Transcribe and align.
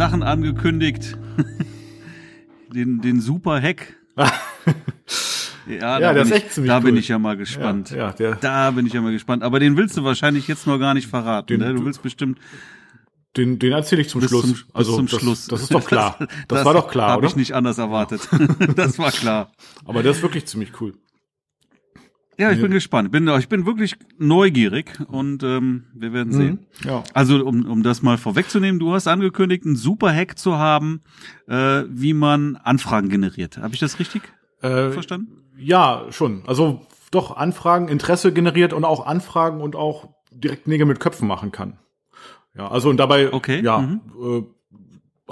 Sachen 0.00 0.22
angekündigt. 0.22 1.18
den, 2.74 3.02
den 3.02 3.20
Super 3.20 3.60
Hack. 3.60 3.96
Ja, 5.68 6.00
ja 6.00 6.12
der 6.14 6.22
ist 6.24 6.32
echt 6.32 6.52
ziemlich 6.52 6.68
Da 6.68 6.78
cool. 6.78 6.84
bin 6.84 6.96
ich 6.96 7.06
ja 7.06 7.18
mal 7.18 7.36
gespannt. 7.36 7.90
Ja, 7.90 8.12
ja, 8.18 8.34
da 8.34 8.72
bin 8.72 8.86
ich 8.86 8.92
ja 8.92 9.00
mal 9.00 9.12
gespannt. 9.12 9.44
Aber 9.44 9.60
den 9.60 9.76
willst 9.76 9.96
du 9.96 10.02
wahrscheinlich 10.02 10.48
jetzt 10.48 10.66
noch 10.66 10.78
gar 10.78 10.94
nicht 10.94 11.06
verraten. 11.06 11.46
Den- 11.46 11.60
ne? 11.60 11.74
Du 11.74 11.84
willst 11.84 12.02
bestimmt 12.02 12.40
den, 13.36 13.60
den 13.60 13.70
erzähle 13.70 14.00
ich 14.02 14.08
zum 14.08 14.20
Schluss. 14.20 14.42
zum, 14.42 14.56
also 14.72 14.96
zum 14.96 15.06
das, 15.06 15.20
Schluss. 15.20 15.46
Das 15.46 15.62
ist 15.62 15.72
doch 15.72 15.84
klar. 15.86 16.18
Das, 16.48 16.64
war 16.64 16.74
doch 16.74 16.90
klar, 16.90 17.10
Habe 17.10 17.18
oder? 17.18 17.28
ich 17.28 17.36
nicht 17.36 17.52
anders 17.52 17.78
erwartet. 17.78 18.26
das 18.74 18.98
war 18.98 19.12
klar. 19.12 19.52
Aber 19.84 20.02
der 20.02 20.10
ist 20.10 20.22
wirklich 20.22 20.46
ziemlich 20.46 20.80
cool. 20.80 20.94
Ja, 22.40 22.50
ich 22.50 22.56
Ja. 22.56 22.62
bin 22.62 22.72
gespannt. 22.72 23.12
Bin, 23.12 23.28
ich 23.28 23.48
bin 23.48 23.66
wirklich 23.66 23.96
neugierig 24.18 24.98
und 25.08 25.42
ähm, 25.42 25.84
wir 25.94 26.12
werden 26.12 26.32
sehen. 26.32 26.66
Ja. 26.84 27.04
Also 27.14 27.44
um, 27.44 27.66
um 27.66 27.82
das 27.82 28.02
mal 28.02 28.16
vorwegzunehmen, 28.18 28.78
du 28.80 28.92
hast 28.94 29.06
angekündigt, 29.06 29.64
einen 29.66 29.76
super 29.76 30.12
Hack 30.14 30.38
zu 30.38 30.56
haben, 30.56 31.02
äh, 31.48 31.82
wie 31.88 32.14
man 32.14 32.56
Anfragen 32.56 33.08
generiert. 33.10 33.58
Habe 33.58 33.74
ich 33.74 33.80
das 33.80 33.98
richtig 33.98 34.22
Äh, 34.62 34.90
verstanden? 34.90 35.44
Ja, 35.58 36.06
schon. 36.10 36.42
Also 36.46 36.86
doch 37.10 37.36
Anfragen, 37.36 37.88
Interesse 37.88 38.32
generiert 38.32 38.72
und 38.72 38.84
auch 38.84 39.06
Anfragen 39.06 39.60
und 39.60 39.76
auch 39.76 40.08
direkt 40.32 40.66
Nägel 40.68 40.86
mit 40.86 41.00
Köpfen 41.00 41.26
machen 41.28 41.52
kann. 41.52 41.78
Ja, 42.56 42.68
also 42.68 42.88
und 42.88 42.96
dabei 42.96 43.32
Okay, 43.32 43.60
ja, 43.62 43.78
mhm. 43.78 44.00
äh, 44.22 44.42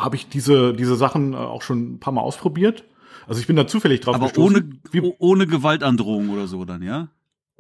habe 0.01 0.17
ich 0.17 0.29
diese 0.29 0.75
diese 0.75 0.97
Sachen 0.97 1.33
äh, 1.33 1.37
auch 1.37 1.63
schon 1.63 1.95
ein 1.95 2.01
paar 2.01 2.13
Mal 2.13 2.21
ausprobiert. 2.21 2.85
Also 3.29 3.41
ich 3.41 3.47
bin 3.47 3.57
da 3.57 3.67
zufällig 3.67 4.01
drauf 4.01 4.15
Aber 4.17 4.27
gestoßen. 4.27 4.57
ohne, 4.57 4.81
Wie, 4.91 5.01
oh- 5.03 5.15
ohne 5.19 5.47
Gewaltandrohung 5.47 6.31
oder 6.31 6.47
so 6.47 6.65
dann, 6.65 6.83
ja? 6.83 7.09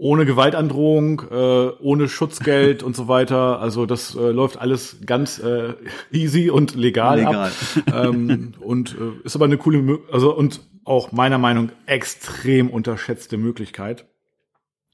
ohne 0.00 0.24
Gewaltandrohung, 0.24 1.22
äh, 1.28 1.68
ohne 1.80 2.08
Schutzgeld 2.08 2.82
und 2.84 2.94
so 2.96 3.08
weiter. 3.08 3.58
Also 3.60 3.84
das 3.84 4.14
äh, 4.14 4.30
läuft 4.30 4.56
alles 4.56 4.98
ganz 5.04 5.38
äh, 5.40 5.74
easy 6.12 6.50
und 6.50 6.74
legal, 6.76 7.18
Legal. 7.18 7.48
ab. 7.48 7.52
ähm, 8.06 8.54
und 8.60 8.96
äh, 8.98 9.24
ist 9.24 9.34
aber 9.36 9.44
eine 9.46 9.58
coole, 9.58 9.78
Mö 9.82 9.98
also 10.12 10.34
und 10.34 10.60
auch 10.84 11.12
meiner 11.12 11.38
Meinung 11.38 11.70
extrem 11.86 12.70
unterschätzte 12.70 13.36
Möglichkeit. 13.36 14.06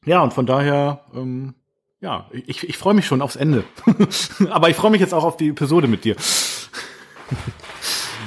Ja, 0.06 0.22
und 0.22 0.32
von 0.32 0.46
daher, 0.46 1.04
ähm, 1.14 1.54
ja, 2.00 2.28
ich, 2.32 2.68
ich 2.68 2.76
freue 2.78 2.94
mich 2.94 3.06
schon 3.06 3.22
aufs 3.22 3.36
Ende. 3.36 3.64
aber 4.50 4.70
ich 4.70 4.76
freue 4.76 4.90
mich 4.90 5.00
jetzt 5.00 5.14
auch 5.14 5.24
auf 5.24 5.36
die 5.36 5.48
Episode 5.50 5.86
mit 5.86 6.04
dir. 6.04 6.16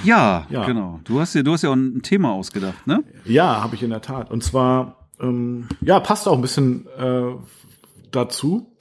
Ja, 0.04 0.46
Ja. 0.50 0.66
genau. 0.66 1.00
Du 1.04 1.20
hast 1.20 1.34
ja, 1.36 1.44
du 1.44 1.54
hast 1.54 1.62
ja 1.64 1.70
auch 1.70 1.76
ein 1.76 2.02
Thema 2.02 2.32
ausgedacht, 2.32 2.86
ne? 2.88 3.04
Ja, 3.26 3.62
habe 3.62 3.76
ich 3.76 3.84
in 3.84 3.90
der 3.90 4.02
Tat. 4.02 4.32
Und 4.32 4.44
zwar, 4.44 5.08
ähm, 5.20 5.68
ja, 5.82 6.00
passt 6.00 6.28
auch 6.28 6.34
ein 6.36 6.42
bisschen 6.42 6.88
äh, 6.98 7.32
dazu. 8.12 8.72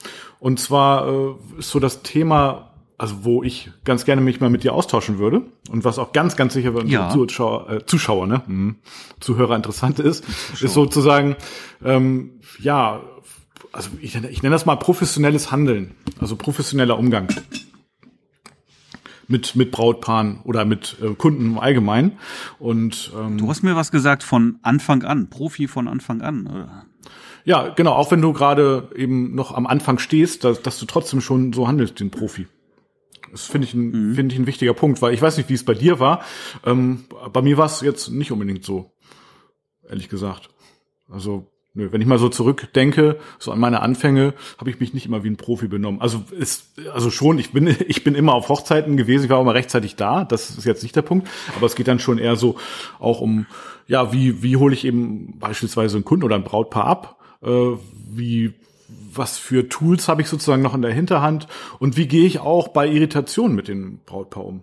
Und 0.40 0.60
zwar 0.60 1.08
äh, 1.08 1.34
ist 1.58 1.70
so 1.70 1.80
das 1.80 2.02
Thema, 2.02 2.70
also 2.98 3.24
wo 3.24 3.42
ich 3.42 3.70
ganz 3.84 4.04
gerne 4.04 4.20
mich 4.22 4.40
mal 4.40 4.50
mit 4.50 4.62
dir 4.64 4.72
austauschen 4.74 5.18
würde 5.18 5.42
und 5.70 5.84
was 5.84 5.98
auch 5.98 6.12
ganz, 6.12 6.36
ganz 6.36 6.54
sicher 6.54 6.72
für 6.72 6.78
unsere 6.80 7.02
Ja. 7.04 7.10
Zuschauer, 7.10 7.70
äh, 7.70 7.86
Zuschauer, 7.86 8.26
ne, 8.26 8.42
mhm. 8.46 8.76
Zuhörer 9.20 9.56
interessant 9.56 9.98
ist, 9.98 10.24
ist 10.60 10.72
sozusagen, 10.74 11.36
ähm, 11.84 12.32
ja, 12.60 13.00
also 13.72 13.90
ich, 14.00 14.14
ich 14.14 14.42
nenne 14.42 14.54
das 14.54 14.64
mal 14.66 14.76
professionelles 14.76 15.50
Handeln, 15.50 15.94
also 16.20 16.36
professioneller 16.36 16.98
Umgang 16.98 17.28
mit 19.28 19.56
mit 19.56 19.70
Brautpaaren 19.70 20.40
oder 20.44 20.64
mit 20.64 20.96
äh, 21.02 21.14
Kunden 21.14 21.46
im 21.46 21.58
Allgemeinen 21.58 22.18
und 22.58 23.12
ähm, 23.18 23.38
Du 23.38 23.48
hast 23.48 23.62
mir 23.62 23.76
was 23.76 23.90
gesagt 23.90 24.22
von 24.22 24.58
Anfang 24.62 25.02
an, 25.02 25.28
Profi 25.28 25.68
von 25.68 25.88
Anfang 25.88 26.22
an. 26.22 26.46
Oder? 26.46 26.86
Ja, 27.44 27.68
genau, 27.68 27.92
auch 27.92 28.10
wenn 28.10 28.20
du 28.20 28.32
gerade 28.32 28.90
eben 28.96 29.34
noch 29.34 29.54
am 29.54 29.66
Anfang 29.66 29.98
stehst, 29.98 30.42
dass, 30.42 30.62
dass 30.62 30.78
du 30.80 30.86
trotzdem 30.86 31.20
schon 31.20 31.52
so 31.52 31.68
handelst, 31.68 32.00
den 32.00 32.10
Profi. 32.10 32.46
Das 33.30 33.46
finde 33.46 33.66
ich, 33.66 33.74
ein, 33.74 34.14
finde 34.14 34.34
ich 34.34 34.40
ein 34.40 34.46
wichtiger 34.46 34.74
Punkt, 34.74 35.02
weil 35.02 35.14
ich 35.14 35.22
weiß 35.22 35.36
nicht, 35.36 35.48
wie 35.48 35.54
es 35.54 35.64
bei 35.64 35.74
dir 35.74 36.00
war. 36.00 36.24
Ähm, 36.64 37.04
bei 37.32 37.42
mir 37.42 37.56
war 37.56 37.66
es 37.66 37.80
jetzt 37.82 38.08
nicht 38.08 38.32
unbedingt 38.32 38.64
so, 38.64 38.92
ehrlich 39.88 40.08
gesagt. 40.08 40.50
Also, 41.08 41.46
nö, 41.76 41.92
wenn 41.92 42.00
ich 42.00 42.06
mal 42.06 42.18
so 42.18 42.28
zurückdenke, 42.28 43.18
so 43.38 43.52
an 43.52 43.60
meine 43.60 43.80
Anfänge, 43.80 44.34
habe 44.58 44.70
ich 44.70 44.80
mich 44.80 44.94
nicht 44.94 45.06
immer 45.06 45.22
wie 45.22 45.30
ein 45.30 45.36
Profi 45.36 45.68
benommen. 45.68 46.00
Also 46.00 46.24
ist, 46.30 46.72
also 46.92 47.10
schon, 47.10 47.38
ich 47.38 47.52
bin, 47.52 47.66
ich 47.86 48.02
bin 48.02 48.14
immer 48.14 48.34
auf 48.34 48.48
Hochzeiten 48.48 48.96
gewesen, 48.96 49.24
ich 49.24 49.30
war 49.30 49.40
immer 49.40 49.54
rechtzeitig 49.54 49.94
da, 49.94 50.24
das 50.24 50.50
ist 50.50 50.64
jetzt 50.64 50.82
nicht 50.82 50.96
der 50.96 51.02
Punkt, 51.02 51.28
aber 51.54 51.66
es 51.66 51.76
geht 51.76 51.86
dann 51.86 52.00
schon 52.00 52.18
eher 52.18 52.36
so 52.36 52.56
auch 52.98 53.20
um, 53.20 53.46
ja, 53.86 54.12
wie, 54.12 54.42
wie 54.42 54.56
hole 54.56 54.74
ich 54.74 54.84
eben 54.84 55.38
beispielsweise 55.38 55.96
einen 55.96 56.04
Kunden 56.04 56.24
oder 56.24 56.34
ein 56.34 56.44
Brautpaar 56.44 56.86
ab, 56.86 57.18
äh, 57.42 57.48
wie, 58.10 58.54
was 59.12 59.38
für 59.38 59.68
Tools 59.68 60.08
habe 60.08 60.22
ich 60.22 60.28
sozusagen 60.28 60.62
noch 60.62 60.74
in 60.74 60.82
der 60.82 60.92
Hinterhand 60.92 61.46
und 61.78 61.96
wie 61.96 62.08
gehe 62.08 62.26
ich 62.26 62.40
auch 62.40 62.68
bei 62.68 62.88
Irritationen 62.88 63.54
mit 63.54 63.68
dem 63.68 64.00
Brautpaar 64.06 64.44
um. 64.44 64.62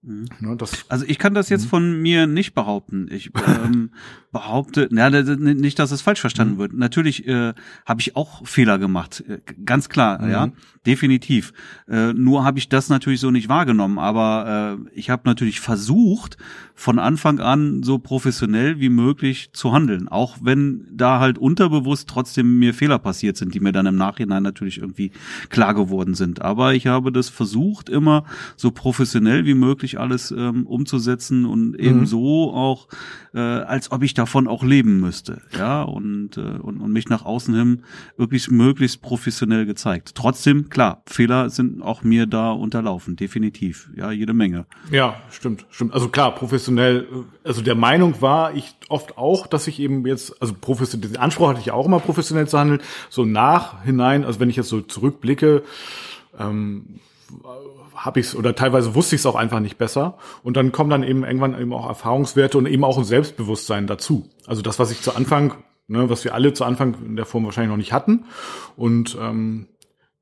Ne, 0.00 0.56
das, 0.56 0.84
Also 0.88 1.04
ich 1.08 1.18
kann 1.18 1.34
das 1.34 1.48
jetzt 1.48 1.64
Mhm. 1.64 1.68
von 1.70 2.02
mir 2.02 2.26
nicht 2.28 2.54
behaupten. 2.54 3.08
Ich 3.10 3.30
ähm, 3.48 3.90
behaupte, 4.32 4.86
na, 4.92 5.10
nicht, 5.10 5.78
dass 5.80 5.90
es 5.90 6.02
falsch 6.02 6.20
verstanden 6.20 6.54
Mhm. 6.54 6.58
wird. 6.58 6.72
Natürlich 6.74 7.26
äh, 7.26 7.52
habe 7.84 8.00
ich 8.00 8.14
auch 8.14 8.46
Fehler 8.46 8.78
gemacht, 8.78 9.24
äh, 9.28 9.40
ganz 9.64 9.88
klar, 9.88 10.22
Mhm. 10.22 10.30
ja, 10.30 10.48
definitiv. 10.86 11.52
Äh, 11.88 12.12
nur 12.12 12.44
habe 12.44 12.58
ich 12.58 12.68
das 12.68 12.88
natürlich 12.88 13.18
so 13.20 13.32
nicht 13.32 13.48
wahrgenommen. 13.48 13.98
Aber 13.98 14.78
äh, 14.86 14.98
ich 14.98 15.10
habe 15.10 15.22
natürlich 15.24 15.58
versucht, 15.60 16.36
von 16.76 17.00
Anfang 17.00 17.40
an 17.40 17.82
so 17.82 17.98
professionell 17.98 18.78
wie 18.78 18.88
möglich 18.90 19.50
zu 19.52 19.72
handeln, 19.72 20.06
auch 20.06 20.36
wenn 20.40 20.86
da 20.92 21.18
halt 21.18 21.36
unterbewusst 21.38 22.08
trotzdem 22.08 22.60
mir 22.60 22.72
Fehler 22.72 23.00
passiert 23.00 23.36
sind, 23.36 23.52
die 23.52 23.58
mir 23.60 23.72
dann 23.72 23.86
im 23.86 23.96
Nachhinein 23.96 24.44
natürlich 24.44 24.78
irgendwie 24.78 25.10
klar 25.48 25.74
geworden 25.74 26.14
sind. 26.14 26.40
Aber 26.40 26.74
ich 26.74 26.86
habe 26.86 27.10
das 27.10 27.28
versucht, 27.30 27.88
immer 27.88 28.24
so 28.56 28.70
professionell 28.70 29.44
wie 29.44 29.54
möglich 29.54 29.87
alles 29.96 30.30
ähm, 30.30 30.66
umzusetzen 30.66 31.46
und 31.46 31.74
eben 31.80 32.00
Mhm. 32.00 32.06
so 32.06 32.52
auch, 32.52 32.88
äh, 33.32 33.38
als 33.38 33.90
ob 33.90 34.02
ich 34.02 34.12
davon 34.12 34.46
auch 34.46 34.62
leben 34.62 35.00
müsste, 35.00 35.40
ja, 35.56 35.82
und, 35.82 36.36
äh, 36.36 36.40
und, 36.40 36.82
und 36.82 36.92
mich 36.92 37.08
nach 37.08 37.24
außen 37.24 37.54
hin 37.54 37.82
wirklich 38.18 38.50
möglichst 38.50 39.00
professionell 39.00 39.64
gezeigt. 39.64 40.12
Trotzdem, 40.14 40.68
klar, 40.68 41.02
Fehler 41.06 41.48
sind 41.48 41.80
auch 41.80 42.02
mir 42.02 42.26
da 42.26 42.50
unterlaufen, 42.50 43.16
definitiv, 43.16 43.88
ja, 43.96 44.10
jede 44.10 44.34
Menge. 44.34 44.66
Ja, 44.90 45.16
stimmt, 45.30 45.64
stimmt. 45.70 45.94
Also 45.94 46.08
klar, 46.10 46.34
professionell, 46.34 47.06
äh, 47.10 47.48
also 47.48 47.62
der 47.62 47.76
Meinung 47.76 48.20
war 48.20 48.54
ich 48.54 48.74
oft 48.90 49.16
auch, 49.16 49.46
dass 49.46 49.66
ich 49.68 49.80
eben 49.80 50.06
jetzt, 50.06 50.42
also 50.42 50.52
professionell, 50.60 51.08
den 51.10 51.16
Anspruch 51.16 51.48
hatte 51.48 51.60
ich 51.60 51.66
ja 51.66 51.72
auch 51.72 51.86
immer 51.86 52.00
professionell 52.00 52.46
zu 52.48 52.58
handeln, 52.58 52.80
so 53.08 53.24
nachhinein, 53.24 54.24
also 54.24 54.40
wenn 54.40 54.50
ich 54.50 54.56
jetzt 54.56 54.68
so 54.68 54.80
zurückblicke, 54.82 55.62
ähm, 56.38 56.98
habe 58.04 58.20
ich 58.20 58.26
es 58.26 58.36
oder 58.36 58.54
teilweise 58.54 58.94
wusste 58.94 59.16
ich 59.16 59.22
es 59.22 59.26
auch 59.26 59.34
einfach 59.34 59.60
nicht 59.60 59.78
besser 59.78 60.18
und 60.42 60.56
dann 60.56 60.72
kommen 60.72 60.90
dann 60.90 61.02
eben 61.02 61.24
irgendwann 61.24 61.60
eben 61.60 61.72
auch 61.72 61.86
Erfahrungswerte 61.86 62.58
und 62.58 62.66
eben 62.66 62.84
auch 62.84 62.98
ein 62.98 63.04
Selbstbewusstsein 63.04 63.86
dazu. 63.86 64.28
Also 64.46 64.62
das, 64.62 64.78
was 64.78 64.90
ich 64.90 65.00
zu 65.00 65.14
Anfang, 65.14 65.54
ne, 65.88 66.08
was 66.08 66.24
wir 66.24 66.34
alle 66.34 66.52
zu 66.52 66.64
Anfang 66.64 66.96
in 67.04 67.16
der 67.16 67.26
Form 67.26 67.44
wahrscheinlich 67.44 67.70
noch 67.70 67.76
nicht 67.76 67.92
hatten 67.92 68.24
und 68.76 69.16
ähm, 69.20 69.66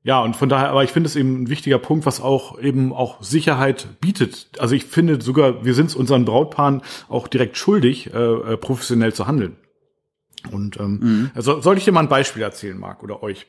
ja, 0.03 0.21
und 0.21 0.37
von 0.37 0.47
daher, 0.47 0.69
aber 0.69 0.85
ich 0.85 0.91
finde 0.91 1.07
es 1.07 1.17
eben 1.17 1.43
ein 1.43 1.49
wichtiger 1.49 1.79
Punkt, 1.79 2.05
was 2.05 2.21
auch 2.21 2.57
eben 2.59 2.93
auch 2.93 3.21
Sicherheit 3.21 3.99
bietet. 3.99 4.47
Also 4.57 4.73
ich 4.73 4.85
finde 4.85 5.21
sogar, 5.21 5.65
wir 5.65 5.73
sind 5.73 5.87
es 5.87 5.95
unseren 5.95 6.23
Brautpaaren 6.23 6.81
auch 7.09 7.27
direkt 7.27 7.57
schuldig, 7.57 8.13
äh, 8.13 8.17
äh, 8.17 8.57
professionell 8.57 9.13
zu 9.13 9.27
handeln. 9.27 9.57
Und 10.49 10.79
ähm, 10.79 11.31
also 11.35 11.59
soll 11.59 11.77
ich 11.77 11.83
dir 11.83 11.91
mal 11.91 12.01
ein 12.01 12.09
Beispiel 12.09 12.41
erzählen, 12.41 12.77
Marc, 12.77 13.03
oder 13.03 13.21
euch? 13.21 13.47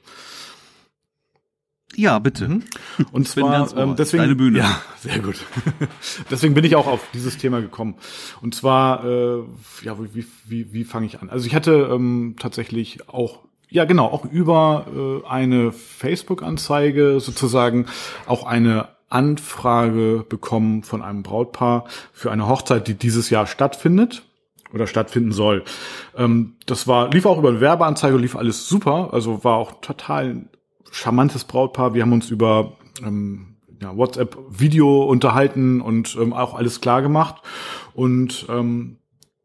Ja, 1.98 2.20
bitte. 2.20 2.46
Mhm. 2.46 2.62
Und 3.10 3.26
zwar 3.26 3.76
ähm, 3.76 3.96
deswegen 3.96 4.22
Deine 4.22 4.36
Bühne. 4.36 4.58
Ja, 4.58 4.80
sehr 5.00 5.18
gut. 5.18 5.44
deswegen 6.30 6.54
bin 6.54 6.62
ich 6.62 6.76
auch 6.76 6.86
auf 6.86 7.00
dieses 7.12 7.38
Thema 7.38 7.60
gekommen. 7.60 7.96
Und 8.40 8.54
zwar 8.54 9.04
äh, 9.04 9.42
ja, 9.82 9.98
wie 10.14 10.24
wie 10.46 10.72
wie 10.72 10.84
fange 10.84 11.06
ich 11.06 11.20
an? 11.20 11.28
Also 11.28 11.48
ich 11.48 11.56
hatte 11.56 11.88
ähm, 11.90 12.36
tatsächlich 12.38 13.08
auch 13.08 13.40
ja 13.68 13.84
genau 13.84 14.06
auch 14.06 14.24
über 14.24 14.86
äh, 15.26 15.28
eine 15.28 15.72
Facebook-Anzeige 15.72 17.18
sozusagen 17.18 17.86
auch 18.26 18.46
eine 18.46 18.90
Anfrage 19.08 20.24
bekommen 20.28 20.84
von 20.84 21.02
einem 21.02 21.24
Brautpaar 21.24 21.86
für 22.12 22.30
eine 22.30 22.46
Hochzeit, 22.46 22.86
die 22.86 22.94
dieses 22.94 23.28
Jahr 23.28 23.48
stattfindet 23.48 24.22
oder 24.72 24.86
stattfinden 24.86 25.32
soll. 25.32 25.64
Ähm, 26.16 26.54
das 26.66 26.86
war 26.86 27.10
lief 27.10 27.26
auch 27.26 27.38
über 27.38 27.48
eine 27.48 27.60
Werbeanzeige, 27.60 28.16
lief 28.18 28.36
alles 28.36 28.68
super, 28.68 29.08
also 29.12 29.42
war 29.42 29.56
auch 29.56 29.80
total 29.80 30.46
charmantes 30.90 31.44
Brautpaar. 31.44 31.94
Wir 31.94 32.02
haben 32.02 32.12
uns 32.12 32.30
über 32.30 32.76
ähm, 33.04 33.56
ja, 33.80 33.96
WhatsApp-Video 33.96 35.04
unterhalten 35.04 35.80
und 35.80 36.16
ähm, 36.20 36.32
auch 36.32 36.54
alles 36.54 36.80
klar 36.80 37.02
gemacht. 37.02 37.42
Und 37.94 38.46
ähm, 38.48 38.98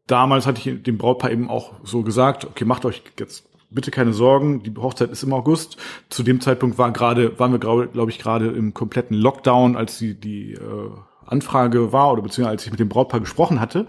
damals 0.06 0.46
hatte 0.46 0.68
ich 0.68 0.82
dem 0.82 0.98
Brautpaar 0.98 1.30
eben 1.30 1.48
auch 1.48 1.72
so 1.84 2.02
gesagt, 2.02 2.44
okay, 2.44 2.64
macht 2.64 2.84
euch 2.84 3.02
jetzt 3.18 3.48
bitte 3.70 3.90
keine 3.90 4.12
Sorgen, 4.12 4.62
die 4.62 4.72
Hochzeit 4.76 5.10
ist 5.10 5.24
im 5.24 5.32
August. 5.32 5.76
Zu 6.08 6.22
dem 6.22 6.40
Zeitpunkt 6.40 6.78
war 6.78 6.92
gerade, 6.92 7.38
waren 7.38 7.52
wir, 7.52 7.58
glaube 7.58 8.10
ich, 8.10 8.18
gerade 8.18 8.46
im 8.46 8.72
kompletten 8.72 9.16
Lockdown, 9.16 9.76
als 9.76 9.98
die, 9.98 10.14
die 10.18 10.52
äh, 10.52 10.90
Anfrage 11.26 11.92
war 11.92 12.12
oder 12.12 12.22
beziehungsweise 12.22 12.52
als 12.52 12.64
ich 12.64 12.70
mit 12.70 12.80
dem 12.80 12.88
Brautpaar 12.88 13.20
gesprochen 13.20 13.60
hatte. 13.60 13.86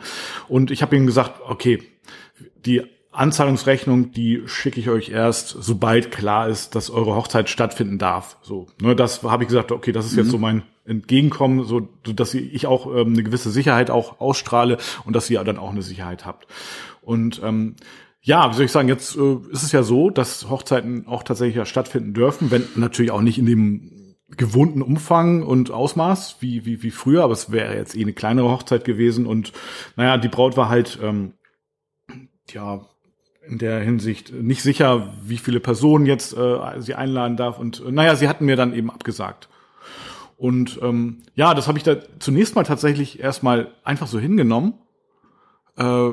Und 0.47 0.71
ich 0.71 0.81
habe 0.81 0.95
ihnen 0.95 1.05
gesagt, 1.05 1.39
okay, 1.47 1.83
die 2.65 2.83
Anzahlungsrechnung, 3.17 4.11
die 4.11 4.43
schicke 4.45 4.79
ich 4.79 4.89
euch 4.89 5.09
erst, 5.09 5.49
sobald 5.49 6.11
klar 6.11 6.47
ist, 6.47 6.75
dass 6.75 6.89
eure 6.89 7.15
Hochzeit 7.15 7.49
stattfinden 7.49 7.97
darf. 7.97 8.37
So, 8.41 8.67
ne, 8.81 8.95
das 8.95 9.23
habe 9.23 9.43
ich 9.43 9.49
gesagt, 9.49 9.71
okay, 9.71 9.91
das 9.91 10.05
ist 10.05 10.15
jetzt 10.15 10.29
so 10.29 10.37
mein 10.37 10.63
entgegenkommen, 10.85 11.63
so 11.63 11.87
so 12.05 12.13
dass 12.13 12.33
ich 12.33 12.67
auch 12.67 12.85
ähm, 12.87 13.13
eine 13.13 13.23
gewisse 13.23 13.49
Sicherheit 13.49 13.89
auch 13.89 14.19
ausstrahle 14.19 14.77
und 15.05 15.15
dass 15.15 15.29
ihr 15.29 15.43
dann 15.43 15.57
auch 15.57 15.71
eine 15.71 15.81
Sicherheit 15.81 16.25
habt. 16.25 16.47
Und 17.01 17.41
ähm, 17.43 17.75
ja, 18.21 18.49
wie 18.51 18.55
soll 18.55 18.65
ich 18.65 18.71
sagen, 18.71 18.87
jetzt 18.87 19.15
äh, 19.15 19.37
ist 19.51 19.63
es 19.63 19.71
ja 19.71 19.83
so, 19.83 20.09
dass 20.09 20.49
Hochzeiten 20.49 21.07
auch 21.07 21.23
tatsächlich 21.23 21.55
ja 21.55 21.65
stattfinden 21.65 22.13
dürfen, 22.13 22.51
wenn 22.51 22.67
natürlich 22.75 23.11
auch 23.11 23.21
nicht 23.21 23.37
in 23.37 23.45
dem 23.45 23.91
gewohnten 24.37 24.81
Umfang 24.81 25.43
und 25.43 25.71
Ausmaß 25.71 26.37
wie, 26.39 26.65
wie, 26.65 26.81
wie 26.83 26.91
früher, 26.91 27.23
aber 27.23 27.33
es 27.33 27.51
wäre 27.51 27.75
jetzt 27.75 27.95
eh 27.95 28.01
eine 28.01 28.13
kleinere 28.13 28.49
Hochzeit 28.49 28.83
gewesen 28.83 29.25
und 29.25 29.53
naja, 29.95 30.17
die 30.17 30.27
Braut 30.27 30.57
war 30.57 30.69
halt 30.69 30.99
ähm, 31.01 31.33
ja 32.49 32.85
in 33.47 33.57
der 33.57 33.79
Hinsicht 33.79 34.33
nicht 34.33 34.61
sicher, 34.61 35.13
wie 35.23 35.37
viele 35.37 35.59
Personen 35.59 36.05
jetzt 36.05 36.35
äh, 36.35 36.81
sie 36.81 36.95
einladen 36.95 37.37
darf 37.37 37.59
und 37.59 37.83
äh, 37.85 37.91
naja, 37.91 38.15
sie 38.15 38.27
hatten 38.27 38.45
mir 38.45 38.55
dann 38.55 38.73
eben 38.73 38.89
abgesagt. 38.89 39.49
Und 40.37 40.79
ähm, 40.81 41.23
ja, 41.35 41.53
das 41.53 41.67
habe 41.67 41.77
ich 41.77 41.83
da 41.83 41.97
zunächst 42.19 42.55
mal 42.55 42.63
tatsächlich 42.63 43.19
erstmal 43.19 43.71
einfach 43.83 44.07
so 44.07 44.19
hingenommen. 44.19 44.73
Äh, 45.77 46.11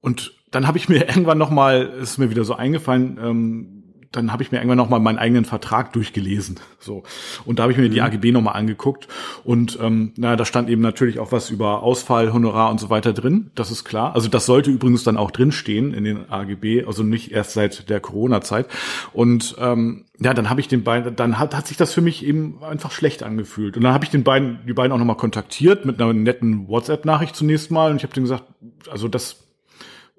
und 0.00 0.32
dann 0.50 0.66
habe 0.66 0.78
ich 0.78 0.88
mir 0.88 0.98
irgendwann 1.08 1.38
noch 1.38 1.50
mal, 1.50 1.82
ist 1.82 2.18
mir 2.18 2.30
wieder 2.30 2.44
so 2.44 2.54
eingefallen, 2.54 3.18
ähm, 3.20 3.83
dann 4.16 4.32
habe 4.32 4.42
ich 4.42 4.52
mir 4.52 4.58
irgendwann 4.58 4.78
noch 4.78 4.88
mal 4.88 4.98
meinen 4.98 5.18
eigenen 5.18 5.44
Vertrag 5.44 5.92
durchgelesen. 5.92 6.60
So 6.78 7.02
und 7.44 7.58
da 7.58 7.64
habe 7.64 7.72
ich 7.72 7.78
mir 7.78 7.88
die 7.88 8.00
mhm. 8.00 8.06
AGB 8.06 8.32
noch 8.32 8.42
mal 8.42 8.52
angeguckt 8.52 9.08
und 9.44 9.78
ähm, 9.80 10.12
na, 10.16 10.36
da 10.36 10.44
stand 10.44 10.68
eben 10.68 10.82
natürlich 10.82 11.18
auch 11.18 11.32
was 11.32 11.50
über 11.50 11.82
Ausfall, 11.82 12.32
Honorar 12.32 12.70
und 12.70 12.78
so 12.80 12.90
weiter 12.90 13.12
drin. 13.12 13.50
Das 13.54 13.70
ist 13.70 13.84
klar. 13.84 14.14
Also 14.14 14.28
das 14.28 14.46
sollte 14.46 14.70
übrigens 14.70 15.04
dann 15.04 15.16
auch 15.16 15.30
drin 15.30 15.52
stehen 15.52 15.94
in 15.94 16.04
den 16.04 16.30
AGB, 16.30 16.84
also 16.84 17.02
nicht 17.02 17.32
erst 17.32 17.52
seit 17.52 17.88
der 17.88 18.00
Corona-Zeit. 18.00 18.66
Und 19.12 19.56
ähm, 19.58 20.04
ja, 20.20 20.34
dann 20.34 20.50
habe 20.50 20.60
ich 20.60 20.68
den 20.68 20.84
beiden, 20.84 21.16
dann 21.16 21.38
hat, 21.38 21.54
hat 21.54 21.66
sich 21.66 21.76
das 21.76 21.92
für 21.92 22.00
mich 22.00 22.24
eben 22.24 22.62
einfach 22.62 22.92
schlecht 22.92 23.22
angefühlt. 23.22 23.76
Und 23.76 23.82
dann 23.82 23.92
habe 23.92 24.04
ich 24.04 24.10
den 24.10 24.22
beiden, 24.22 24.60
die 24.66 24.72
beiden 24.72 24.92
auch 24.92 24.98
noch 24.98 25.04
mal 25.04 25.14
kontaktiert 25.14 25.84
mit 25.84 26.00
einer 26.00 26.12
netten 26.12 26.68
WhatsApp-Nachricht 26.68 27.34
zunächst 27.34 27.70
mal 27.70 27.90
und 27.90 27.96
ich 27.96 28.02
habe 28.04 28.14
denen 28.14 28.24
gesagt, 28.24 28.44
also 28.90 29.08
das 29.08 29.44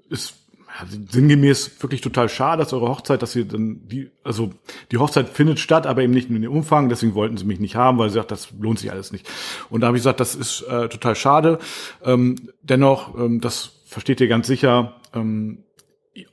ist 0.09 0.44
sinngemäß 1.09 1.81
wirklich 1.81 2.01
total 2.01 2.29
schade, 2.29 2.63
dass 2.63 2.73
eure 2.73 2.89
Hochzeit, 2.89 3.21
dass 3.21 3.35
ihr 3.35 3.45
dann 3.45 3.87
die, 3.87 4.11
also 4.23 4.51
die 4.91 4.97
Hochzeit 4.97 5.29
findet 5.29 5.59
statt, 5.59 5.87
aber 5.87 6.01
eben 6.01 6.13
nicht 6.13 6.29
in 6.29 6.41
dem 6.41 6.51
Umfang, 6.51 6.89
deswegen 6.89 7.13
wollten 7.13 7.37
sie 7.37 7.45
mich 7.45 7.59
nicht 7.59 7.75
haben, 7.75 7.97
weil 7.97 8.09
sie 8.09 8.15
sagt, 8.15 8.31
das 8.31 8.49
lohnt 8.59 8.79
sich 8.79 8.91
alles 8.91 9.11
nicht. 9.11 9.27
Und 9.69 9.81
da 9.81 9.87
habe 9.87 9.97
ich 9.97 10.01
gesagt, 10.01 10.19
das 10.19 10.35
ist 10.35 10.61
äh, 10.63 10.89
total 10.89 11.15
schade. 11.15 11.59
Ähm, 12.03 12.35
dennoch, 12.61 13.17
ähm, 13.17 13.41
das 13.41 13.71
versteht 13.85 14.19
ihr 14.19 14.27
ganz 14.27 14.47
sicher, 14.47 14.95
ähm, 15.13 15.63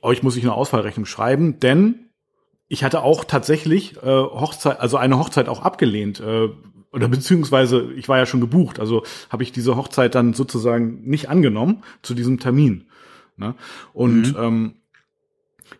euch 0.01 0.23
muss 0.23 0.35
ich 0.35 0.43
eine 0.43 0.53
Auswahlrechnung 0.53 1.05
schreiben, 1.05 1.59
denn 1.59 2.09
ich 2.67 2.83
hatte 2.83 3.03
auch 3.03 3.23
tatsächlich 3.23 3.97
äh, 3.97 4.07
Hochzeit, 4.07 4.79
also 4.79 4.97
eine 4.97 5.19
Hochzeit 5.19 5.47
auch 5.47 5.61
abgelehnt. 5.61 6.19
Äh, 6.19 6.49
oder 6.91 7.07
beziehungsweise 7.07 7.91
ich 7.93 8.07
war 8.07 8.17
ja 8.17 8.25
schon 8.25 8.39
gebucht, 8.39 8.79
also 8.79 9.03
habe 9.29 9.43
ich 9.43 9.51
diese 9.51 9.75
Hochzeit 9.75 10.15
dann 10.15 10.33
sozusagen 10.33 11.01
nicht 11.03 11.29
angenommen 11.29 11.83
zu 12.01 12.13
diesem 12.13 12.39
Termin. 12.39 12.85
Ne? 13.37 13.55
Und 13.93 14.33
mhm. 14.33 14.39
ähm, 14.39 14.73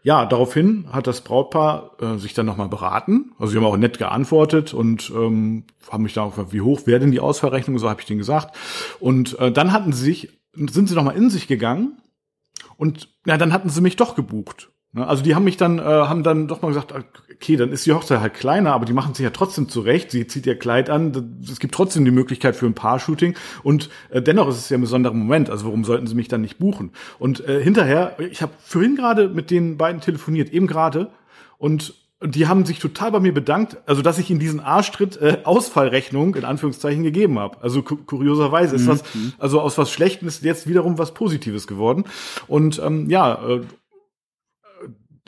ja, 0.02 0.26
daraufhin 0.26 0.88
hat 0.92 1.08
das 1.08 1.22
Brautpaar 1.22 1.92
äh, 2.02 2.18
sich 2.18 2.34
dann 2.34 2.46
nochmal 2.46 2.70
beraten. 2.70 3.32
Also 3.38 3.52
sie 3.52 3.58
haben 3.58 3.66
auch 3.66 3.78
nett 3.78 3.98
geantwortet 3.98 4.74
und 4.74 5.12
ähm, 5.16 5.66
haben 5.90 6.04
mich 6.04 6.14
da 6.14 6.26
gefragt, 6.26 6.54
wie 6.54 6.62
hoch 6.62 6.88
wäre 6.88 7.00
denn 7.00 7.12
die 7.12 7.20
Ausfallrechnung? 7.20 7.78
So 7.78 7.90
habe 7.90 8.02
ich 8.02 8.08
denen 8.08 8.20
gesagt. 8.20 8.56
Und 9.00 9.38
äh, 9.40 9.52
dann 9.52 9.72
hatten 9.72 9.94
sie 9.94 10.04
sich, 10.04 10.40
sind 10.54 10.90
sie 10.90 10.96
nochmal 10.96 11.16
in 11.16 11.30
sich 11.30 11.48
gegangen 11.48 12.02
und 12.78 13.10
ja, 13.26 13.38
dann 13.38 13.54
hatten 13.54 13.70
sie 13.70 13.82
mich 13.82 13.96
doch 13.96 14.16
gebucht. 14.16 14.73
Ne? 14.94 15.08
Also 15.08 15.24
die 15.24 15.36
haben 15.36 15.44
mich 15.44 15.58
dann, 15.58 15.80
äh, 15.80 15.82
haben 15.82 16.24
dann 16.24 16.48
doch 16.48 16.62
mal 16.62 16.70
gesagt, 16.70 16.94
okay, 16.94 17.56
dann 17.58 17.72
ist 17.72 17.86
die 17.86 17.94
Hochzeit 17.94 18.22
halt 18.22 18.36
kleiner, 18.36 18.74
aber 18.74 18.86
die 18.86 18.94
machen 18.94 19.14
sich 19.14 19.24
ja 19.24 19.32
trotzdem 19.32 19.68
zurecht. 19.68 20.12
Sie 20.12 20.28
zieht 20.28 20.46
ihr 20.46 20.58
Kleid 20.58 20.90
an. 20.90 21.40
Es 21.44 21.60
gibt 21.60 21.74
trotzdem 21.74 22.06
die 22.06 22.12
Möglichkeit 22.12 22.56
für 22.56 22.68
ein 22.68 22.76
Paar-Shooting. 22.76 23.36
Und 23.64 23.90
äh, 24.12 24.22
dennoch 24.22 24.48
ist 24.48 24.58
es 24.58 24.70
ja 24.70 24.78
ein 24.78 24.82
besonderer 24.82 25.14
Moment. 25.14 25.50
Also 25.50 25.66
warum 25.66 25.84
sollten 25.84 26.08
sie 26.08 26.16
mich 26.16 26.28
dann 26.28 26.42
nicht 26.42 26.60
buchen? 26.60 26.92
Und 27.20 27.46
äh, 27.48 27.62
hinterher, 27.62 28.16
ich 28.20 28.42
habe 28.42 28.54
vorhin 28.64 28.96
gerade 28.96 29.30
mit 29.30 29.52
den 29.52 29.78
beiden 29.78 30.00
telefoniert, 30.00 30.52
eben 30.52 30.68
gerade, 30.68 31.12
und 31.58 31.96
die 32.26 32.48
haben 32.48 32.66
sich 32.66 32.80
total 32.80 33.12
bei 33.12 33.20
mir 33.20 33.34
bedankt, 33.34 33.78
also 33.86 34.02
dass 34.02 34.18
ich 34.18 34.32
in 34.32 34.40
diesen 34.40 34.60
Arschtritt 34.60 35.18
äh, 35.18 35.40
Ausfallrechnung 35.44 36.36
in 36.36 36.46
Anführungszeichen 36.46 37.04
gegeben 37.04 37.38
habe. 37.38 37.62
Also 37.62 37.82
kurioserweise 37.82 38.76
ist 38.76 38.84
mhm. 38.84 38.88
das 38.88 39.04
also 39.40 39.60
aus 39.60 39.78
was 39.78 39.92
Schlechtem 39.92 40.28
ist 40.28 40.44
jetzt 40.44 40.68
wiederum 40.68 40.98
was 40.98 41.14
Positives 41.14 41.68
geworden. 41.68 42.06
Und 42.48 42.82
ähm, 42.84 43.10
ja, 43.10 43.34
äh, 43.46 43.62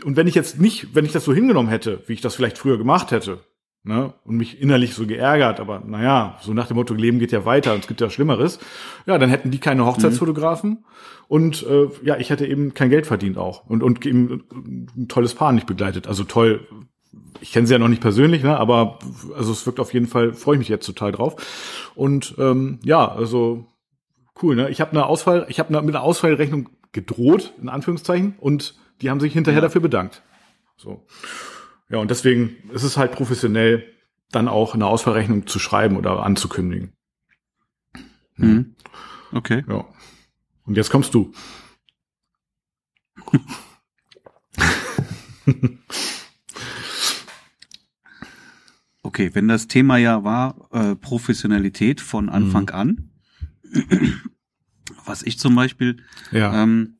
und 0.03 0.15
wenn 0.15 0.27
ich 0.27 0.35
jetzt 0.35 0.59
nicht, 0.59 0.93
wenn 0.93 1.05
ich 1.05 1.11
das 1.11 1.25
so 1.25 1.33
hingenommen 1.33 1.69
hätte, 1.69 2.03
wie 2.07 2.13
ich 2.13 2.21
das 2.21 2.35
vielleicht 2.35 2.57
früher 2.57 2.77
gemacht 2.77 3.11
hätte, 3.11 3.39
ne, 3.83 4.13
und 4.25 4.35
mich 4.35 4.59
innerlich 4.61 4.93
so 4.93 5.05
geärgert, 5.05 5.59
aber 5.59 5.79
naja, 5.79 6.37
so 6.41 6.53
nach 6.53 6.67
dem 6.67 6.75
Motto, 6.75 6.93
Leben 6.93 7.19
geht 7.19 7.31
ja 7.31 7.45
weiter 7.45 7.73
und 7.73 7.81
es 7.81 7.87
gibt 7.87 8.01
ja 8.01 8.09
Schlimmeres, 8.09 8.59
ja, 9.05 9.17
dann 9.17 9.29
hätten 9.29 9.51
die 9.51 9.59
keine 9.59 9.85
Hochzeitsfotografen 9.85 10.69
mhm. 10.69 10.85
und 11.27 11.63
äh, 11.63 11.87
ja, 12.03 12.17
ich 12.17 12.29
hätte 12.29 12.45
eben 12.45 12.73
kein 12.73 12.89
Geld 12.89 13.05
verdient 13.05 13.37
auch 13.37 13.65
und, 13.67 13.83
und 13.83 14.05
eben 14.05 14.43
ein 14.97 15.07
tolles 15.07 15.35
Paar 15.35 15.51
nicht 15.51 15.67
begleitet. 15.67 16.07
Also 16.07 16.23
toll, 16.23 16.67
ich 17.41 17.51
kenne 17.51 17.67
sie 17.67 17.73
ja 17.73 17.79
noch 17.79 17.87
nicht 17.87 18.01
persönlich, 18.01 18.43
ne, 18.43 18.57
aber 18.57 18.99
also 19.37 19.51
es 19.51 19.65
wirkt 19.65 19.79
auf 19.79 19.93
jeden 19.93 20.07
Fall, 20.07 20.33
freue 20.33 20.55
ich 20.55 20.59
mich 20.59 20.69
jetzt 20.69 20.85
total 20.85 21.11
drauf. 21.11 21.35
Und 21.95 22.35
ähm, 22.37 22.79
ja, 22.83 23.07
also 23.07 23.67
cool, 24.41 24.55
ne? 24.55 24.69
Ich 24.69 24.81
habe 24.81 24.91
eine 24.91 25.05
Ausfall, 25.05 25.45
ich 25.49 25.59
habe 25.59 25.73
mit 25.81 25.95
einer 25.95 26.03
Ausfallrechnung 26.03 26.69
gedroht, 26.91 27.53
in 27.61 27.69
Anführungszeichen, 27.69 28.35
und 28.39 28.75
die 29.01 29.09
haben 29.09 29.19
sich 29.19 29.33
hinterher 29.33 29.61
ja. 29.61 29.67
dafür 29.67 29.81
bedankt. 29.81 30.21
So. 30.77 31.05
Ja, 31.89 31.97
und 31.99 32.09
deswegen 32.11 32.69
ist 32.71 32.83
es 32.83 32.97
halt 32.97 33.11
professionell, 33.11 33.91
dann 34.31 34.47
auch 34.47 34.73
eine 34.73 34.87
Ausfallrechnung 34.87 35.47
zu 35.47 35.59
schreiben 35.59 35.97
oder 35.97 36.23
anzukündigen. 36.23 36.93
Mhm. 38.37 38.75
Okay. 39.31 39.63
Ja. 39.67 39.85
Und 40.63 40.77
jetzt 40.77 40.89
kommst 40.89 41.13
du. 41.13 41.31
okay, 49.03 49.29
wenn 49.33 49.47
das 49.47 49.67
Thema 49.67 49.97
ja 49.97 50.23
war, 50.23 50.69
äh, 50.71 50.95
Professionalität 50.95 52.01
von 52.01 52.29
Anfang 52.29 52.63
mhm. 52.63 52.73
an, 52.73 53.11
was 55.05 55.23
ich 55.23 55.39
zum 55.39 55.55
Beispiel 55.55 55.97
ja. 56.31 56.63
ähm, 56.63 56.97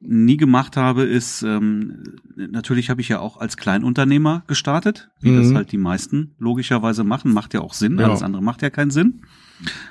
nie 0.00 0.36
gemacht 0.36 0.76
habe, 0.76 1.02
ist, 1.02 1.42
ähm, 1.42 2.02
natürlich 2.36 2.90
habe 2.90 3.00
ich 3.00 3.08
ja 3.08 3.18
auch 3.18 3.38
als 3.38 3.56
Kleinunternehmer 3.56 4.44
gestartet, 4.46 5.10
wie 5.20 5.30
mhm. 5.30 5.42
das 5.42 5.54
halt 5.54 5.72
die 5.72 5.78
meisten 5.78 6.34
logischerweise 6.38 7.04
machen, 7.04 7.32
macht 7.32 7.54
ja 7.54 7.60
auch 7.60 7.74
Sinn, 7.74 7.98
ja. 7.98 8.06
alles 8.06 8.22
andere 8.22 8.42
macht 8.42 8.62
ja 8.62 8.70
keinen 8.70 8.90
Sinn. 8.90 9.22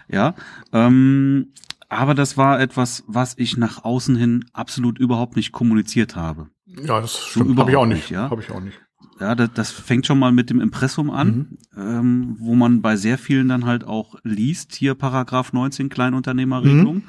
Ja, 0.10 0.36
ähm, 0.72 1.48
aber 1.90 2.14
das 2.14 2.38
war 2.38 2.60
etwas, 2.60 3.04
was 3.08 3.36
ich 3.38 3.58
nach 3.58 3.84
außen 3.84 4.16
hin 4.16 4.46
absolut 4.54 5.00
überhaupt 5.00 5.36
nicht 5.36 5.52
kommuniziert 5.52 6.16
habe. 6.16 6.50
Ja, 6.66 7.02
das 7.02 7.18
stimmt. 7.18 7.58
Habe 7.58 7.72
ich 7.72 7.78
auch 7.78 7.86
nicht. 7.86 8.10
Ja, 8.10 8.30
habe 8.30 8.42
ich 8.42 8.52
auch 8.52 8.62
nicht. 8.62 8.78
Ja, 9.20 9.34
das, 9.36 9.50
das 9.54 9.72
fängt 9.72 10.06
schon 10.06 10.20
mal 10.20 10.32
mit 10.32 10.50
dem 10.50 10.62
Impressum 10.62 11.10
an, 11.10 11.58
mhm. 11.74 11.82
ähm, 11.82 12.36
wo 12.40 12.56
man 12.56 12.82
bei 12.82 12.98
sehr 12.98 13.18
vielen 13.18 13.48
dann 13.48 13.66
halt 13.66 13.84
auch 13.84 14.16
liest, 14.24 14.76
hier 14.76 14.94
Paragraph 14.96 15.54
19 15.54 15.90
Kleinunternehmerregelung. 15.90 16.96
Mhm. 16.98 17.04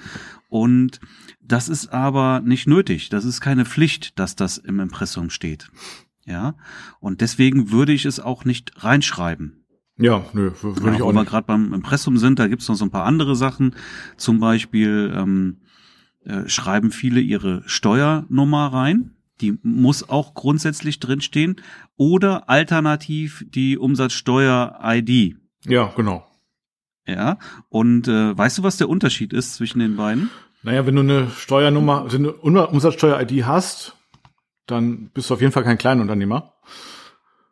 Und 0.48 1.00
das 1.40 1.68
ist 1.68 1.88
aber 1.88 2.40
nicht 2.40 2.66
nötig. 2.66 3.10
Das 3.10 3.24
ist 3.24 3.40
keine 3.40 3.64
Pflicht, 3.64 4.18
dass 4.18 4.34
das 4.34 4.58
im 4.58 4.80
Impressum 4.80 5.30
steht. 5.30 5.70
Ja. 6.24 6.54
Und 7.00 7.20
deswegen 7.20 7.70
würde 7.70 7.92
ich 7.92 8.04
es 8.04 8.20
auch 8.20 8.44
nicht 8.44 8.72
reinschreiben. 8.82 9.64
Ja, 9.96 10.24
nö, 10.32 10.52
würde 10.62 10.86
ja, 10.86 10.94
ich 10.94 11.02
auch 11.02 11.08
Wo 11.08 11.12
wir 11.12 11.24
gerade 11.24 11.46
beim 11.46 11.74
Impressum 11.74 12.18
sind, 12.18 12.38
da 12.38 12.46
gibt's 12.46 12.68
noch 12.68 12.76
so 12.76 12.84
ein 12.84 12.90
paar 12.90 13.04
andere 13.04 13.34
Sachen. 13.34 13.74
Zum 14.16 14.38
Beispiel 14.38 15.12
ähm, 15.14 15.58
äh, 16.24 16.48
schreiben 16.48 16.92
viele 16.92 17.20
ihre 17.20 17.62
Steuernummer 17.66 18.72
rein. 18.72 19.16
Die 19.40 19.58
muss 19.62 20.08
auch 20.08 20.34
grundsätzlich 20.34 21.00
drinstehen. 21.00 21.56
Oder 21.96 22.48
alternativ 22.48 23.44
die 23.48 23.76
Umsatzsteuer-ID. 23.76 25.36
Ja, 25.64 25.92
genau. 25.96 26.27
Ja, 27.08 27.38
und 27.70 28.06
äh, 28.06 28.36
weißt 28.36 28.58
du, 28.58 28.62
was 28.62 28.76
der 28.76 28.88
Unterschied 28.88 29.32
ist 29.32 29.54
zwischen 29.54 29.78
den 29.78 29.96
beiden? 29.96 30.28
Naja, 30.62 30.84
wenn 30.86 30.94
du 30.94 31.00
eine 31.00 31.30
Steuernummer, 31.30 32.12
wenn 32.12 32.24
du 32.24 32.34
eine 32.42 32.66
Umsatzsteuer-ID 32.66 33.46
hast, 33.46 33.96
dann 34.66 35.10
bist 35.14 35.30
du 35.30 35.34
auf 35.34 35.40
jeden 35.40 35.52
Fall 35.52 35.64
kein 35.64 35.78
Kleinunternehmer. 35.78 36.52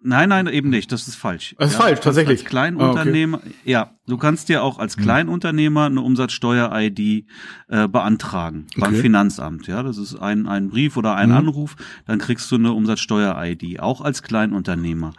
Nein, 0.02 0.28
nein, 0.28 0.46
eben 0.46 0.68
nicht. 0.68 0.92
Das 0.92 1.08
ist 1.08 1.16
falsch. 1.16 1.56
Das 1.58 1.72
ist 1.72 1.78
ja, 1.78 1.84
falsch, 1.84 2.00
tatsächlich. 2.00 2.40
Als 2.40 2.48
Kleinunternehmer, 2.48 3.38
ah, 3.38 3.46
okay. 3.46 3.54
ja, 3.64 3.90
du 4.06 4.16
kannst 4.18 4.48
dir 4.48 4.62
auch 4.62 4.78
als 4.78 4.96
hm. 4.96 5.02
Kleinunternehmer 5.02 5.86
eine 5.86 6.00
Umsatzsteuer-ID 6.00 7.26
äh, 7.68 7.88
beantragen 7.88 8.66
beim 8.76 8.92
okay. 8.92 9.02
Finanzamt. 9.02 9.66
Ja, 9.66 9.82
das 9.82 9.98
ist 9.98 10.14
ein, 10.14 10.46
ein 10.46 10.68
Brief 10.68 10.96
oder 10.96 11.16
ein 11.16 11.30
mhm. 11.30 11.36
Anruf, 11.36 11.76
dann 12.06 12.18
kriegst 12.18 12.50
du 12.52 12.56
eine 12.56 12.72
Umsatzsteuer-ID, 12.72 13.80
auch 13.80 14.00
als 14.00 14.22
Kleinunternehmer. 14.22 15.12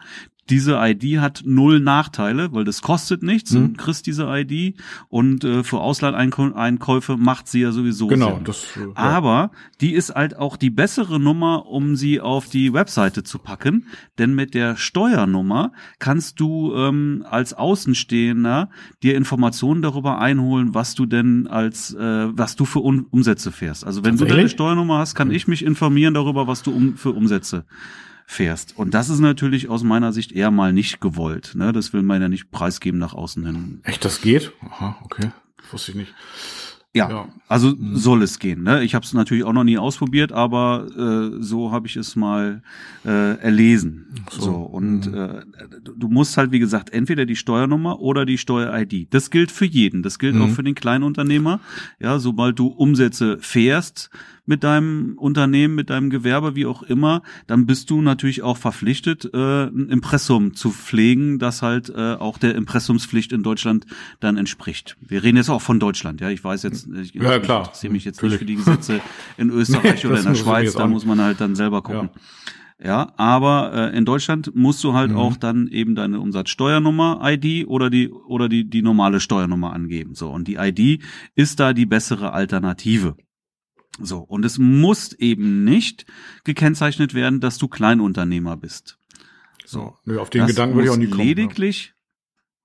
Diese 0.50 0.78
ID 0.82 1.20
hat 1.20 1.44
null 1.46 1.80
Nachteile, 1.80 2.54
weil 2.54 2.64
das 2.64 2.82
kostet 2.82 3.24
nichts 3.24 3.52
Mhm. 3.54 3.64
und 3.64 3.78
kriegst 3.78 4.06
diese 4.08 4.26
ID 4.30 4.76
und 5.10 5.44
äh, 5.44 5.64
für 5.64 5.80
Auslandeinkäufe 5.80 7.18
macht 7.18 7.48
sie 7.48 7.62
ja 7.62 7.72
sowieso 7.72 8.08
Genau, 8.08 8.36
Sinn. 8.36 8.44
das. 8.46 8.64
äh, 8.78 8.80
ja. 8.82 8.88
Aber 8.96 9.52
die 9.82 9.94
ist 9.94 10.16
halt 10.16 10.38
auch 10.38 10.58
die 10.58 10.70
bessere 10.70 11.20
Nummer, 11.20 11.68
um 11.68 11.96
sie 11.96 12.22
auf 12.22 12.48
die 12.50 12.74
Webseite 12.74 13.24
zu 13.24 13.40
packen. 13.40 13.86
Denn 14.18 14.34
mit 14.36 14.54
der 14.54 14.76
Steuernummer 14.78 15.72
kannst 16.00 16.40
du 16.40 16.74
ähm, 16.76 17.26
als 17.30 17.54
Außenstehender 17.54 18.70
dir 19.04 19.16
Informationen 19.16 19.82
darüber 19.82 20.20
einholen, 20.20 20.74
was 20.74 20.96
du 20.96 21.06
denn 21.06 21.48
als, 21.48 21.94
äh, 21.94 22.28
was 22.38 22.56
du 22.56 22.66
für 22.66 22.80
Un 22.84 23.06
Umsätze 23.10 23.52
fährst. 23.52 23.86
Also 23.86 24.04
wenn 24.04 24.18
du 24.18 24.26
deine? 24.26 24.48
Steuernummer 24.50 25.00
hast, 25.00 25.16
kann 25.16 25.32
ich 25.32 25.48
mich 25.48 25.64
informieren 25.66 26.14
darüber, 26.14 26.48
was 26.48 26.64
du 26.64 26.72
um, 26.72 26.96
für 26.96 27.12
Umsätze 27.12 27.66
fährst. 28.28 28.78
Und 28.78 28.94
das 28.94 29.10
ist 29.10 29.20
natürlich 29.20 29.70
aus 29.70 29.84
meiner 29.84 30.12
Sicht 30.12 30.34
eher 30.34 30.52
mal 30.52 30.74
nicht 30.74 31.00
gewollt. 31.02 31.54
Ne? 31.56 31.72
Das 31.72 31.94
will 31.94 32.04
man 32.04 32.22
ja 32.22 32.28
nicht 32.28 32.52
preisgeben 32.52 33.00
nach 33.00 33.14
außen 33.14 33.44
hin. 33.46 33.80
Echt, 33.84 34.06
das 34.06 34.22
geht? 34.22 34.52
Aha, 34.62 34.98
okay. 35.04 35.32
Wusste 35.72 35.92
ich 35.92 35.98
nicht. 35.98 36.14
Ja, 36.96 37.10
Ja. 37.10 37.28
also 37.48 37.76
soll 37.94 38.24
es 38.24 38.40
gehen. 38.40 38.64
Ne? 38.64 38.84
Ich 38.84 38.96
habe 38.96 39.06
es 39.06 39.14
natürlich 39.14 39.44
auch 39.44 39.54
noch 39.54 39.64
nie 39.66 39.78
ausprobiert, 39.78 40.32
aber 40.32 40.88
äh, 41.38 41.44
so 41.44 41.72
habe 41.72 41.86
ich 41.86 41.96
es 41.96 42.16
mal 42.16 42.64
äh, 43.06 43.38
erlesen. 43.40 44.08
so. 44.32 44.42
So, 44.42 44.52
und 44.56 45.06
äh, 45.14 45.42
du- 45.96 46.08
musst 46.08 46.38
halt 46.38 46.52
wie 46.52 46.60
gesagt 46.60 46.90
entweder 46.92 47.26
die 47.26 47.36
Steuernummer 47.36 48.00
oder 48.00 48.26
die 48.26 48.38
Steuer-ID. 48.40 49.14
Das 49.14 49.30
gilt 49.30 49.52
für 49.52 49.66
jeden. 49.66 50.02
Das 50.02 50.18
gilt 50.18 50.38
auch 50.38 50.50
für 50.50 50.64
den 50.64 50.74
Kleinunternehmer. 50.76 51.60
Ja, 52.00 52.18
sobald 52.20 52.58
du 52.58 52.68
Umsätze 52.68 53.38
fährst 53.42 54.10
mit 54.50 54.64
deinem 54.64 55.18
Unternehmen, 55.18 55.76
mit 55.76 55.90
deinem 55.90 56.10
Gewerbe, 56.10 56.56
wie 56.56 56.66
auch 56.66 56.82
immer, 56.82 57.22
dann 57.48 57.66
bist 57.66 57.90
du 57.90 58.02
natürlich 58.02 58.42
auch 58.44 58.56
verpflichtet, 58.58 59.30
äh, 59.34 59.66
ein 59.66 59.90
Impressum 59.90 60.54
zu 60.56 60.70
pflegen, 60.72 61.38
das 61.38 61.62
halt 61.62 61.90
äh, 61.90 62.14
auch 62.14 62.38
der 62.38 62.56
Impressumspflicht 62.56 63.34
in 63.34 63.44
Deutschland 63.44 63.86
dann 64.22 64.38
entspricht. 64.38 64.96
Wir 65.02 65.22
reden 65.24 65.36
jetzt 65.36 65.50
auch 65.50 65.62
von 65.62 65.82
Deutschland, 65.82 66.22
ja. 66.22 66.30
Ich 66.30 66.42
weiß 66.42 66.64
jetzt, 66.64 66.77
ich, 66.86 67.14
Ja, 67.14 67.38
ich 67.38 67.44
klar. 67.44 67.64
interessiere 67.66 67.94
mich 67.94 68.06
jetzt 68.06 68.18
Natürlich. 68.18 68.34
nicht 68.34 68.40
für 68.40 68.46
die 68.46 68.56
Gesetze 68.56 69.02
in 69.38 69.50
Österreich 69.52 70.04
Nee, 70.04 70.10
oder 70.10 70.18
in 70.20 70.24
der 70.26 70.34
ich 70.34 70.40
Schweiz, 70.40 70.66
jetzt 70.66 70.80
da 70.80 70.88
muss 70.88 71.06
man 71.06 71.20
halt 71.22 71.42
dann 71.42 71.56
selber 71.56 71.82
gucken. 71.82 72.10
Ja, 72.84 73.12
aber 73.18 73.74
äh, 73.92 73.98
in 73.98 74.06
Deutschland 74.06 74.52
musst 74.56 74.84
du 74.84 74.92
Mhm. 74.92 74.96
halt 74.96 75.12
auch 75.14 75.36
dann 75.38 75.68
eben 75.68 75.96
deine 75.96 76.20
Umsatzsteuernummer-ID 76.20 77.68
oder 77.68 77.90
die 77.90 78.10
oder 78.10 78.50
die 78.50 78.70
die 78.70 78.84
normale 78.84 79.20
Steuernummer 79.20 79.74
angeben. 79.74 80.14
So 80.14 80.30
und 80.30 80.48
die 80.48 80.56
ID 80.60 81.02
ist 81.34 81.60
da 81.60 81.74
die 81.74 81.88
bessere 81.88 82.34
Alternative. 82.34 83.16
So 84.00 84.20
und 84.20 84.46
es 84.46 84.60
muss 84.60 85.14
eben 85.14 85.64
nicht 85.64 86.06
gekennzeichnet 86.44 87.16
werden, 87.16 87.40
dass 87.40 87.58
du 87.58 87.68
Kleinunternehmer 87.68 88.58
bist. 88.58 89.00
So. 89.66 89.96
Nö, 90.06 90.20
auf 90.20 90.30
den 90.30 90.42
Das 90.42 90.52
Gedanken 90.52 90.76
würde 90.76 90.86
ich 90.88 90.94
auch 90.94 90.98
nie 90.98 91.08
kommen. 91.08 91.28
Lediglich. 91.28 91.94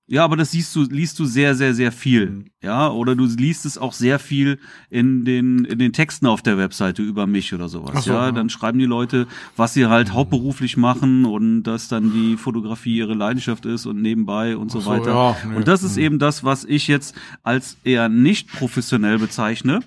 Ja, 0.05 0.25
aber 0.25 0.35
das 0.35 0.51
siehst 0.51 0.75
du, 0.75 0.83
liest 0.83 1.17
du 1.17 1.25
sehr, 1.25 1.55
sehr, 1.55 1.73
sehr 1.73 1.91
viel. 1.93 2.29
Mhm. 2.29 2.45
Ja, 2.61 2.89
oder 2.89 3.15
du 3.15 3.25
liest 3.25 3.65
es 3.65 3.77
auch 3.77 3.93
sehr 3.93 4.19
viel 4.19 4.59
in 4.89 5.23
den, 5.23 5.63
in 5.63 5.79
den 5.79 5.93
Texten 5.93 6.25
auf 6.27 6.41
der 6.41 6.57
Webseite 6.57 7.01
über 7.01 7.25
mich 7.25 7.53
oder 7.53 7.69
sowas. 7.69 8.03
So, 8.03 8.11
ja, 8.11 8.25
ja. 8.25 8.31
dann 8.33 8.49
schreiben 8.49 8.79
die 8.79 8.85
Leute, 8.85 9.27
was 9.55 9.73
sie 9.73 9.85
halt 9.85 10.11
hauptberuflich 10.11 10.75
machen 10.75 11.23
und 11.23 11.63
dass 11.63 11.87
dann 11.87 12.11
die 12.11 12.35
Fotografie 12.35 12.97
ihre 12.97 13.13
Leidenschaft 13.13 13.65
ist 13.65 13.85
und 13.85 14.01
nebenbei 14.01 14.57
und 14.57 14.71
so, 14.71 14.81
so, 14.81 14.89
weiter. 14.89 15.11
ja, 15.11 15.37
nee. 15.49 15.55
Und 15.55 15.67
das 15.69 15.83
ist 15.83 15.95
Mhm. 15.95 16.03
eben 16.03 16.19
das, 16.19 16.43
was 16.43 16.65
ich 16.65 16.87
jetzt 16.89 17.15
als 17.41 17.77
eher 17.85 18.09
nicht 18.09 18.49
professionell 18.51 19.19
bezeichne. 19.19 19.79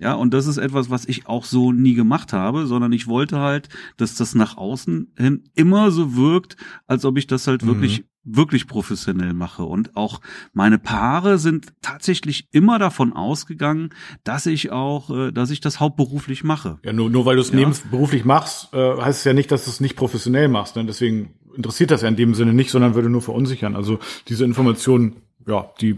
Ja, 0.00 0.14
und 0.14 0.32
das 0.32 0.46
ist 0.46 0.58
etwas, 0.58 0.90
was 0.90 1.04
ich 1.06 1.26
auch 1.26 1.44
so 1.44 1.72
nie 1.72 1.94
gemacht 1.94 2.32
habe, 2.32 2.66
sondern 2.68 2.92
ich 2.92 3.06
wollte 3.08 3.40
halt, 3.40 3.68
dass 3.96 4.14
das 4.14 4.34
nach 4.34 4.56
außen 4.56 5.12
hin 5.18 5.44
immer 5.56 5.90
so 5.90 6.14
wirkt, 6.14 6.56
als 6.86 7.04
ob 7.04 7.18
ich 7.18 7.26
das 7.26 7.46
halt 7.48 7.62
Mhm. 7.64 7.66
wirklich, 7.66 8.04
wirklich 8.30 8.66
professionell 8.66 9.32
mache. 9.34 9.64
Und 9.64 9.96
auch 9.96 10.20
meine 10.52 10.78
Paare 10.78 11.38
sind 11.38 11.68
tatsächlich 11.82 12.48
immer 12.52 12.78
davon 12.78 13.12
ausgegangen, 13.12 13.90
dass 14.24 14.46
ich 14.46 14.70
auch, 14.70 15.10
äh, 15.10 15.32
dass 15.32 15.50
ich 15.50 15.60
das 15.60 15.80
hauptberuflich 15.80 16.44
mache. 16.44 16.78
Ja, 16.84 16.92
nur, 16.92 17.10
nur 17.10 17.24
weil 17.26 17.36
du 17.36 17.42
es 17.42 17.50
Ja. 17.50 17.56
nebenberuflich 17.56 18.24
machst, 18.24 18.72
äh, 18.74 18.96
heißt 19.00 19.20
es 19.20 19.24
ja 19.24 19.32
nicht, 19.32 19.50
dass 19.50 19.64
du 19.64 19.70
es 19.70 19.80
nicht 19.80 19.96
professionell 19.96 20.48
machst. 20.48 20.76
Ne? 20.76 20.84
Deswegen 20.84 21.30
interessiert 21.56 21.90
das 21.90 22.02
ja 22.02 22.08
in 22.08 22.16
dem 22.16 22.34
Sinne 22.34 22.52
nicht, 22.52 22.70
sondern 22.70 22.94
würde 22.94 23.08
nur 23.10 23.22
verunsichern. 23.22 23.74
Also 23.74 23.98
diese 24.28 24.44
Informationen, 24.44 25.16
ja, 25.46 25.70
die, 25.80 25.96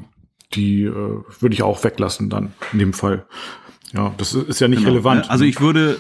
die 0.54 0.84
äh, 0.84 0.92
würde 1.40 1.52
ich 1.54 1.62
auch 1.62 1.82
weglassen 1.84 2.30
dann 2.30 2.52
in 2.72 2.78
dem 2.78 2.92
Fall. 2.92 3.26
Ja, 3.92 4.14
das 4.18 4.34
ist 4.34 4.60
ja 4.60 4.68
nicht 4.68 4.80
Genau, 4.80 4.90
relevant. 4.92 5.22
ne? 5.24 5.30
Also 5.30 5.44
ich 5.44 5.60
würde, 5.60 5.98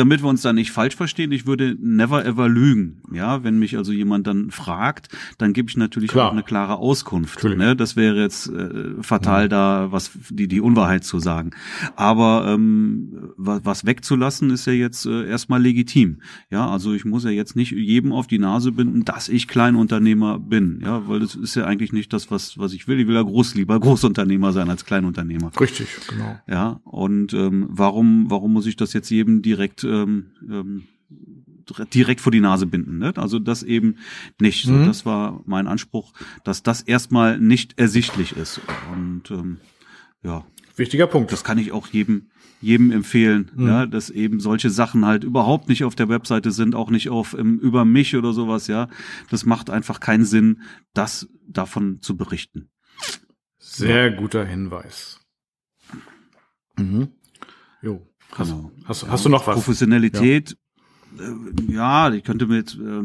damit 0.00 0.22
wir 0.22 0.30
uns 0.30 0.40
da 0.40 0.54
nicht 0.54 0.72
falsch 0.72 0.96
verstehen, 0.96 1.30
ich 1.30 1.46
würde 1.46 1.76
never 1.78 2.24
ever 2.24 2.48
lügen. 2.48 3.02
Ja, 3.12 3.44
wenn 3.44 3.58
mich 3.58 3.76
also 3.76 3.92
jemand 3.92 4.26
dann 4.26 4.50
fragt, 4.50 5.10
dann 5.36 5.52
gebe 5.52 5.68
ich 5.68 5.76
natürlich 5.76 6.10
Klar. 6.10 6.28
auch 6.28 6.32
eine 6.32 6.42
klare 6.42 6.76
Auskunft. 6.76 7.44
Ne? 7.44 7.76
Das 7.76 7.96
wäre 7.96 8.18
jetzt 8.18 8.48
äh, 8.48 9.02
fatal, 9.02 9.50
da 9.50 9.88
was 9.92 10.12
die 10.30 10.48
die 10.48 10.62
Unwahrheit 10.62 11.04
zu 11.04 11.18
sagen. 11.18 11.50
Aber 11.96 12.46
ähm, 12.48 13.32
was, 13.36 13.60
was 13.64 13.84
wegzulassen 13.84 14.48
ist 14.48 14.66
ja 14.66 14.72
jetzt 14.72 15.04
äh, 15.04 15.28
erstmal 15.28 15.60
legitim. 15.60 16.22
Ja, 16.50 16.70
also 16.70 16.94
ich 16.94 17.04
muss 17.04 17.24
ja 17.24 17.30
jetzt 17.30 17.56
nicht 17.56 17.72
jedem 17.72 18.12
auf 18.12 18.26
die 18.26 18.38
Nase 18.38 18.72
binden, 18.72 19.04
dass 19.04 19.28
ich 19.28 19.48
Kleinunternehmer 19.48 20.38
bin. 20.38 20.80
Ja, 20.82 21.06
weil 21.08 21.20
das 21.20 21.34
ist 21.34 21.56
ja 21.56 21.66
eigentlich 21.66 21.92
nicht 21.92 22.10
das, 22.14 22.30
was 22.30 22.56
was 22.56 22.72
ich 22.72 22.88
will. 22.88 22.98
Ich 23.00 23.06
will 23.06 23.16
ja 23.16 23.22
groß 23.22 23.54
lieber 23.54 23.78
Großunternehmer 23.78 24.52
sein 24.52 24.70
als 24.70 24.86
Kleinunternehmer. 24.86 25.50
Richtig, 25.60 25.88
genau. 26.08 26.38
Ja, 26.48 26.80
und 26.84 27.34
ähm, 27.34 27.66
warum, 27.68 28.30
warum 28.30 28.54
muss 28.54 28.64
ich 28.64 28.76
das 28.76 28.94
jetzt 28.94 29.10
jedem 29.10 29.42
direkt, 29.42 29.84
ähm, 29.90 30.26
ähm, 30.48 30.84
dire- 31.68 31.86
direkt 31.86 32.20
vor 32.20 32.32
die 32.32 32.40
Nase 32.40 32.66
binden? 32.66 32.98
Ne? 32.98 33.12
Also 33.16 33.38
das 33.38 33.62
eben 33.62 33.96
nicht. 34.40 34.64
So, 34.64 34.72
Mhm. 34.72 34.86
das 34.86 35.04
war 35.04 35.42
mein 35.46 35.66
Anspruch, 35.66 36.12
dass 36.44 36.62
das 36.62 36.82
erstmal 36.82 37.38
nicht 37.38 37.78
ersichtlich 37.78 38.36
ist. 38.36 38.60
Und 38.92 39.30
ähm, 39.30 39.58
ja, 40.22 40.44
Wichtiger 40.76 41.06
Punkt. 41.06 41.32
das 41.32 41.44
kann 41.44 41.58
ich 41.58 41.72
auch 41.72 41.88
jedem 41.88 42.30
jedem 42.62 42.90
empfehlen, 42.90 43.50
Mhm. 43.54 43.66
ja, 43.66 43.86
dass 43.86 44.10
eben 44.10 44.38
solche 44.38 44.68
Sachen 44.68 45.06
halt 45.06 45.24
überhaupt 45.24 45.70
nicht 45.70 45.82
auf 45.82 45.94
der 45.94 46.10
Webseite 46.10 46.50
sind, 46.50 46.74
auch 46.74 46.90
nicht 46.90 47.08
auf 47.08 47.32
im, 47.32 47.58
über 47.58 47.86
mich 47.86 48.14
oder 48.16 48.34
sowas, 48.34 48.66
ja. 48.66 48.88
Das 49.30 49.46
macht 49.46 49.70
einfach 49.70 49.98
keinen 49.98 50.26
Sinn, 50.26 50.60
das 50.92 51.26
davon 51.48 52.02
zu 52.02 52.18
berichten. 52.18 52.68
Sehr 53.58 54.10
guter 54.10 54.44
Hinweis. 54.44 55.20
Mhm. 56.76 57.08
Jo. 57.80 58.06
Hast, 58.32 58.50
Genau. 58.50 58.70
hast, 58.84 59.08
hast 59.08 59.24
du 59.24 59.28
noch 59.28 59.46
was? 59.46 59.54
Professionalität, 59.54 60.56
äh, 61.18 61.72
ja, 61.72 62.12
ich 62.12 62.24
könnte 62.24 62.46
mir 62.46 62.56
jetzt, 62.58 62.76
äh, 62.78 63.02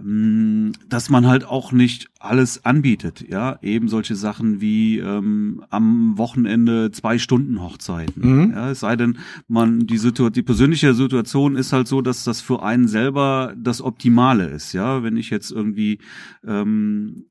mh, 0.00 0.72
dass 0.88 1.10
man 1.10 1.26
halt 1.26 1.44
auch 1.44 1.72
nicht 1.72 2.08
alles 2.20 2.64
anbietet, 2.64 3.24
ja, 3.28 3.58
eben 3.62 3.88
solche 3.88 4.14
Sachen 4.16 4.60
wie 4.60 4.98
ähm, 4.98 5.64
am 5.70 6.16
Wochenende 6.18 6.90
zwei 6.92 7.18
Stunden 7.18 7.60
Hochzeiten, 7.60 8.22
Mhm. 8.46 8.50
ja, 8.52 8.70
es 8.70 8.80
sei 8.80 8.96
denn, 8.96 9.18
man 9.48 9.86
die 9.86 9.98
Situation, 9.98 10.32
die 10.32 10.42
persönliche 10.42 10.94
Situation 10.94 11.56
ist 11.56 11.72
halt 11.72 11.88
so, 11.88 12.00
dass 12.00 12.24
das 12.24 12.40
für 12.40 12.62
einen 12.62 12.88
selber 12.88 13.54
das 13.56 13.82
Optimale 13.82 14.46
ist, 14.48 14.72
ja, 14.72 15.02
wenn 15.02 15.16
ich 15.16 15.30
jetzt 15.30 15.50
irgendwie 15.50 15.98
ähm, 16.46 17.26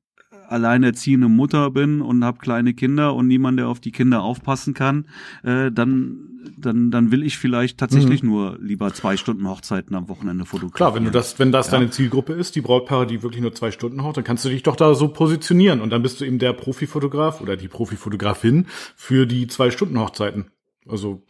alleinerziehende 0.48 1.28
Mutter 1.28 1.72
bin 1.72 2.02
und 2.02 2.24
habe 2.24 2.40
kleine 2.40 2.74
Kinder 2.74 3.14
und 3.14 3.28
niemand, 3.28 3.60
der 3.60 3.68
auf 3.68 3.80
die 3.80 3.92
Kinder 3.92 4.24
aufpassen 4.24 4.74
kann, 4.74 5.06
äh, 5.44 5.72
dann, 5.72 6.52
dann, 6.58 6.92
dann 6.92 7.12
will 7.12 7.24
ich 7.24 7.38
vielleicht 7.38 7.78
tatsächlich 7.78 8.24
nur 8.24 8.58
lieber 8.62 8.94
zwei 8.94 9.18
Stunden 9.18 9.48
Hochzeiten 9.48 9.96
am 9.96 10.10
Wochenende 10.10 10.46
fotografieren. 10.46 10.74
Klar, 10.74 10.96
wenn 10.96 11.06
du 11.06 11.12
das, 11.12 11.40
wenn 11.40 11.52
das 11.52 11.70
deine 11.70 11.90
Zielgruppe 11.90 12.34
ist, 12.34 12.56
die 12.56 12.62
Brautpaare, 12.62 13.08
die 13.08 13.24
wirklich 13.24 13.42
nur 13.42 13.54
zwei 13.54 13.72
Stunden 13.72 14.04
haut, 14.04 14.18
dann 14.18 14.24
kannst 14.24 14.46
du 14.46 14.50
dich 14.50 14.64
doch 14.64 14.76
da 14.76 14.96
so 14.96 15.10
positionieren 15.10 15.82
und 15.82 15.90
dann 15.90 16.02
bist 16.02 16.22
du 16.22 16.26
eben 16.26 16.40
der 16.40 16.54
Profifotograf 16.54 17.42
oder 17.42 17.58
die 17.58 17.68
Profifotografin 17.68 18.66
für 18.96 19.26
die 19.26 19.48
zwei 19.48 19.72
Stunden 19.72 20.00
Hochzeiten. 20.00 20.46
Also 20.88 21.24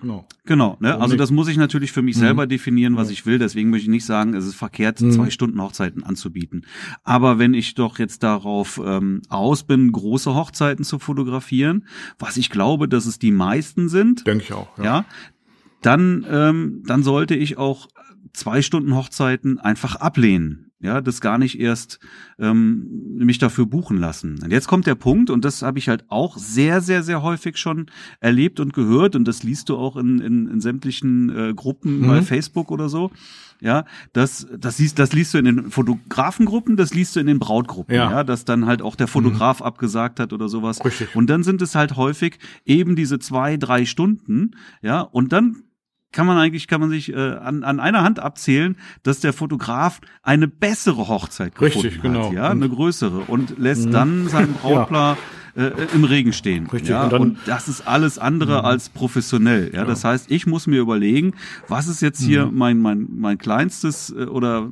genau. 0.00 0.26
Genau, 0.46 0.76
ne? 0.80 1.00
Also 1.00 1.16
das 1.16 1.30
muss 1.30 1.48
ich 1.48 1.56
natürlich 1.56 1.92
für 1.92 2.02
mich 2.02 2.16
selber 2.16 2.46
definieren, 2.46 2.96
was 2.96 3.10
ich 3.10 3.24
will. 3.26 3.38
Deswegen 3.38 3.70
möchte 3.70 3.84
ich 3.84 3.90
nicht 3.90 4.04
sagen, 4.04 4.34
es 4.34 4.46
ist 4.46 4.54
verkehrt, 4.56 5.00
Mhm. 5.00 5.10
zwei 5.12 5.30
Stunden 5.30 5.60
Hochzeiten 5.60 6.02
anzubieten. 6.04 6.66
Aber 7.02 7.38
wenn 7.38 7.54
ich 7.54 7.74
doch 7.74 7.98
jetzt 7.98 8.22
darauf 8.22 8.80
ähm, 8.84 9.22
aus 9.28 9.64
bin, 9.64 9.90
große 9.92 10.34
Hochzeiten 10.34 10.84
zu 10.84 10.98
fotografieren, 10.98 11.86
was 12.18 12.36
ich 12.36 12.50
glaube, 12.50 12.88
dass 12.88 13.06
es 13.06 13.18
die 13.18 13.30
meisten 13.32 13.88
sind, 13.88 14.26
Denke 14.26 14.44
ich 14.44 14.52
auch. 14.52 14.76
Ja. 14.78 14.84
ja, 14.84 15.04
dann, 15.82 16.26
ähm, 16.30 16.82
dann 16.86 17.02
sollte 17.02 17.34
ich 17.34 17.58
auch 17.58 17.88
zwei 18.32 18.62
Stunden 18.62 18.94
Hochzeiten 18.94 19.58
einfach 19.58 19.96
ablehnen. 19.96 20.70
Ja, 20.84 21.00
das 21.00 21.20
gar 21.22 21.38
nicht 21.38 21.58
erst 21.58 21.98
ähm, 22.38 23.16
mich 23.16 23.38
dafür 23.38 23.64
buchen 23.66 23.96
lassen. 23.96 24.38
Und 24.42 24.50
jetzt 24.52 24.68
kommt 24.68 24.86
der 24.86 24.94
Punkt, 24.94 25.30
und 25.30 25.44
das 25.44 25.62
habe 25.62 25.78
ich 25.78 25.88
halt 25.88 26.04
auch 26.08 26.36
sehr, 26.36 26.80
sehr, 26.82 27.02
sehr 27.02 27.22
häufig 27.22 27.56
schon 27.56 27.86
erlebt 28.20 28.60
und 28.60 28.74
gehört, 28.74 29.16
und 29.16 29.26
das 29.26 29.42
liest 29.42 29.70
du 29.70 29.76
auch 29.76 29.96
in, 29.96 30.20
in, 30.20 30.46
in 30.48 30.60
sämtlichen 30.60 31.30
äh, 31.34 31.54
Gruppen 31.54 32.00
Mhm. 32.02 32.06
bei 32.08 32.22
Facebook 32.22 32.70
oder 32.70 32.88
so. 32.88 33.10
Ja, 33.60 33.84
das, 34.12 34.46
das 34.58 34.78
liest, 34.78 34.98
das 34.98 35.12
liest 35.14 35.32
du 35.32 35.38
in 35.38 35.44
den 35.46 35.70
Fotografengruppen, 35.70 36.76
das 36.76 36.92
liest 36.92 37.16
du 37.16 37.20
in 37.20 37.26
den 37.28 37.38
Brautgruppen, 37.38 37.94
Ja. 37.94 38.10
ja, 38.10 38.24
dass 38.24 38.44
dann 38.44 38.66
halt 38.66 38.82
auch 38.82 38.96
der 38.96 39.06
Fotograf 39.06 39.62
abgesagt 39.62 40.20
hat 40.20 40.32
oder 40.32 40.48
sowas. 40.48 40.84
Richtig. 40.84 41.14
Und 41.16 41.30
dann 41.30 41.42
sind 41.44 41.62
es 41.62 41.74
halt 41.74 41.96
häufig 41.96 42.38
eben 42.66 42.94
diese 42.96 43.18
zwei, 43.18 43.56
drei 43.56 43.86
Stunden, 43.86 44.50
ja, 44.82 45.00
und 45.00 45.32
dann 45.32 45.62
kann 46.14 46.26
man 46.26 46.38
eigentlich, 46.38 46.68
kann 46.68 46.80
man 46.80 46.90
sich 46.90 47.12
äh, 47.12 47.16
an, 47.16 47.64
an 47.64 47.80
einer 47.80 48.02
Hand 48.02 48.20
abzählen, 48.20 48.76
dass 49.02 49.20
der 49.20 49.32
Fotograf 49.32 50.00
eine 50.22 50.48
bessere 50.48 51.08
Hochzeit 51.08 51.54
gefunden 51.54 51.86
Richtig, 51.86 52.02
genau. 52.02 52.28
hat, 52.28 52.32
ja, 52.32 52.48
eine 52.48 52.68
größere 52.68 53.18
und 53.26 53.58
lässt 53.58 53.92
dann 53.92 54.28
sein 54.28 54.54
Brautpaar 54.62 55.18
äh, 55.56 55.70
im 55.94 56.04
Regen 56.04 56.32
stehen. 56.32 56.66
Richtig, 56.66 56.90
Ja, 56.90 57.04
und 57.04 57.12
und, 57.14 57.38
das 57.46 57.68
ist 57.68 57.86
alles 57.86 58.18
andere 58.18 58.64
als 58.64 58.88
professionell. 58.88 59.70
Ja, 59.74 59.84
das 59.84 60.04
heißt, 60.04 60.30
ich 60.30 60.46
muss 60.46 60.66
mir 60.66 60.80
überlegen, 60.80 61.34
was 61.68 61.86
ist 61.86 62.00
jetzt 62.02 62.20
hier 62.22 62.50
mein 62.52 62.80
mein 62.80 63.06
mein 63.16 63.38
kleinstes 63.38 64.10
äh, 64.10 64.24
oder 64.24 64.68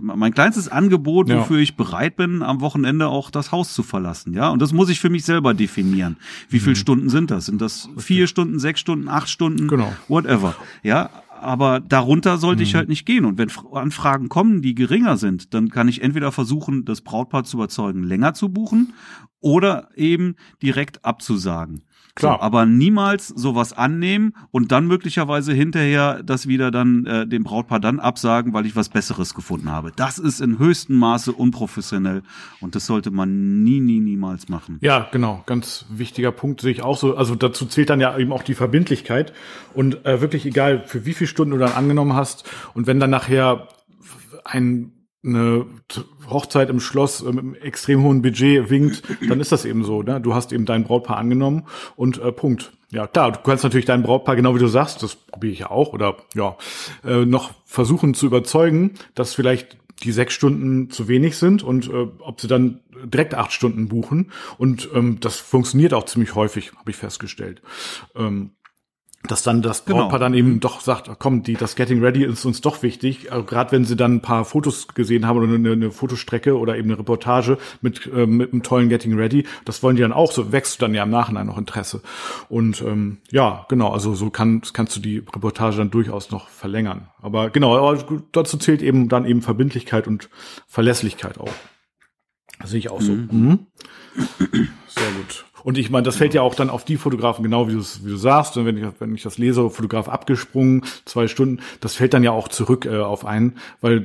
mein 0.00 0.32
kleinstes 0.34 0.68
Angebot, 0.68 1.28
Ja. 1.28 1.38
wofür 1.38 1.58
ich 1.58 1.76
bereit 1.76 2.16
bin, 2.16 2.42
am 2.42 2.60
Wochenende 2.60 3.08
auch 3.08 3.30
das 3.30 3.52
Haus 3.52 3.72
zu 3.74 3.82
verlassen. 3.82 4.34
Ja, 4.34 4.50
und 4.50 4.60
das 4.60 4.72
muss 4.72 4.88
ich 4.90 5.00
für 5.00 5.10
mich 5.10 5.24
selber 5.24 5.54
definieren. 5.54 6.16
Wie 6.48 6.60
viele 6.60 6.76
Stunden 6.76 7.08
sind 7.08 7.30
das? 7.30 7.46
Sind 7.46 7.60
das 7.62 7.88
vier 7.96 8.26
Stunden, 8.26 8.58
sechs 8.58 8.80
Stunden, 8.80 9.08
acht 9.08 9.28
Stunden? 9.28 9.68
Genau. 9.68 9.92
Whatever. 10.08 10.54
Ja. 10.82 11.10
Aber 11.40 11.78
darunter 11.78 12.36
sollte 12.38 12.64
ich 12.64 12.74
halt 12.74 12.88
nicht 12.88 13.06
gehen. 13.06 13.24
Und 13.24 13.38
wenn 13.38 13.48
Anfragen 13.72 14.28
kommen, 14.28 14.60
die 14.60 14.74
geringer 14.74 15.16
sind, 15.16 15.54
dann 15.54 15.68
kann 15.68 15.86
ich 15.86 16.02
entweder 16.02 16.32
versuchen, 16.32 16.84
das 16.84 17.00
Brautpaar 17.00 17.44
zu 17.44 17.58
überzeugen, 17.58 18.02
länger 18.02 18.34
zu 18.34 18.48
buchen 18.48 18.92
oder 19.40 19.88
eben 19.94 20.36
direkt 20.62 21.04
abzusagen. 21.04 21.82
Klar. 22.18 22.38
So, 22.38 22.42
aber 22.42 22.66
niemals 22.66 23.28
sowas 23.28 23.72
annehmen 23.72 24.34
und 24.50 24.72
dann 24.72 24.86
möglicherweise 24.86 25.52
hinterher 25.52 26.22
das 26.24 26.48
wieder 26.48 26.72
dann 26.72 27.06
äh, 27.06 27.26
dem 27.28 27.44
Brautpaar 27.44 27.78
dann 27.78 28.00
absagen, 28.00 28.52
weil 28.52 28.66
ich 28.66 28.74
was 28.74 28.88
Besseres 28.88 29.34
gefunden 29.34 29.70
habe. 29.70 29.92
Das 29.94 30.18
ist 30.18 30.40
in 30.40 30.58
höchstem 30.58 30.96
Maße 30.96 31.32
unprofessionell 31.32 32.22
und 32.60 32.74
das 32.74 32.86
sollte 32.86 33.12
man 33.12 33.62
nie, 33.62 33.78
nie, 33.78 34.00
niemals 34.00 34.48
machen. 34.48 34.78
Ja, 34.80 35.08
genau, 35.12 35.44
ganz 35.46 35.86
wichtiger 35.90 36.32
Punkt 36.32 36.60
sehe 36.60 36.72
ich 36.72 36.82
auch 36.82 36.96
so. 36.96 37.16
Also 37.16 37.36
dazu 37.36 37.66
zählt 37.66 37.90
dann 37.90 38.00
ja 38.00 38.18
eben 38.18 38.32
auch 38.32 38.42
die 38.42 38.54
Verbindlichkeit 38.54 39.32
und 39.72 40.04
äh, 40.04 40.20
wirklich 40.20 40.44
egal, 40.44 40.82
für 40.86 41.06
wie 41.06 41.14
viele 41.14 41.28
Stunden 41.28 41.52
du 41.52 41.58
dann 41.58 41.72
angenommen 41.72 42.14
hast 42.14 42.50
und 42.74 42.88
wenn 42.88 42.98
dann 42.98 43.10
nachher 43.10 43.68
ein 44.44 44.97
eine 45.24 45.66
Hochzeit 46.30 46.70
im 46.70 46.80
Schloss 46.80 47.22
äh, 47.22 47.26
mit 47.26 47.38
einem 47.38 47.54
extrem 47.54 48.02
hohen 48.02 48.22
Budget 48.22 48.70
winkt, 48.70 49.02
dann 49.28 49.40
ist 49.40 49.52
das 49.52 49.64
eben 49.64 49.84
so. 49.84 50.02
Ne? 50.02 50.20
Du 50.20 50.34
hast 50.34 50.52
eben 50.52 50.64
dein 50.64 50.84
Brautpaar 50.84 51.16
angenommen 51.16 51.66
und 51.96 52.18
äh, 52.18 52.32
Punkt. 52.32 52.72
Ja, 52.90 53.06
klar, 53.06 53.32
du 53.32 53.40
kannst 53.40 53.64
natürlich 53.64 53.84
dein 53.84 54.02
Brautpaar, 54.02 54.36
genau 54.36 54.54
wie 54.54 54.60
du 54.60 54.68
sagst, 54.68 55.02
das 55.02 55.14
probiere 55.14 55.52
ich 55.52 55.58
ja 55.58 55.70
auch, 55.70 55.92
oder 55.92 56.16
ja, 56.34 56.56
äh, 57.04 57.26
noch 57.26 57.52
versuchen 57.66 58.14
zu 58.14 58.26
überzeugen, 58.26 58.94
dass 59.14 59.34
vielleicht 59.34 59.76
die 60.02 60.12
sechs 60.12 60.32
Stunden 60.32 60.90
zu 60.90 61.08
wenig 61.08 61.36
sind 61.36 61.62
und 61.62 61.88
äh, 61.88 62.06
ob 62.20 62.40
sie 62.40 62.48
dann 62.48 62.80
direkt 63.04 63.34
acht 63.34 63.52
Stunden 63.52 63.88
buchen. 63.88 64.30
Und 64.56 64.88
ähm, 64.94 65.18
das 65.20 65.36
funktioniert 65.36 65.92
auch 65.92 66.04
ziemlich 66.04 66.34
häufig, 66.34 66.72
habe 66.76 66.90
ich 66.90 66.96
festgestellt. 66.96 67.62
Ähm, 68.14 68.52
dass 69.24 69.42
dann 69.42 69.62
das 69.62 69.84
Genau. 69.84 70.02
Brautpaar 70.02 70.20
dann 70.20 70.34
eben 70.34 70.60
doch 70.60 70.80
sagt, 70.80 71.10
komm, 71.18 71.42
die, 71.42 71.54
das 71.54 71.74
Getting 71.74 72.00
Ready 72.00 72.24
ist 72.24 72.44
uns 72.44 72.60
doch 72.60 72.82
wichtig, 72.82 73.32
also 73.32 73.44
gerade 73.44 73.72
wenn 73.72 73.84
sie 73.84 73.96
dann 73.96 74.16
ein 74.16 74.22
paar 74.22 74.44
Fotos 74.44 74.88
gesehen 74.88 75.26
haben 75.26 75.38
oder 75.38 75.52
eine, 75.52 75.72
eine 75.72 75.90
Fotostrecke 75.90 76.56
oder 76.56 76.76
eben 76.76 76.88
eine 76.88 76.98
Reportage 76.98 77.58
mit, 77.80 78.08
ähm, 78.14 78.36
mit 78.36 78.52
einem 78.52 78.62
tollen 78.62 78.88
Getting 78.88 79.14
Ready, 79.14 79.44
das 79.64 79.82
wollen 79.82 79.96
die 79.96 80.02
dann 80.02 80.12
auch, 80.12 80.30
so 80.30 80.52
wächst 80.52 80.80
dann 80.82 80.94
ja 80.94 81.02
im 81.02 81.10
Nachhinein 81.10 81.46
noch 81.46 81.58
Interesse. 81.58 82.00
Und 82.48 82.80
ähm, 82.82 83.18
ja, 83.30 83.66
genau, 83.68 83.90
also 83.90 84.14
so 84.14 84.30
kann, 84.30 84.62
kannst 84.72 84.94
du 84.96 85.00
die 85.00 85.18
Reportage 85.18 85.78
dann 85.78 85.90
durchaus 85.90 86.30
noch 86.30 86.48
verlängern. 86.48 87.08
Aber 87.20 87.50
genau, 87.50 87.76
aber 87.76 88.22
dazu 88.32 88.56
zählt 88.56 88.82
eben 88.82 89.08
dann 89.08 89.26
eben 89.26 89.42
Verbindlichkeit 89.42 90.06
und 90.06 90.30
Verlässlichkeit 90.68 91.38
auch. 91.38 91.52
Das 92.60 92.70
sehe 92.70 92.78
ich 92.78 92.90
auch 92.90 93.00
so. 93.00 93.12
Mhm. 93.12 93.66
Sehr 94.88 95.10
gut. 95.16 95.44
Und 95.68 95.76
ich 95.76 95.90
meine, 95.90 96.04
das 96.04 96.16
fällt 96.16 96.32
ja 96.32 96.40
auch 96.40 96.54
dann 96.54 96.70
auf 96.70 96.86
die 96.86 96.96
Fotografen, 96.96 97.42
genau 97.42 97.68
wie 97.68 97.72
du 97.74 97.80
wie 98.02 98.08
du 98.08 98.16
sagst. 98.16 98.56
Und 98.56 98.64
wenn 98.64 98.78
ich, 98.78 98.86
wenn 99.00 99.14
ich 99.14 99.22
das 99.22 99.36
lese, 99.36 99.68
Fotograf 99.68 100.08
abgesprungen, 100.08 100.82
zwei 101.04 101.28
Stunden, 101.28 101.60
das 101.80 101.94
fällt 101.94 102.14
dann 102.14 102.22
ja 102.24 102.30
auch 102.30 102.48
zurück 102.48 102.86
äh, 102.86 102.96
auf 103.00 103.26
einen, 103.26 103.58
weil 103.82 104.04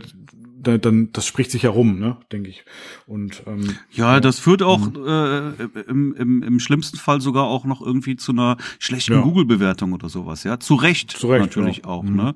da, 0.62 0.78
dann 0.78 1.13
das 1.13 1.26
spricht 1.26 1.52
sich 1.52 1.62
ja 1.62 1.69
rum, 1.69 1.99
ne, 1.99 2.17
denke 2.34 2.49
ich. 2.49 2.65
Und 3.08 3.43
ähm, 3.47 3.78
Ja, 3.91 4.19
das 4.19 4.39
führt 4.39 4.62
auch 4.62 4.82
äh, 4.93 5.54
im, 5.88 6.13
im, 6.15 6.43
im 6.43 6.60
schlimmsten 6.60 6.97
Fall 6.97 7.21
sogar 7.21 7.45
auch 7.45 7.63
noch 7.63 7.82
irgendwie 7.82 8.17
zu 8.17 8.34
einer 8.34 8.58
schlechten 8.78 9.13
Ja. 9.13 9.21
Google-Bewertung 9.21 9.93
oder 9.93 10.10
sowas, 10.10 10.43
ja. 10.43 10.60
Zu 10.60 10.76
Recht, 10.76 11.12
Zu 11.12 11.28
Recht, 11.30 11.45
natürlich 11.45 11.78
ja. 11.78 11.86
auch, 11.86 12.04
Mhm. 12.04 12.15
ne? 12.17 12.36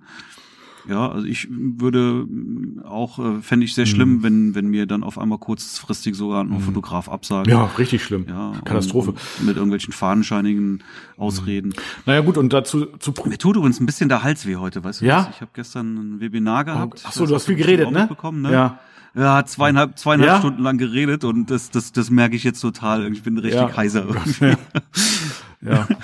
Ja, 0.89 1.11
also 1.11 1.25
ich 1.27 1.47
würde 1.51 2.25
mm, 2.27 2.83
auch, 2.85 3.19
äh, 3.19 3.41
fände 3.41 3.65
ich 3.65 3.73
sehr 3.73 3.85
Mhm. 3.85 3.89
schlimm, 3.89 4.23
wenn, 4.23 4.55
wenn 4.55 4.67
mir 4.67 4.85
dann 4.85 5.03
auf 5.03 5.17
einmal 5.17 5.37
kurzfristig 5.37 6.15
sogar 6.15 6.43
ein 6.43 6.59
Fotograf 6.61 7.09
absagt. 7.09 7.47
ja, 7.47 7.65
richtig 7.77 8.03
schlimm. 8.03 8.25
Ja, 8.29 8.53
Katastrophe. 8.63 9.11
Und, 9.11 9.17
und 9.39 9.45
mit 9.45 9.55
irgendwelchen 9.57 9.93
fadenscheinigen 9.93 10.83
Ausreden. 11.17 11.73
Naja, 12.05 12.21
gut, 12.21 12.37
und 12.37 12.53
dazu 12.53 12.85
zu 12.99 13.13
Mir 13.25 13.37
tut 13.37 13.55
übrigens 13.57 13.79
ein 13.79 13.85
bisschen 13.85 14.09
der 14.09 14.23
Hals 14.23 14.45
weh 14.45 14.55
heute, 14.55 14.83
weißt 14.83 15.01
du 15.01 15.05
Ja? 15.05 15.25
was? 15.27 15.35
Ich 15.35 15.41
habe 15.41 15.51
gestern 15.53 15.95
ein 16.15 16.19
Webinar 16.21 16.63
gehabt. 16.65 17.03
Ach 17.05 17.11
so, 17.11 17.25
du 17.25 17.35
hast 17.35 17.45
viel 17.45 17.55
geredet, 17.55 17.91
ne? 17.91 17.99
mitbekommen, 18.01 18.41
ne? 18.41 18.51
Ja. 18.51 18.79
Ja, 19.15 19.43
zweieinhalb, 19.45 19.97
zweieinhalb 19.97 20.31
Ja? 20.33 20.39
Stunden 20.39 20.61
lang 20.61 20.77
geredet 20.77 21.23
und 21.23 21.49
das, 21.49 21.71
das, 21.71 21.91
das 21.91 22.11
merke 22.11 22.35
ich 22.35 22.43
jetzt 22.43 22.59
total. 22.61 23.11
Ich 23.11 23.23
bin 23.23 23.37
richtig 23.39 23.59
Ja. 23.61 23.75
heiser 23.75 24.05
irgendwie. 24.07 24.55
Ja. 25.61 25.87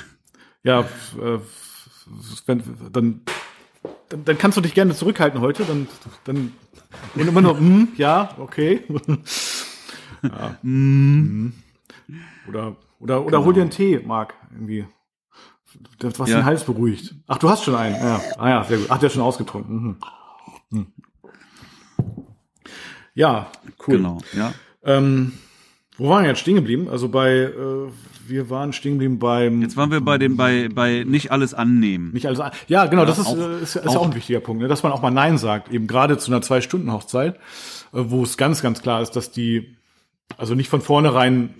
Ja, 0.65 0.80
äh, 0.80 1.39
wenn, 2.46 2.63
dann, 2.93 3.22
dann, 4.10 4.26
dann 4.26 4.38
kannst 4.38 4.58
du 4.58 4.62
dich 4.62 4.74
gerne 4.74 4.93
zurückhalten 4.96 5.41
heute, 5.41 5.63
dann, 5.65 5.88
dann 6.24 6.54
und 7.15 7.28
immer 7.28 7.41
nur, 7.41 7.58
hm, 7.58 7.89
ja, 7.98 8.36
okay. 8.38 8.84
ja. 10.24 10.58
Mhm. 10.62 11.54
Oder, 12.48 12.76
oder, 13.00 13.26
oder 13.26 13.43
hol 13.43 13.54
dir 13.54 13.62
einen 13.62 13.72
Tee, 13.72 14.00
Marc, 14.00 14.36
irgendwie. 14.52 14.86
Das, 15.98 16.19
was 16.19 16.30
Ja. 16.30 16.38
den 16.38 16.46
Hals 16.46 16.63
beruhigt. 16.63 17.15
Ach, 17.28 17.38
du 17.39 17.50
hast 17.50 17.63
schon 17.63 17.76
einen. 17.76 17.96
Ja. 17.96 18.22
Ah 18.38 18.50
ja, 18.50 18.63
sehr 18.63 18.78
gut. 18.78 18.88
Ach, 18.89 19.00
der 19.00 19.08
ist 19.08 19.13
schon 19.13 19.24
ausgetrunken. 19.24 19.76
Mhm. 19.82 19.98
Hm. 20.72 20.88
Ja, 23.15 23.52
cool. 23.88 23.98
Genau, 23.98 24.17
ja. 24.34 24.54
Ähm, 24.84 25.34
wo 25.98 26.10
waren 26.10 26.24
wir 26.24 26.30
jetzt 26.30 26.39
stehen 26.39 26.56
geblieben? 26.56 26.89
Also 26.89 27.10
bei, 27.10 27.32
äh, 27.32 27.88
wir 28.28 28.50
waren 28.50 28.74
stehen 28.74 28.94
geblieben 28.94 29.20
beim. 29.20 29.62
Jetzt 29.62 29.78
waren 29.78 29.92
wir 29.92 30.02
bei 30.02 30.18
dem, 30.18 30.38
bei, 30.38 30.70
bei 30.74 31.04
nicht 31.08 31.32
alles 31.32 31.54
annehmen. 31.54 32.12
Nicht 32.14 32.26
alles. 32.28 32.40
an- 32.40 32.52
Ja, 32.68 32.86
genau, 32.86 33.06
das 33.06 33.20
ist, 33.20 33.28
auch- 33.28 33.38
äh, 33.38 33.62
ist, 33.62 33.76
ist 33.76 33.88
auch- 33.88 33.96
auch 33.98 34.06
ein 34.08 34.16
wichtiger 34.16 34.40
Punkt, 34.40 34.62
ne? 34.62 34.68
dass 34.68 34.84
man 34.84 34.92
auch 34.92 35.02
mal 35.02 35.12
Nein 35.12 35.38
sagt, 35.38 35.72
eben 35.72 35.88
gerade 35.88 36.18
zu 36.18 36.32
einer 36.32 36.42
Zwei-Stunden-Hochzeit, 36.42 37.36
äh, 37.36 37.40
wo 37.94 38.24
es 38.24 38.38
ganz, 38.38 38.62
ganz 38.62 38.82
klar 38.82 39.02
ist, 39.02 39.12
dass 39.12 39.32
die, 39.32 39.76
also 40.38 40.56
nicht 40.56 40.70
von 40.70 40.82
vornherein 40.82 41.54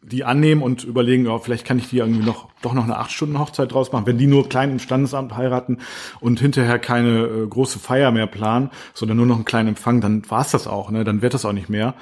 die 0.00 0.24
annehmen 0.24 0.62
und 0.62 0.84
überlegen, 0.84 1.26
ja, 1.26 1.36
vielleicht 1.38 1.66
kann 1.66 1.78
ich 1.78 1.90
die 1.90 1.98
irgendwie 1.98 2.24
noch, 2.24 2.48
doch 2.62 2.72
noch 2.72 2.84
eine 2.84 2.96
Acht-Stunden-Hochzeit 2.96 3.72
draus 3.74 3.92
machen. 3.92 4.06
Wenn 4.06 4.16
die 4.16 4.28
nur 4.28 4.48
klein 4.48 4.70
im 4.70 4.78
Standesamt 4.78 5.36
heiraten 5.36 5.78
und 6.20 6.40
hinterher 6.40 6.78
keine 6.78 7.24
äh, 7.24 7.46
große 7.46 7.78
Feier 7.80 8.10
mehr 8.12 8.28
planen, 8.28 8.70
sondern 8.94 9.16
nur 9.18 9.26
noch 9.26 9.34
einen 9.34 9.44
kleinen 9.44 9.70
Empfang, 9.70 10.00
dann 10.00 10.22
war's 10.30 10.52
das 10.52 10.66
auch, 10.68 10.90
ne? 10.90 11.02
Dann 11.04 11.20
wird 11.20 11.34
das 11.34 11.44
auch 11.44 11.52
nicht 11.52 11.68
mehr. 11.68 11.94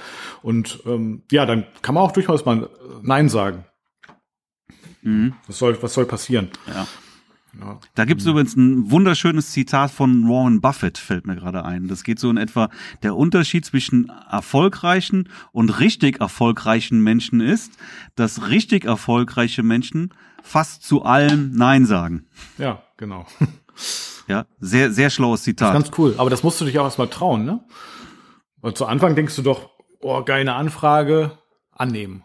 Und 0.42 0.80
ähm, 0.86 1.22
ja, 1.32 1.46
dann 1.46 1.64
kann 1.82 1.94
man 1.96 2.04
auch 2.04 2.12
durchaus 2.12 2.44
mal 2.44 2.68
Nein 3.02 3.28
sagen. 3.30 3.64
Was 5.46 5.58
soll, 5.58 5.82
was 5.82 5.94
soll 5.94 6.04
passieren? 6.04 6.50
Ja. 6.66 6.86
Ja. 7.60 7.78
Da 7.94 8.04
gibt's 8.04 8.26
übrigens 8.26 8.54
ein 8.56 8.90
wunderschönes 8.90 9.50
Zitat 9.52 9.90
von 9.90 10.28
Warren 10.28 10.60
Buffett, 10.60 10.98
fällt 10.98 11.26
mir 11.26 11.36
gerade 11.36 11.64
ein. 11.64 11.88
Das 11.88 12.04
geht 12.04 12.18
so 12.18 12.28
in 12.28 12.36
etwa, 12.36 12.68
der 13.02 13.16
Unterschied 13.16 13.64
zwischen 13.64 14.12
erfolgreichen 14.30 15.30
und 15.52 15.80
richtig 15.80 16.20
erfolgreichen 16.20 17.00
Menschen 17.00 17.40
ist, 17.40 17.72
dass 18.14 18.48
richtig 18.48 18.84
erfolgreiche 18.84 19.62
Menschen 19.62 20.12
fast 20.42 20.82
zu 20.82 21.04
allem 21.04 21.52
Nein 21.54 21.86
sagen. 21.86 22.26
Ja, 22.58 22.82
genau. 22.96 23.26
Ja, 24.28 24.46
sehr, 24.58 24.90
sehr 24.90 25.10
schlaues 25.10 25.44
Zitat. 25.44 25.72
Ganz 25.72 25.92
cool. 25.98 26.14
Aber 26.18 26.30
das 26.30 26.42
musst 26.42 26.60
du 26.60 26.64
dich 26.64 26.76
auch 26.80 26.84
erstmal 26.84 27.06
trauen, 27.06 27.44
ne? 27.44 27.60
Weil 28.60 28.74
zu 28.74 28.86
Anfang 28.86 29.14
denkst 29.14 29.36
du 29.36 29.42
doch, 29.42 29.70
oh, 30.00 30.24
geile 30.24 30.52
Anfrage, 30.54 31.38
annehmen. 31.70 32.24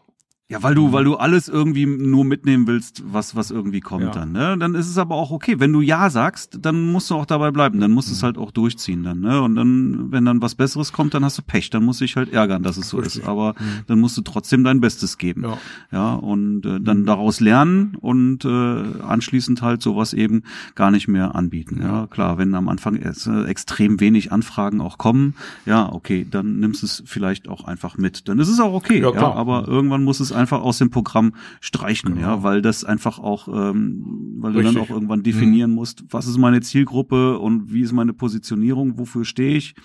Ja, 0.51 0.61
weil 0.63 0.75
du, 0.75 0.91
weil 0.91 1.05
du 1.05 1.15
alles 1.15 1.47
irgendwie 1.47 1.85
nur 1.85 2.25
mitnehmen 2.25 2.67
willst, 2.67 3.03
was, 3.11 3.35
was 3.37 3.51
irgendwie 3.51 3.79
kommt 3.79 4.03
Ja. 4.03 4.11
dann, 4.11 4.33
ne? 4.33 4.57
Dann 4.57 4.75
ist 4.75 4.89
es 4.89 4.97
aber 4.97 5.15
auch 5.15 5.31
okay. 5.31 5.59
Wenn 5.61 5.71
du 5.71 5.79
Ja 5.79 6.09
sagst, 6.09 6.59
dann 6.61 6.91
musst 6.91 7.09
du 7.09 7.15
auch 7.15 7.25
dabei 7.25 7.51
bleiben. 7.51 7.79
Dann 7.79 7.91
musst 7.91 8.09
du 8.09 8.11
Mhm. 8.11 8.17
es 8.17 8.23
halt 8.23 8.37
auch 8.37 8.51
durchziehen 8.51 9.03
dann, 9.03 9.21
ne? 9.21 9.41
Und 9.41 9.55
dann, 9.55 10.11
wenn 10.11 10.25
dann 10.25 10.41
was 10.41 10.55
Besseres 10.55 10.91
kommt, 10.91 11.13
dann 11.13 11.23
hast 11.23 11.37
du 11.37 11.41
Pech. 11.41 11.69
Dann 11.69 11.85
musst 11.85 12.01
du 12.01 12.03
dich 12.03 12.17
halt 12.17 12.33
ärgern, 12.33 12.63
dass 12.63 12.75
es 12.75 12.89
so 12.89 12.97
Richtig. 12.97 13.15
Mhm. 13.15 13.21
ist. 13.21 13.27
Aber 13.29 13.55
dann 13.87 13.99
musst 14.01 14.17
du 14.17 14.21
trotzdem 14.23 14.65
dein 14.65 14.81
Bestes 14.81 15.17
geben. 15.17 15.43
Ja. 15.45 15.57
Ja, 15.93 16.13
und 16.15 16.65
äh, 16.65 16.81
dann 16.81 17.05
daraus 17.05 17.39
lernen 17.39 17.95
und 18.01 18.43
äh, 18.43 18.83
anschließend 19.07 19.61
halt 19.61 19.81
sowas 19.81 20.13
eben 20.13 20.43
gar 20.75 20.91
nicht 20.91 21.07
mehr 21.07 21.33
anbieten. 21.33 21.79
Ja, 21.81 22.07
klar, 22.07 22.37
wenn 22.37 22.53
am 22.55 22.67
Anfang 22.67 22.97
erst, 22.97 23.25
äh, 23.27 23.45
extrem 23.45 24.01
wenig 24.01 24.33
Anfragen 24.33 24.81
auch 24.81 24.97
kommen, 24.97 25.35
ja, 25.65 25.89
okay, 25.89 26.27
dann 26.29 26.59
nimmst 26.59 26.81
du 26.81 26.87
es 26.87 27.03
vielleicht 27.05 27.47
auch 27.47 27.63
einfach 27.63 27.97
mit. 27.97 28.27
Dann 28.27 28.37
ist 28.39 28.49
es 28.49 28.59
auch 28.59 28.73
okay, 28.73 28.99
Ja, 29.01 29.13
ja, 29.13 29.31
aber 29.33 29.65
irgendwann 29.69 30.03
muss 30.03 30.19
es 30.19 30.31
einfach 30.33 30.40
aus 30.49 30.77
dem 30.79 30.89
Programm 30.89 31.35
streichen, 31.59 32.15
Genau. 32.15 32.27
ja, 32.27 32.43
weil 32.43 32.61
das 32.61 32.83
einfach 32.83 33.19
auch, 33.19 33.47
ähm, 33.47 34.35
weil 34.39 34.53
du 34.53 34.57
dann 34.59 34.67
Richtig. 34.67 34.75
Mhm. 34.75 34.81
auch 34.81 34.89
irgendwann 34.89 35.23
definieren 35.23 35.71
musst, 35.71 36.03
was 36.09 36.27
ist 36.27 36.37
meine 36.37 36.61
Zielgruppe 36.61 37.37
und 37.39 37.71
wie 37.71 37.81
ist 37.81 37.91
meine 37.91 38.13
Positionierung, 38.13 38.97
wofür 38.97 39.23
stehe 39.25 39.55
ich, 39.57 39.75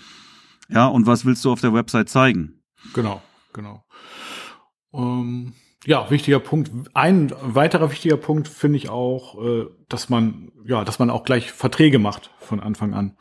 ja, 0.69 0.87
und 0.87 1.05
was 1.05 1.25
willst 1.25 1.45
du 1.45 1.51
auf 1.51 1.61
der 1.61 1.73
Website 1.73 2.09
zeigen? 2.09 2.61
Genau, 2.93 3.21
genau. 3.53 3.83
Ähm, 4.93 5.53
Ja, 5.85 6.09
wichtiger 6.09 6.39
Punkt. 6.39 6.71
Ein 6.95 7.31
weiterer 7.41 7.89
wichtiger 7.91 8.17
Punkt 8.17 8.47
finde 8.49 8.77
ich 8.77 8.89
auch, 8.89 9.41
äh, 9.41 9.65
dass 9.87 10.09
man, 10.09 10.51
ja, 10.65 10.83
dass 10.83 10.99
man 10.99 11.09
auch 11.09 11.23
gleich 11.23 11.51
Verträge 11.51 11.99
macht 11.99 12.31
von 12.39 12.59
Anfang 12.59 12.93
an. 12.93 13.15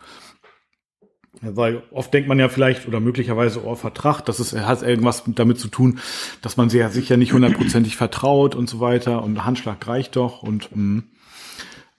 Weil 1.42 1.82
oft 1.90 2.12
denkt 2.14 2.28
man 2.28 2.38
ja 2.38 2.48
vielleicht 2.48 2.88
oder 2.88 2.98
möglicherweise, 2.98 3.64
oh, 3.64 3.74
Vertrag, 3.74 4.22
das 4.22 4.40
ist, 4.40 4.58
hat 4.58 4.82
irgendwas 4.82 5.22
damit 5.26 5.60
zu 5.60 5.68
tun, 5.68 5.98
dass 6.40 6.56
man 6.56 6.70
sich 6.70 6.80
ja 6.80 6.88
sicher 6.88 7.16
nicht 7.16 7.32
hundertprozentig 7.32 7.96
vertraut 7.96 8.54
und 8.54 8.68
so 8.70 8.80
weiter 8.80 9.22
und 9.22 9.44
Handschlag 9.44 9.86
reicht 9.86 10.16
doch 10.16 10.42
und 10.42 10.74
mh. 10.74 11.02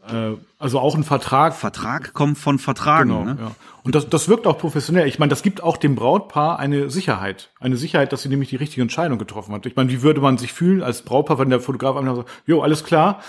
Äh, 0.10 0.38
also 0.60 0.80
auch 0.80 0.96
ein 0.96 1.04
Vertrag. 1.04 1.54
Vertrag 1.54 2.14
kommt 2.14 2.38
von 2.38 2.60
Vertragen. 2.60 3.10
Genau, 3.10 3.24
ne? 3.26 3.38
ja. 3.40 3.52
Und 3.84 3.96
das, 3.96 4.10
das 4.10 4.28
wirkt 4.28 4.48
auch 4.48 4.58
professionell. 4.58 5.08
Ich 5.08 5.20
meine, 5.20 5.30
das 5.30 5.44
gibt 5.44 5.62
auch 5.62 5.78
dem 5.78 5.96
Brautpaar 5.96 6.60
eine 6.60 6.90
Sicherheit. 6.90 7.52
Eine 7.60 7.78
Sicherheit, 7.78 8.12
dass 8.12 8.22
sie 8.22 8.30
nämlich 8.30 8.50
die 8.50 8.56
richtige 8.56 8.82
Entscheidung 8.82 9.18
getroffen 9.18 9.54
hat. 9.54 9.66
Ich 9.66 9.76
meine, 9.76 9.90
wie 9.90 10.02
würde 10.02 10.20
man 10.20 10.38
sich 10.38 10.52
fühlen 10.52 10.82
als 10.82 11.04
Brautpaar, 11.04 11.40
wenn 11.40 11.50
der 11.50 11.60
Fotograf 11.60 11.96
einfach 11.96 12.18
sagt, 12.18 12.30
jo, 12.46 12.62
alles 12.62 12.84
klar, 12.84 13.22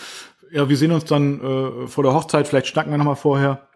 ja, 0.50 0.68
wir 0.68 0.76
sehen 0.76 0.92
uns 0.92 1.04
dann 1.04 1.40
äh, 1.40 1.86
vor 1.86 2.04
der 2.04 2.14
Hochzeit, 2.14 2.48
vielleicht 2.48 2.66
schnacken 2.66 2.90
wir 2.90 2.98
nochmal 2.98 3.16
vorher. 3.16 3.67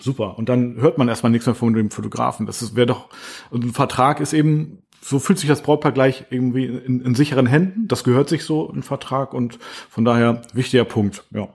Super. 0.00 0.38
Und 0.38 0.48
dann 0.48 0.76
hört 0.76 0.98
man 0.98 1.08
erstmal 1.08 1.30
nichts 1.30 1.46
mehr 1.46 1.54
von 1.54 1.74
dem 1.74 1.90
Fotografen. 1.90 2.46
Das 2.46 2.74
wäre 2.74 2.86
doch, 2.86 3.08
und 3.50 3.64
ein 3.64 3.72
Vertrag 3.72 4.20
ist 4.20 4.32
eben, 4.32 4.82
so 5.00 5.18
fühlt 5.18 5.38
sich 5.38 5.48
das 5.48 5.62
Brautpaar 5.62 5.92
gleich 5.92 6.24
irgendwie 6.30 6.64
in, 6.64 7.00
in 7.00 7.14
sicheren 7.14 7.46
Händen. 7.46 7.88
Das 7.88 8.04
gehört 8.04 8.28
sich 8.28 8.44
so, 8.44 8.70
ein 8.70 8.82
Vertrag. 8.82 9.34
Und 9.34 9.58
von 9.90 10.04
daher 10.04 10.42
wichtiger 10.54 10.84
Punkt, 10.84 11.24
ja. 11.30 11.48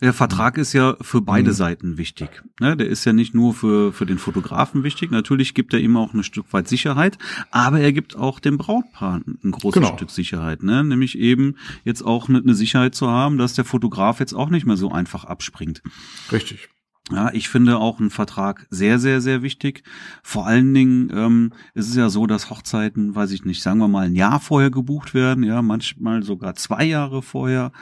Der 0.00 0.12
Vertrag 0.12 0.58
ist 0.58 0.72
ja 0.72 0.96
für 1.00 1.20
beide 1.20 1.50
mhm. 1.50 1.54
Seiten 1.54 1.98
wichtig. 1.98 2.42
Ne? 2.58 2.76
Der 2.76 2.88
ist 2.88 3.04
ja 3.04 3.12
nicht 3.12 3.34
nur 3.34 3.54
für, 3.54 3.92
für 3.92 4.06
den 4.06 4.18
Fotografen 4.18 4.82
wichtig. 4.82 5.10
Natürlich 5.10 5.54
gibt 5.54 5.74
er 5.74 5.80
ihm 5.80 5.96
auch 5.96 6.14
ein 6.14 6.22
Stück 6.22 6.46
weit 6.52 6.68
Sicherheit, 6.68 7.18
aber 7.50 7.80
er 7.80 7.92
gibt 7.92 8.16
auch 8.16 8.40
dem 8.40 8.56
Brautpaar 8.56 9.20
ein 9.26 9.50
großes 9.50 9.82
genau. 9.82 9.94
Stück 9.94 10.10
Sicherheit. 10.10 10.62
Ne? 10.62 10.84
Nämlich 10.84 11.18
eben 11.18 11.56
jetzt 11.84 12.02
auch 12.02 12.28
eine 12.28 12.54
Sicherheit 12.54 12.94
zu 12.94 13.08
haben, 13.08 13.38
dass 13.38 13.54
der 13.54 13.64
Fotograf 13.64 14.20
jetzt 14.20 14.32
auch 14.32 14.50
nicht 14.50 14.66
mehr 14.66 14.76
so 14.76 14.90
einfach 14.90 15.24
abspringt. 15.24 15.82
Richtig. 16.32 16.68
Ja, 17.12 17.30
ich 17.34 17.50
finde 17.50 17.76
auch 17.76 18.00
einen 18.00 18.08
Vertrag 18.08 18.66
sehr, 18.70 18.98
sehr, 18.98 19.20
sehr 19.20 19.42
wichtig. 19.42 19.82
Vor 20.22 20.46
allen 20.46 20.72
Dingen 20.72 21.12
ähm, 21.14 21.52
ist 21.74 21.90
es 21.90 21.96
ja 21.96 22.08
so, 22.08 22.26
dass 22.26 22.48
Hochzeiten, 22.48 23.14
weiß 23.14 23.32
ich 23.32 23.44
nicht, 23.44 23.62
sagen 23.62 23.78
wir 23.78 23.88
mal 23.88 24.06
ein 24.06 24.14
Jahr 24.14 24.40
vorher 24.40 24.70
gebucht 24.70 25.12
werden, 25.12 25.44
ja, 25.44 25.60
manchmal 25.60 26.22
sogar 26.22 26.54
zwei 26.54 26.84
Jahre 26.84 27.20
vorher. 27.20 27.72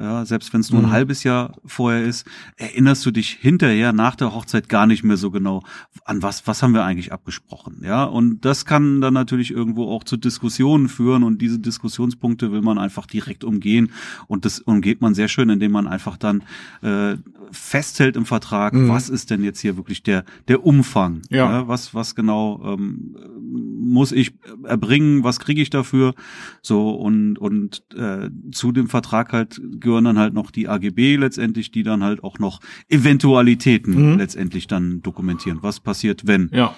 Ja, 0.00 0.26
selbst 0.26 0.52
wenn 0.52 0.62
es 0.62 0.72
nur 0.72 0.80
ein 0.80 0.86
mhm. 0.86 0.92
halbes 0.92 1.22
Jahr 1.22 1.54
vorher 1.64 2.02
ist, 2.02 2.26
erinnerst 2.56 3.06
du 3.06 3.12
dich 3.12 3.28
hinterher 3.40 3.92
nach 3.92 4.16
der 4.16 4.34
Hochzeit 4.34 4.68
gar 4.68 4.88
nicht 4.88 5.04
mehr 5.04 5.16
so 5.16 5.30
genau 5.30 5.62
an 6.04 6.24
was, 6.24 6.48
was 6.48 6.60
haben 6.64 6.74
wir 6.74 6.82
eigentlich 6.84 7.12
abgesprochen, 7.12 7.82
ja. 7.84 8.02
Und 8.02 8.44
das 8.44 8.64
kann 8.64 9.00
dann 9.00 9.14
natürlich 9.14 9.52
irgendwo 9.52 9.92
auch 9.92 10.02
zu 10.02 10.16
Diskussionen 10.16 10.88
führen 10.88 11.22
und 11.22 11.40
diese 11.40 11.60
Diskussionspunkte 11.60 12.50
will 12.50 12.62
man 12.62 12.78
einfach 12.78 13.06
direkt 13.06 13.44
umgehen 13.44 13.92
und 14.26 14.44
das 14.44 14.58
umgeht 14.58 15.00
man 15.00 15.14
sehr 15.14 15.28
schön, 15.28 15.50
indem 15.50 15.70
man 15.70 15.86
einfach 15.86 16.16
dann 16.16 16.42
äh, 16.82 17.16
festhält 17.52 18.16
im 18.16 18.26
Vertrag, 18.26 18.74
mhm. 18.74 18.88
was 18.88 19.08
ist 19.08 19.30
denn 19.30 19.44
jetzt 19.44 19.60
hier 19.60 19.76
wirklich 19.76 20.02
der 20.02 20.24
der 20.48 20.64
Umfang, 20.64 21.22
ja. 21.30 21.50
ja 21.50 21.68
was 21.68 21.94
was 21.94 22.14
genau 22.14 22.60
ähm, 22.64 23.16
muss 23.40 24.12
ich 24.12 24.32
erbringen, 24.64 25.24
was 25.24 25.38
kriege 25.38 25.60
ich 25.60 25.70
dafür, 25.70 26.14
so 26.62 26.90
und 26.90 27.38
und 27.38 27.84
äh, 27.94 28.30
zu 28.52 28.72
dem 28.72 28.88
Vertrag 28.88 29.32
halt 29.32 29.60
gehören 29.78 30.04
dann 30.04 30.18
halt 30.18 30.34
noch 30.34 30.50
die 30.50 30.68
AGB 30.68 31.16
letztendlich, 31.16 31.70
die 31.70 31.82
dann 31.82 32.02
halt 32.02 32.24
auch 32.24 32.38
noch 32.38 32.60
Eventualitäten 32.88 34.12
mhm. 34.12 34.18
letztendlich 34.18 34.66
dann 34.66 35.02
dokumentieren. 35.02 35.58
Was 35.62 35.80
passiert, 35.80 36.26
wenn? 36.26 36.50
Ja, 36.52 36.74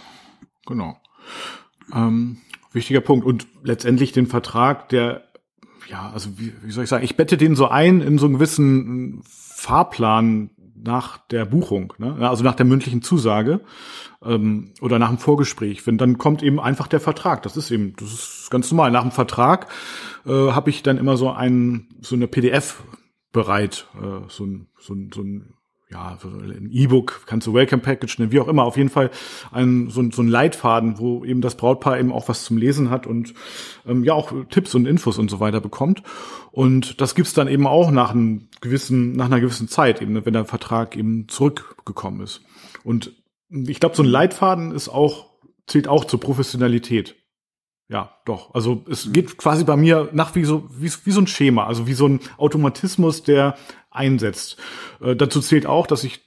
genau. 0.66 0.96
Ähm, 1.92 2.38
wichtiger 2.72 3.00
Punkt. 3.00 3.24
Und 3.26 3.46
letztendlich 3.62 4.12
den 4.12 4.26
Vertrag, 4.26 4.88
der, 4.88 5.24
ja, 5.88 6.10
also 6.10 6.38
wie, 6.38 6.52
wie 6.62 6.70
soll 6.70 6.84
ich 6.84 6.90
sagen, 6.90 7.04
ich 7.04 7.16
bette 7.16 7.36
den 7.36 7.54
so 7.54 7.68
ein 7.68 8.00
in 8.00 8.18
so 8.18 8.26
einen 8.26 8.34
gewissen 8.34 9.22
Fahrplan 9.24 10.50
nach 10.84 11.18
der 11.28 11.44
Buchung, 11.44 11.94
ne? 11.98 12.28
also 12.28 12.44
nach 12.44 12.54
der 12.54 12.66
mündlichen 12.66 13.02
Zusage 13.02 13.60
ähm, 14.22 14.72
oder 14.80 14.98
nach 14.98 15.08
dem 15.08 15.18
Vorgespräch. 15.18 15.86
Wenn 15.86 15.98
dann 15.98 16.18
kommt 16.18 16.42
eben 16.42 16.60
einfach 16.60 16.86
der 16.86 17.00
Vertrag. 17.00 17.42
Das 17.42 17.56
ist 17.56 17.70
eben, 17.70 17.94
das 17.96 18.12
ist 18.12 18.50
ganz 18.50 18.70
normal. 18.70 18.90
Nach 18.90 19.02
dem 19.02 19.10
Vertrag 19.10 19.68
äh, 20.26 20.30
habe 20.30 20.70
ich 20.70 20.82
dann 20.82 20.98
immer 20.98 21.16
so 21.16 21.30
ein 21.30 21.88
so 22.00 22.14
eine 22.14 22.28
PDF 22.28 22.82
bereit, 23.32 23.86
äh, 23.96 24.28
so 24.28 24.44
ein 24.44 24.68
so 24.78 24.94
ein, 24.94 25.10
so 25.12 25.22
ein 25.22 25.53
ja, 25.94 26.18
ein 26.24 26.70
E-Book, 26.72 27.22
kannst 27.26 27.46
du 27.46 27.54
Welcome 27.54 27.80
Package 27.80 28.18
nennen, 28.18 28.32
wie 28.32 28.40
auch 28.40 28.48
immer, 28.48 28.64
auf 28.64 28.76
jeden 28.76 28.88
Fall 28.88 29.10
ein, 29.52 29.90
so, 29.90 30.00
ein, 30.00 30.10
so 30.10 30.22
ein 30.22 30.28
Leitfaden, 30.28 30.98
wo 30.98 31.24
eben 31.24 31.40
das 31.40 31.54
Brautpaar 31.54 32.00
eben 32.00 32.10
auch 32.10 32.28
was 32.28 32.44
zum 32.44 32.56
Lesen 32.56 32.90
hat 32.90 33.06
und 33.06 33.32
ähm, 33.86 34.02
ja 34.02 34.12
auch 34.12 34.32
Tipps 34.50 34.74
und 34.74 34.86
Infos 34.86 35.18
und 35.18 35.30
so 35.30 35.38
weiter 35.38 35.60
bekommt. 35.60 36.02
Und 36.50 37.00
das 37.00 37.14
gibt's 37.14 37.32
dann 37.32 37.46
eben 37.46 37.68
auch 37.68 37.92
nach 37.92 38.10
einem 38.10 38.48
gewissen, 38.60 39.12
nach 39.12 39.26
einer 39.26 39.40
gewissen 39.40 39.68
Zeit, 39.68 40.02
eben, 40.02 40.24
wenn 40.24 40.32
der 40.32 40.44
Vertrag 40.44 40.96
eben 40.96 41.28
zurückgekommen 41.28 42.20
ist. 42.22 42.40
Und 42.82 43.12
ich 43.50 43.78
glaube, 43.78 43.94
so 43.94 44.02
ein 44.02 44.08
Leitfaden 44.08 44.72
ist 44.72 44.88
auch, 44.88 45.30
zählt 45.68 45.86
auch 45.86 46.04
zur 46.06 46.18
Professionalität. 46.18 47.14
Ja, 47.88 48.16
doch. 48.24 48.54
Also 48.54 48.84
es 48.88 49.12
geht 49.12 49.36
quasi 49.36 49.64
bei 49.64 49.76
mir 49.76 50.08
nach 50.12 50.34
wie 50.34 50.44
so, 50.44 50.68
wie, 50.70 50.90
wie 51.04 51.10
so 51.10 51.20
ein 51.20 51.26
Schema, 51.26 51.66
also 51.66 51.86
wie 51.86 51.94
so 51.94 52.08
ein 52.08 52.20
Automatismus, 52.38 53.22
der 53.22 53.56
einsetzt. 53.90 54.56
Äh, 55.00 55.16
dazu 55.16 55.40
zählt 55.40 55.66
auch, 55.66 55.86
dass 55.86 56.04
ich 56.04 56.20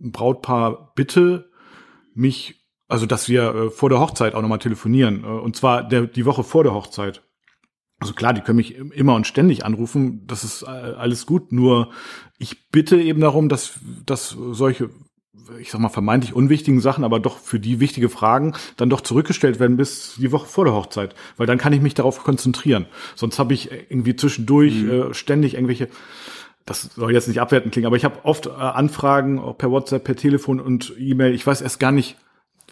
ein 0.00 0.12
Brautpaar 0.12 0.92
bitte, 0.94 1.50
mich, 2.14 2.66
also 2.88 3.06
dass 3.06 3.28
wir 3.28 3.54
äh, 3.54 3.70
vor 3.70 3.88
der 3.88 4.00
Hochzeit 4.00 4.34
auch 4.34 4.42
nochmal 4.42 4.58
telefonieren. 4.58 5.24
Äh, 5.24 5.26
und 5.26 5.56
zwar 5.56 5.82
der, 5.88 6.06
die 6.06 6.26
Woche 6.26 6.44
vor 6.44 6.64
der 6.64 6.74
Hochzeit. 6.74 7.22
Also 7.98 8.14
klar, 8.14 8.32
die 8.32 8.40
können 8.40 8.56
mich 8.56 8.76
immer 8.76 9.14
und 9.14 9.26
ständig 9.26 9.64
anrufen, 9.64 10.26
das 10.26 10.42
ist 10.42 10.62
äh, 10.62 10.66
alles 10.66 11.26
gut, 11.26 11.52
nur 11.52 11.90
ich 12.38 12.70
bitte 12.70 12.98
eben 12.98 13.20
darum, 13.20 13.50
dass, 13.50 13.78
dass 14.06 14.30
solche 14.30 14.88
ich 15.58 15.70
sag 15.70 15.80
mal, 15.80 15.88
vermeintlich 15.88 16.34
unwichtigen 16.34 16.80
Sachen, 16.80 17.04
aber 17.04 17.20
doch 17.20 17.38
für 17.38 17.60
die 17.60 17.80
wichtige 17.80 18.08
Fragen 18.08 18.54
dann 18.76 18.90
doch 18.90 19.00
zurückgestellt 19.00 19.60
werden 19.60 19.76
bis 19.76 20.14
die 20.16 20.32
Woche 20.32 20.46
vor 20.46 20.64
der 20.64 20.74
Hochzeit. 20.74 21.14
Weil 21.36 21.46
dann 21.46 21.58
kann 21.58 21.72
ich 21.72 21.80
mich 21.80 21.94
darauf 21.94 22.22
konzentrieren. 22.22 22.86
Sonst 23.14 23.38
habe 23.38 23.54
ich 23.54 23.70
irgendwie 23.70 24.16
zwischendurch 24.16 24.74
mhm. 24.74 24.90
äh, 24.90 25.14
ständig 25.14 25.54
irgendwelche, 25.54 25.88
das 26.66 26.82
soll 26.94 27.12
jetzt 27.12 27.28
nicht 27.28 27.40
abwertend 27.40 27.72
klingen, 27.72 27.86
aber 27.86 27.96
ich 27.96 28.04
habe 28.04 28.24
oft 28.24 28.46
äh, 28.46 28.50
Anfragen 28.50 29.40
per 29.56 29.70
WhatsApp, 29.70 30.04
per 30.04 30.16
Telefon 30.16 30.60
und 30.60 30.94
E-Mail. 30.98 31.34
Ich 31.34 31.46
weiß 31.46 31.60
erst 31.60 31.78
gar 31.78 31.92
nicht, 31.92 32.16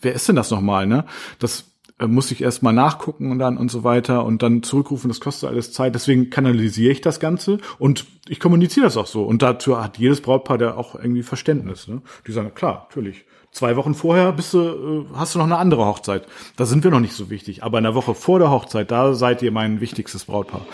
wer 0.02 0.14
ist 0.14 0.28
denn 0.28 0.36
das 0.36 0.50
nochmal, 0.50 0.86
ne? 0.86 1.04
Das 1.38 1.64
äh, 1.98 2.06
muss 2.06 2.30
ich 2.30 2.42
erst 2.42 2.62
mal 2.62 2.72
nachgucken 2.72 3.30
und 3.30 3.38
dann 3.38 3.56
und 3.56 3.70
so 3.70 3.84
weiter 3.84 4.24
und 4.24 4.42
dann 4.42 4.62
zurückrufen, 4.62 5.08
das 5.08 5.20
kostet 5.20 5.48
alles 5.48 5.72
Zeit. 5.72 5.94
Deswegen 5.94 6.30
kanalisiere 6.30 6.92
ich 6.92 7.00
das 7.00 7.20
Ganze 7.20 7.58
und 7.78 8.06
ich 8.28 8.40
kommuniziere 8.40 8.86
das 8.86 8.96
auch 8.96 9.06
so. 9.06 9.24
Und 9.24 9.42
dazu 9.42 9.80
hat 9.80 9.98
jedes 9.98 10.20
Brautpaar 10.20 10.58
da 10.58 10.74
auch 10.74 10.94
irgendwie 10.94 11.22
Verständnis. 11.22 11.88
Ne? 11.88 12.02
Die 12.26 12.32
sagen, 12.32 12.54
klar, 12.54 12.86
natürlich. 12.88 13.24
Zwei 13.50 13.76
Wochen 13.76 13.94
vorher 13.94 14.32
bist 14.32 14.52
du, 14.52 14.58
äh, 14.60 15.16
hast 15.16 15.34
du 15.34 15.38
noch 15.38 15.46
eine 15.46 15.56
andere 15.56 15.86
Hochzeit. 15.86 16.26
Da 16.56 16.66
sind 16.66 16.84
wir 16.84 16.90
noch 16.90 17.00
nicht 17.00 17.14
so 17.14 17.30
wichtig. 17.30 17.64
Aber 17.64 17.78
in 17.78 17.84
der 17.84 17.94
Woche 17.94 18.14
vor 18.14 18.38
der 18.38 18.50
Hochzeit, 18.50 18.90
da 18.90 19.14
seid 19.14 19.42
ihr 19.42 19.50
mein 19.50 19.80
wichtigstes 19.80 20.26
Brautpaar. 20.26 20.66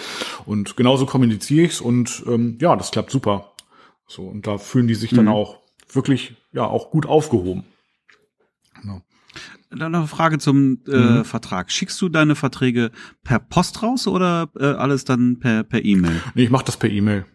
Und 0.45 0.77
genauso 0.77 1.07
kommuniziere 1.07 1.67
ich's 1.67 1.81
und 1.81 2.25
ähm, 2.27 2.59
ja, 2.61 2.75
das 2.77 2.91
klappt 2.91 3.11
super. 3.11 3.53
So, 4.07 4.23
und 4.25 4.47
da 4.47 4.59
fühlen 4.59 4.89
die 4.89 4.95
sich 4.95 5.13
mhm. 5.13 5.17
dann 5.17 5.29
auch 5.29 5.61
wirklich, 5.93 6.35
ja, 6.53 6.67
auch 6.67 6.91
gut 6.91 7.07
aufgehoben. 7.07 7.65
Genau. 8.83 9.01
Dann 9.79 9.93
noch 9.93 10.01
eine 10.01 10.09
Frage 10.09 10.39
zum 10.39 10.79
äh, 10.87 10.97
mhm. 10.97 11.25
Vertrag. 11.25 11.71
Schickst 11.71 12.01
du 12.01 12.09
deine 12.09 12.35
Verträge 12.35 12.91
per 13.23 13.39
Post 13.39 13.83
raus 13.83 14.07
oder 14.07 14.49
äh, 14.59 14.65
alles 14.65 15.05
dann 15.05 15.39
per 15.39 15.65
per 15.65 15.85
E-Mail? 15.85 16.21
Nee, 16.35 16.45
ich 16.45 16.51
mache 16.51 16.65
das 16.65 16.77
per 16.77 16.91
E-Mail. 16.91 17.27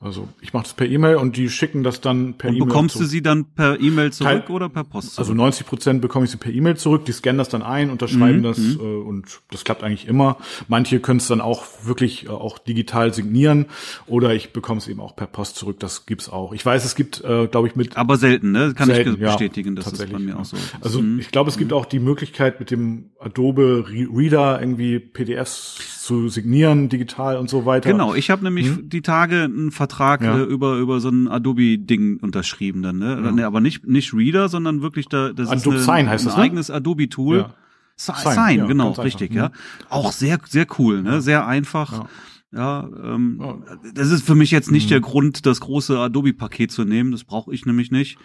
Also 0.00 0.28
ich 0.40 0.52
mache 0.52 0.62
das 0.62 0.74
per 0.74 0.86
E-Mail 0.86 1.16
und 1.16 1.36
die 1.36 1.50
schicken 1.50 1.82
das 1.82 2.00
dann 2.00 2.34
per 2.34 2.50
E-Mail. 2.50 2.62
Und 2.62 2.68
bekommst 2.68 2.94
zu. 2.94 3.02
du 3.02 3.06
sie 3.06 3.20
dann 3.20 3.46
per 3.46 3.80
E-Mail 3.80 4.12
zurück 4.12 4.46
Teil, 4.46 4.54
oder 4.54 4.68
per 4.68 4.84
Post 4.84 5.14
zurück? 5.14 5.18
Also 5.18 5.34
90 5.34 5.66
Prozent 5.66 6.00
bekomme 6.00 6.24
ich 6.24 6.30
sie 6.30 6.36
per 6.36 6.52
E-Mail 6.52 6.76
zurück, 6.76 7.04
die 7.04 7.10
scannen 7.10 7.38
das 7.38 7.48
dann 7.48 7.62
ein, 7.62 7.90
unterschreiben 7.90 8.38
mhm. 8.38 8.42
das 8.44 8.58
mhm. 8.58 8.78
äh, 8.80 8.82
und 8.82 9.40
das 9.50 9.64
klappt 9.64 9.82
eigentlich 9.82 10.06
immer. 10.06 10.36
Manche 10.68 11.00
können 11.00 11.18
es 11.18 11.26
dann 11.26 11.40
auch 11.40 11.64
wirklich 11.82 12.26
äh, 12.26 12.28
auch 12.28 12.58
digital 12.58 13.12
signieren 13.12 13.66
oder 14.06 14.34
ich 14.34 14.52
bekomme 14.52 14.78
es 14.78 14.86
eben 14.86 15.00
auch 15.00 15.16
per 15.16 15.26
Post 15.26 15.56
zurück, 15.56 15.80
das 15.80 16.06
gibt's 16.06 16.28
auch. 16.28 16.52
Ich 16.52 16.64
weiß, 16.64 16.84
es 16.84 16.94
gibt, 16.94 17.24
äh, 17.24 17.48
glaube 17.48 17.66
ich, 17.66 17.74
mit... 17.74 17.96
Aber 17.96 18.18
selten, 18.18 18.52
ne? 18.52 18.74
Kann 18.76 18.86
selten, 18.86 19.14
ich 19.14 19.18
bestätigen, 19.18 19.76
ja, 19.76 19.82
das 19.82 19.92
ist 19.94 20.12
bei 20.12 20.18
mir 20.20 20.38
auch 20.38 20.44
so. 20.44 20.56
Also 20.80 21.02
mhm. 21.02 21.18
ich 21.18 21.32
glaube, 21.32 21.50
es 21.50 21.58
gibt 21.58 21.72
mhm. 21.72 21.76
auch 21.76 21.86
die 21.86 21.98
Möglichkeit 21.98 22.60
mit 22.60 22.70
dem 22.70 23.10
Adobe 23.18 23.84
Reader 23.88 24.60
irgendwie 24.60 25.00
PDFs 25.00 25.97
zu 26.08 26.28
signieren, 26.30 26.88
digital 26.88 27.36
und 27.36 27.50
so 27.50 27.66
weiter. 27.66 27.92
Genau, 27.92 28.14
ich 28.14 28.30
habe 28.30 28.42
nämlich 28.42 28.68
hm? 28.68 28.88
die 28.88 29.02
Tage 29.02 29.42
einen 29.42 29.70
Vertrag 29.70 30.22
ja. 30.22 30.38
äh, 30.38 30.42
über 30.42 30.78
über 30.78 31.00
so 31.00 31.10
ein 31.10 31.28
Adobe-Ding 31.28 32.20
unterschrieben 32.22 32.82
dann, 32.82 32.98
ne? 32.98 33.34
Ja. 33.36 33.46
aber 33.46 33.60
nicht 33.60 33.86
nicht 33.86 34.14
Reader, 34.14 34.48
sondern 34.48 34.80
wirklich 34.80 35.08
da 35.08 35.34
das 35.34 35.50
Adobe 35.50 35.76
ist 35.76 35.88
eine, 35.88 35.98
Sign 35.98 36.08
heißt 36.08 36.24
ein 36.24 36.28
das, 36.28 36.36
ne? 36.36 36.42
eigenes 36.42 36.70
Adobe-Tool. 36.70 37.36
Ja. 37.36 37.54
Sign, 37.96 38.34
Sign 38.34 38.58
ja, 38.58 38.66
genau, 38.66 38.92
richtig, 38.92 39.34
ja. 39.34 39.48
Mhm. 39.48 39.52
Auch 39.90 40.12
sehr 40.12 40.38
sehr 40.46 40.66
cool, 40.78 41.02
ne? 41.02 41.20
Sehr 41.20 41.46
einfach. 41.46 42.06
Ja, 42.50 42.88
ähm, 43.04 43.62
das 43.92 44.10
ist 44.10 44.24
für 44.24 44.34
mich 44.34 44.50
jetzt 44.50 44.70
nicht 44.70 44.86
mhm. 44.86 44.90
der 44.90 45.00
Grund, 45.00 45.44
das 45.44 45.60
große 45.60 45.98
Adobe-Paket 45.98 46.72
zu 46.72 46.84
nehmen. 46.84 47.12
Das 47.12 47.24
brauche 47.24 47.52
ich 47.52 47.66
nämlich 47.66 47.90
nicht. 47.90 48.16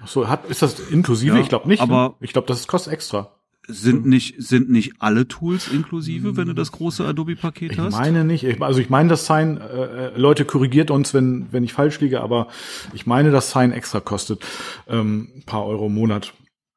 Ach 0.00 0.06
so, 0.06 0.28
hat, 0.28 0.48
ist 0.48 0.62
das 0.62 0.78
inklusive? 0.78 1.40
ich 1.40 1.48
glaube 1.48 1.66
nicht. 1.66 1.80
Ne? 1.80 1.82
Aber 1.82 2.10
ne? 2.10 2.14
ich 2.20 2.32
glaube, 2.32 2.46
das 2.46 2.68
kostet 2.68 2.92
extra. 2.92 3.34
Sind 3.68 4.06
nicht, 4.06 4.34
sind 4.42 4.70
nicht 4.70 4.94
alle 4.98 5.28
Tools 5.28 5.68
inklusive, 5.68 6.36
wenn 6.36 6.48
du 6.48 6.52
das 6.52 6.72
große 6.72 7.04
Adobe-Paket 7.06 7.72
Ich 7.72 7.78
hast? 7.78 7.92
meine 7.92 8.24
nicht. 8.24 8.42
Ich, 8.42 8.60
also 8.60 8.80
ich 8.80 8.90
meine, 8.90 9.08
das 9.08 9.26
Sign, 9.26 9.56
äh, 9.56 10.06
äh, 10.08 10.18
Leute 10.18 10.44
korrigiert 10.44 10.90
uns, 10.90 11.14
wenn, 11.14 11.46
wenn 11.52 11.62
ich 11.62 11.72
falsch 11.72 12.00
liege, 12.00 12.20
aber 12.22 12.48
ich 12.92 13.06
meine, 13.06 13.30
das 13.30 13.52
Sign 13.52 13.70
extra 13.70 14.00
kostet 14.00 14.44
ähm, 14.88 15.28
ein 15.36 15.42
paar 15.44 15.64
Euro 15.64 15.86
im 15.86 15.94
Monat. 15.94 16.32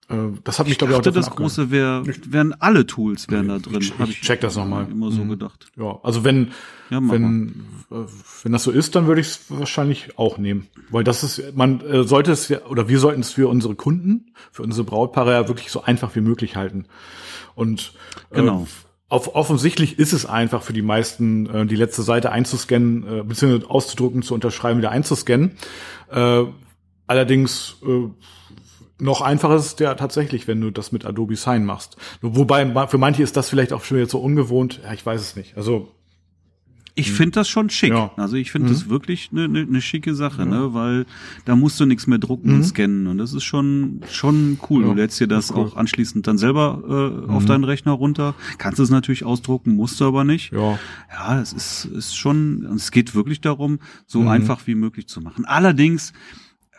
Äh, 0.07 0.15
das 0.43 0.59
hat 0.59 0.67
mich, 0.67 0.73
ich 0.73 0.77
glaube 0.77 0.93
ich, 0.93 0.99
auch 0.99 1.01
dachte, 1.01 1.17
das 1.19 1.31
große 1.31 1.71
wär, 1.71 2.03
wären 2.29 2.53
alle 2.59 2.85
Tools 2.85 3.27
wären 3.29 3.47
da 3.47 3.57
drin. 3.57 3.81
Ich- 3.81 3.93
ich 3.99 4.21
check 4.21 4.39
das 4.41 4.55
noch 4.55 4.67
mal. 4.67 4.87
Immer 4.89 5.11
so 5.11 5.23
Mhm. 5.23 5.29
gedacht. 5.29 5.67
Ja, 5.77 5.99
also 6.03 6.23
wenn, 6.23 6.51
Ja, 6.91 6.99
wenn, 7.01 7.55
äh, 7.91 7.95
wenn 8.43 8.51
das 8.51 8.63
so 8.63 8.69
ist, 8.71 8.93
dann 8.95 9.07
würde 9.07 9.21
ich 9.21 9.27
es 9.27 9.39
wahrscheinlich 9.49 10.19
auch 10.19 10.37
nehmen. 10.37 10.67
Weil 10.91 11.03
das 11.03 11.23
ist, 11.23 11.55
man 11.55 11.81
äh, 11.81 12.03
sollte 12.03 12.31
es 12.31 12.47
ja, 12.49 12.63
oder 12.67 12.87
wir 12.87 12.99
sollten 12.99 13.21
es 13.21 13.31
für 13.31 13.47
unsere 13.49 13.73
Kunden, 13.73 14.31
für 14.51 14.61
unsere 14.61 14.83
Brautpaare 14.85 15.31
ja 15.31 15.47
wirklich 15.47 15.71
so 15.71 15.83
einfach 15.83 16.15
wie 16.15 16.21
möglich 16.21 16.55
halten. 16.55 16.85
Und 17.55 17.93
äh, 18.29 18.35
Genau. 18.35 18.67
auf, 19.09 19.33
offensichtlich 19.35 19.97
ist 19.97 20.13
es 20.13 20.27
einfach 20.27 20.61
für 20.61 20.73
die 20.73 20.83
meisten, 20.83 21.47
äh, 21.47 21.65
die 21.65 21.75
letzte 21.75 22.03
Seite 22.03 22.31
einzuscannen, 22.31 23.03
äh, 23.07 23.23
beziehungsweise 23.23 23.71
auszudrucken, 23.71 24.21
zu 24.21 24.35
unterschreiben, 24.35 24.77
wieder 24.79 24.91
einzuscannen. 24.91 25.53
Äh, 26.11 26.43
allerdings 27.07 27.77
äh, 27.83 28.09
noch 28.99 29.21
einfacher 29.21 29.55
ist 29.55 29.65
es 29.73 29.79
ja 29.79 29.93
tatsächlich, 29.95 30.47
wenn 30.47 30.61
du 30.61 30.71
das 30.71 30.91
mit 30.91 31.05
Adobe 31.05 31.35
Sign 31.35 31.65
machst. 31.65 31.97
Wobei 32.21 32.87
für 32.87 32.97
manche 32.97 33.23
ist 33.23 33.35
das 33.37 33.49
vielleicht 33.49 33.73
auch 33.73 33.83
schon 33.83 33.97
wieder 33.97 34.07
so 34.09 34.19
ungewohnt. 34.19 34.79
Ja, 34.83 34.93
ich 34.93 35.05
weiß 35.05 35.19
es 35.21 35.35
nicht. 35.35 35.57
Also 35.57 35.91
Ich 36.97 37.11
finde 37.11 37.31
das 37.31 37.49
schon 37.49 37.69
schick. 37.69 37.89
Ja. 37.89 38.11
Also 38.15 38.37
ich 38.37 38.53
finde 38.53 38.69
das 38.69 38.87
wirklich 38.87 39.31
eine 39.33 39.49
ne, 39.49 39.65
ne 39.65 39.81
schicke 39.81 40.15
Sache, 40.15 40.45
ne? 40.45 40.73
Weil 40.73 41.05
da 41.43 41.57
musst 41.57 41.77
du 41.77 41.85
nichts 41.85 42.07
mehr 42.07 42.19
drucken 42.19 42.53
und 42.53 42.63
scannen. 42.63 43.07
Und 43.07 43.17
das 43.17 43.33
ist 43.33 43.43
schon, 43.43 43.99
schon 44.09 44.57
cool. 44.69 44.83
Ja, 44.83 44.87
du 44.87 44.93
lädst 44.93 45.19
dir 45.19 45.27
das 45.27 45.51
cool. 45.51 45.65
auch 45.65 45.75
anschließend 45.75 46.25
dann 46.25 46.37
selber 46.37 47.21
äh, 47.27 47.31
auf 47.31 47.43
deinen 47.43 47.65
Rechner 47.65 47.91
runter. 47.91 48.33
Kannst 48.59 48.79
es 48.79 48.89
natürlich 48.91 49.25
ausdrucken, 49.25 49.75
musst 49.75 49.99
du 49.99 50.05
aber 50.05 50.23
nicht. 50.23 50.53
ja, 50.53 50.79
Ja, 51.11 51.41
es 51.41 51.51
ist, 51.51 51.83
ist 51.83 52.15
schon, 52.15 52.65
es 52.73 52.91
geht 52.91 53.13
wirklich 53.13 53.41
darum, 53.41 53.79
so 54.07 54.21
Mhm. 54.21 54.27
einfach 54.29 54.65
wie 54.67 54.75
möglich 54.75 55.09
zu 55.09 55.19
machen. 55.19 55.43
Allerdings 55.43 56.13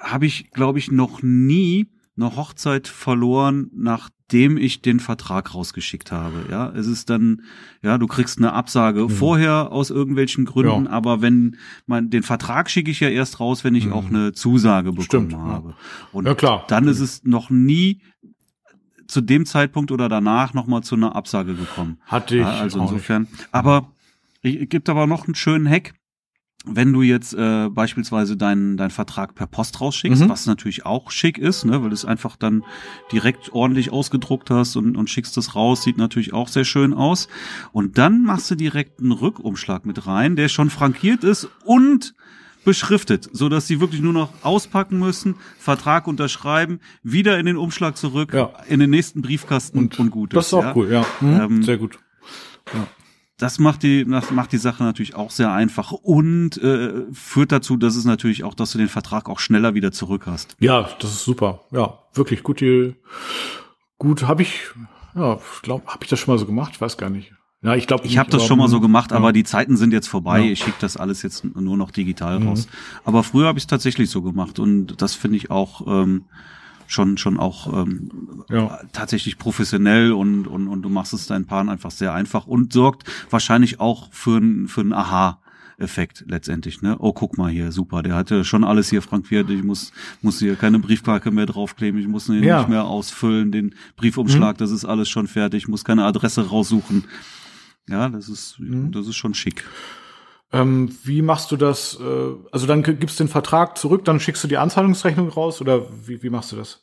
habe 0.00 0.24
ich, 0.24 0.50
glaube 0.52 0.78
ich, 0.78 0.90
noch 0.90 1.20
nie 1.22 1.88
eine 2.16 2.34
Hochzeit 2.36 2.88
verloren, 2.88 3.70
nachdem 3.74 4.56
ich 4.56 4.80
den 4.82 5.00
Vertrag 5.00 5.54
rausgeschickt 5.54 6.10
habe. 6.12 6.46
Ja, 6.50 6.70
es 6.70 6.86
ist 6.86 7.10
dann, 7.10 7.42
ja, 7.82 7.98
du 7.98 8.06
kriegst 8.06 8.38
eine 8.38 8.52
Absage 8.54 9.08
vorher 9.08 9.70
aus 9.70 9.90
irgendwelchen 9.90 10.44
Gründen, 10.46 10.80
Mhm. 10.80 10.84
Ja. 10.86 10.90
aber 10.92 11.22
wenn 11.22 11.56
man 11.86 12.10
den 12.10 12.22
Vertrag 12.22 12.70
schicke 12.70 12.90
ich 12.90 13.00
ja 13.00 13.08
erst 13.08 13.38
raus, 13.40 13.64
wenn 13.64 13.74
ich 13.74 13.92
auch 13.92 14.06
eine 14.06 14.32
Zusage 14.32 14.90
bekommen 14.90 15.04
Stimmt, 15.04 15.32
ja. 15.32 15.38
habe. 15.38 15.74
Und 16.12 16.26
Ja, 16.26 16.34
klar. 16.34 16.64
dann 16.68 16.88
ist 16.88 17.00
es 17.00 17.22
noch 17.24 17.50
nie 17.50 18.00
zu 19.06 19.20
dem 19.20 19.46
Zeitpunkt 19.46 19.92
oder 19.92 20.08
danach 20.08 20.52
nochmal 20.54 20.82
zu 20.82 20.96
einer 20.96 21.14
Absage 21.14 21.54
gekommen. 21.54 21.98
hatte 22.06 22.34
ich. 22.36 22.40
Ja, 22.42 22.50
also 22.58 22.80
insofern. 22.80 23.28
Aber 23.52 23.92
es 24.42 24.68
gibt 24.68 24.88
aber 24.88 25.06
noch 25.06 25.26
einen 25.26 25.34
schönen 25.36 25.68
Hack. 25.68 25.94
Wenn 26.68 26.92
du 26.92 27.02
jetzt 27.02 27.32
äh, 27.34 27.68
beispielsweise 27.70 28.36
deinen 28.36 28.76
deinen 28.76 28.90
Vertrag 28.90 29.34
per 29.36 29.46
Post 29.46 29.80
rausschickst, 29.80 30.22
Mhm. 30.22 30.28
was 30.28 30.46
natürlich 30.46 30.84
auch 30.84 31.10
schick 31.12 31.38
ist, 31.38 31.64
ne, 31.64 31.80
weil 31.80 31.90
du 31.90 31.94
es 31.94 32.04
einfach 32.04 32.34
dann 32.36 32.64
direkt 33.12 33.52
ordentlich 33.52 33.92
ausgedruckt 33.92 34.50
hast 34.50 34.74
und, 34.76 34.96
und 34.96 35.08
schickst 35.08 35.36
das 35.36 35.54
raus, 35.54 35.82
sieht 35.84 35.96
natürlich 35.96 36.32
auch 36.32 36.48
sehr 36.48 36.64
schön 36.64 36.92
aus. 36.92 37.28
Und 37.72 37.98
dann 37.98 38.24
machst 38.24 38.50
du 38.50 38.56
direkt 38.56 39.00
einen 39.00 39.12
Rückumschlag 39.12 39.86
mit 39.86 40.06
rein, 40.08 40.34
der 40.34 40.48
schon 40.48 40.68
frankiert 40.70 41.22
ist 41.22 41.48
und 41.64 42.14
beschriftet, 42.64 43.28
so 43.32 43.48
dass 43.48 43.68
sie 43.68 43.78
wirklich 43.78 44.00
nur 44.00 44.12
noch 44.12 44.32
auspacken 44.42 44.98
müssen, 44.98 45.36
Vertrag 45.56 46.08
unterschreiben, 46.08 46.80
wieder 47.04 47.38
in 47.38 47.46
den 47.46 47.56
Umschlag 47.56 47.96
zurück, 47.96 48.32
Ja. 48.34 48.50
in 48.68 48.80
den 48.80 48.90
nächsten 48.90 49.22
Briefkasten 49.22 49.78
und, 49.78 49.96
und 50.00 50.10
gut 50.10 50.34
Das 50.34 50.48
ist 50.48 50.54
auch 50.54 50.64
ja. 50.64 50.72
cool, 50.74 50.90
ja. 50.90 51.06
Mhm. 51.20 51.40
Ähm, 51.40 51.62
Sehr 51.62 51.76
gut. 51.76 52.00
Das 53.38 53.58
macht 53.58 53.82
die, 53.82 54.06
das 54.06 54.30
macht 54.30 54.52
die 54.52 54.58
Sache 54.58 54.82
natürlich 54.82 55.14
auch 55.14 55.30
sehr 55.30 55.52
einfach 55.52 55.92
und 55.92 56.56
äh, 56.56 57.04
führt 57.12 57.52
dazu, 57.52 57.76
dass 57.76 57.94
es 57.94 58.06
natürlich 58.06 58.44
auch, 58.44 58.54
dass 58.54 58.72
du 58.72 58.78
den 58.78 58.88
Vertrag 58.88 59.28
auch 59.28 59.40
schneller 59.40 59.74
wieder 59.74 59.92
zurück 59.92 60.22
hast. 60.26 60.56
Ja, 60.58 60.88
das 61.00 61.10
ist 61.10 61.24
super. 61.24 61.60
Ja, 61.70 61.98
wirklich 62.14 62.42
gut. 62.42 62.60
Die, 62.60 62.94
gut, 63.98 64.22
habe 64.22 64.40
ich, 64.42 64.62
ja, 65.14 65.38
glaube, 65.62 65.86
habe 65.86 66.04
ich 66.04 66.08
das 66.08 66.18
schon 66.18 66.32
mal 66.32 66.38
so 66.38 66.46
gemacht? 66.46 66.72
Ich 66.74 66.80
weiß 66.80 66.96
gar 66.96 67.10
nicht. 67.10 67.32
Ja, 67.62 67.74
ich 67.74 67.86
glaube, 67.86 68.06
Ich 68.06 68.16
habe 68.16 68.30
das 68.30 68.44
schon 68.46 68.58
mal 68.58 68.68
so 68.68 68.80
gemacht, 68.80 69.12
aber 69.12 69.32
die 69.32 69.42
Zeiten 69.44 69.76
sind 69.76 69.92
jetzt 69.92 70.08
vorbei. 70.08 70.40
Ja. 70.40 70.52
Ich 70.52 70.60
schicke 70.60 70.76
das 70.80 70.96
alles 70.96 71.22
jetzt 71.22 71.44
nur 71.44 71.76
noch 71.76 71.90
digital 71.90 72.42
raus. 72.42 72.68
Aber 73.04 73.22
früher 73.22 73.48
habe 73.48 73.58
ich 73.58 73.64
es 73.64 73.66
tatsächlich 73.66 74.08
so 74.08 74.22
gemacht 74.22 74.58
und 74.58 75.02
das 75.02 75.14
finde 75.14 75.38
ich 75.38 75.50
auch 75.50 75.86
ähm, 75.86 76.26
schon 76.88 77.16
schon 77.18 77.38
auch 77.38 77.72
ähm, 77.82 78.10
Ja. 78.50 78.78
tatsächlich 78.92 79.38
professionell 79.38 80.12
und, 80.12 80.46
und 80.46 80.68
und 80.68 80.82
du 80.82 80.88
machst 80.88 81.12
es 81.12 81.26
deinen 81.26 81.46
Paaren 81.46 81.68
einfach 81.68 81.90
sehr 81.90 82.12
einfach 82.14 82.46
und 82.46 82.72
sorgt 82.72 83.04
wahrscheinlich 83.30 83.80
auch 83.80 84.08
für 84.12 84.38
ein 84.38 84.68
für 84.68 84.80
einen 84.82 84.92
Aha. 84.92 85.40
Effekt 85.78 86.24
letztendlich, 86.26 86.80
ne? 86.80 86.96
Oh, 87.00 87.12
guck 87.12 87.36
mal 87.36 87.50
hier, 87.50 87.70
super, 87.70 88.02
der 88.02 88.14
hatte 88.14 88.44
schon 88.46 88.64
alles 88.64 88.88
hier 88.88 89.02
frankiert, 89.02 89.50
ich 89.50 89.62
muss, 89.62 89.92
muss 90.22 90.38
hier 90.38 90.56
keine 90.56 90.78
Briefmarke 90.78 91.30
mehr 91.30 91.44
draufkleben, 91.44 92.00
ich 92.00 92.08
muss 92.08 92.30
ihn 92.30 92.42
Ja. 92.42 92.54
Mhm. 92.54 92.58
nicht 92.60 92.68
mehr 92.70 92.84
ausfüllen, 92.86 93.52
den 93.52 93.74
Briefumschlag, 93.96 94.56
das 94.56 94.70
ist 94.70 94.86
alles 94.86 95.10
schon 95.10 95.26
fertig, 95.26 95.64
ich 95.64 95.68
muss 95.68 95.84
keine 95.84 96.04
Adresse 96.06 96.48
raussuchen. 96.48 97.04
Ja, 97.90 98.08
das 98.08 98.30
ist, 98.30 98.58
Mhm. 98.58 98.90
das 98.90 99.06
ist 99.06 99.16
schon 99.16 99.34
schick. 99.34 99.64
Ähm, 100.52 100.96
wie 101.02 101.22
machst 101.22 101.50
du 101.50 101.56
das? 101.56 101.98
Äh, 102.00 102.34
also 102.52 102.66
dann 102.66 102.82
gibst 102.82 103.18
du 103.18 103.24
den 103.24 103.30
Vertrag 103.30 103.76
zurück, 103.76 104.04
dann 104.04 104.20
schickst 104.20 104.44
du 104.44 104.48
die 104.48 104.58
Anzahlungsrechnung 104.58 105.28
raus 105.28 105.60
oder 105.60 105.86
wie, 106.06 106.22
wie 106.22 106.30
machst 106.30 106.52
du 106.52 106.56
das? 106.56 106.82